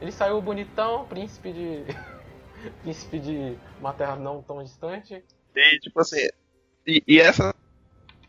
Ele 0.00 0.10
saiu 0.10 0.42
bonitão, 0.42 1.04
príncipe 1.04 1.52
de. 1.52 1.84
príncipe 2.82 3.20
de 3.20 3.56
uma 3.78 3.92
terra 3.92 4.16
não 4.16 4.42
tão 4.42 4.60
distante. 4.64 5.22
E 5.54 5.78
tipo 5.78 6.00
assim, 6.00 6.28
e, 6.84 7.00
e 7.06 7.20
essa 7.20 7.54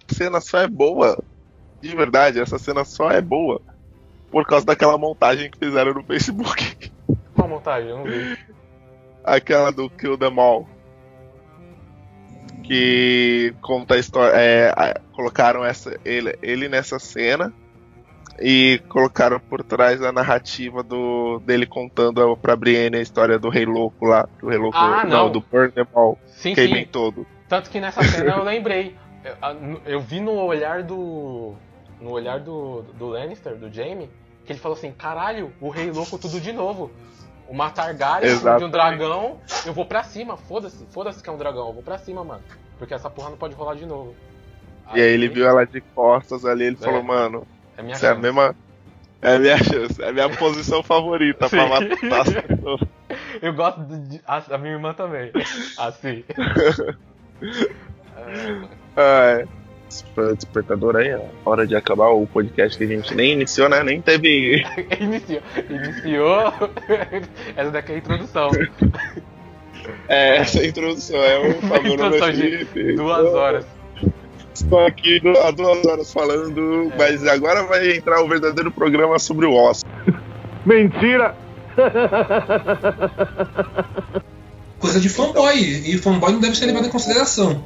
cena 0.07 0.39
só 0.39 0.59
é 0.59 0.67
boa, 0.67 1.17
de 1.81 1.95
verdade, 1.95 2.39
essa 2.39 2.59
cena 2.59 2.85
só 2.85 3.09
é 3.09 3.19
boa 3.21 3.59
por 4.29 4.45
causa 4.45 4.67
daquela 4.67 4.99
montagem 4.99 5.49
que 5.49 5.57
fizeram 5.57 5.95
no 5.95 6.03
Facebook. 6.03 6.91
Qual 7.33 7.47
montagem? 7.47 7.89
Eu 7.89 7.97
não 7.97 8.03
vi. 8.03 8.37
Aquela 9.23 9.71
do 9.71 9.89
Kill 9.89 10.15
Them 10.15 10.39
All. 10.39 10.69
Que 12.63 13.55
conta 13.61 13.95
a 13.95 13.97
história. 13.97 14.31
é, 14.35 15.01
colocaram 15.13 15.65
essa, 15.65 15.99
ele, 16.05 16.37
ele 16.43 16.69
nessa 16.69 16.99
cena 16.99 17.51
e 18.39 18.81
colocaram 18.89 19.39
por 19.39 19.63
trás 19.63 20.01
a 20.01 20.11
narrativa 20.11 20.81
do, 20.83 21.39
dele 21.45 21.65
contando 21.65 22.35
pra 22.37 22.55
Brienne 22.55 22.97
a 22.97 23.01
história 23.01 23.37
do 23.37 23.49
Rei 23.49 23.65
Louco 23.65 24.05
lá. 24.05 24.27
Do 24.39 24.47
Rei 24.49 24.57
Louco, 24.57 24.77
Ah, 24.77 25.03
não. 25.03 25.31
do 25.31 25.41
Burn 25.41 25.71
Them 25.71 25.87
All. 25.93 26.17
Sim, 26.27 26.53
Queimem 26.55 26.83
sim. 26.85 26.89
todo. 26.91 27.25
Tanto 27.47 27.69
que 27.69 27.79
nessa 27.79 28.01
cena 28.03 28.31
eu 28.35 28.43
lembrei. 28.43 28.95
Eu, 29.23 29.81
eu 29.85 29.99
vi 29.99 30.19
no 30.19 30.31
olhar 30.33 30.83
do. 30.83 31.53
No 31.99 32.11
olhar 32.11 32.39
do, 32.39 32.81
do 32.97 33.07
Lannister, 33.09 33.55
do 33.55 33.71
Jaime, 33.71 34.09
que 34.45 34.51
ele 34.51 34.59
falou 34.59 34.75
assim: 34.75 34.91
caralho, 34.91 35.53
o 35.61 35.69
rei 35.69 35.91
louco 35.91 36.17
tudo 36.17 36.39
de 36.41 36.51
novo. 36.51 36.89
Uma 37.47 37.69
Targaryen 37.69 38.37
de 38.57 38.63
um 38.63 38.69
dragão, 38.69 39.37
eu 39.65 39.73
vou 39.73 39.85
pra 39.85 40.03
cima, 40.03 40.37
foda-se, 40.37 40.85
foda-se 40.89 41.21
que 41.21 41.29
é 41.29 41.33
um 41.33 41.37
dragão, 41.37 41.67
eu 41.67 41.73
vou 41.73 41.83
pra 41.83 41.97
cima, 41.97 42.23
mano. 42.23 42.41
Porque 42.79 42.93
essa 42.93 43.09
porra 43.09 43.29
não 43.29 43.37
pode 43.37 43.53
rolar 43.55 43.75
de 43.75 43.85
novo. 43.85 44.15
E 44.95 45.01
aí 45.01 45.11
ele 45.11 45.27
viu 45.27 45.45
ela 45.45 45.65
de 45.65 45.81
costas 45.81 46.45
ali, 46.45 46.63
ele 46.63 46.77
É. 46.79 46.83
falou, 46.83 47.03
mano, 47.03 47.45
É 47.77 47.81
minha 47.81 47.95
Isso 47.95 48.05
é 48.05 48.09
a 48.09 48.11
chance. 48.11 48.21
mesma. 48.21 48.55
É 49.21 49.35
a 49.35 49.39
minha 49.39 49.57
chance, 49.57 50.01
é 50.01 50.09
a 50.09 50.11
minha 50.11 50.29
posição 50.29 50.81
favorita 50.81 51.47
pra 51.47 51.67
matar 51.67 52.21
as 52.21 52.33
pessoas. 52.33 52.81
Eu 53.41 53.53
gosto 53.53 53.81
de. 53.83 54.21
A, 54.25 54.55
a 54.55 54.57
minha 54.57 54.73
irmã 54.73 54.93
também. 54.93 55.31
Assim. 55.77 56.23
É, 58.95 59.45
é. 59.45 59.45
Despertador 60.35 60.95
aí, 60.95 61.13
ó. 61.13 61.25
Hora 61.43 61.67
de 61.67 61.75
acabar 61.75 62.07
o 62.09 62.25
podcast 62.25 62.77
que 62.77 62.85
a 62.85 62.87
gente 62.87 63.13
nem 63.13 63.33
iniciou, 63.33 63.67
né? 63.67 63.83
Nem 63.83 64.01
teve. 64.01 64.63
iniciou. 64.99 65.41
Iniciou. 65.69 66.53
Essa 67.57 67.71
daqui 67.71 67.91
é 67.91 67.95
a 67.95 67.97
introdução. 67.97 68.51
É, 70.07 70.37
essa 70.37 70.65
introdução. 70.65 71.17
É 71.17 71.39
o 71.39 71.61
Fábio 71.61 71.93
Introdução 71.93 72.31
de. 72.31 72.93
Duas 72.95 73.33
horas. 73.33 73.65
Estou 74.53 74.85
aqui 74.85 75.21
há 75.43 75.51
duas 75.51 75.85
horas 75.85 76.11
falando, 76.11 76.91
É. 76.93 76.97
mas 76.97 77.25
agora 77.27 77.63
vai 77.63 77.97
entrar 77.97 78.21
o 78.21 78.27
verdadeiro 78.27 78.71
programa 78.71 79.17
sobre 79.19 79.45
o 79.45 79.53
Oscar. 79.53 79.91
Mentira! 80.65 81.35
Coisa 84.79 84.99
de 84.99 85.09
fanboy. 85.09 85.57
E 85.59 85.97
fanboy 85.97 86.33
não 86.33 86.39
deve 86.39 86.55
ser 86.55 86.65
levado 86.65 86.87
em 86.87 86.89
consideração. 86.89 87.63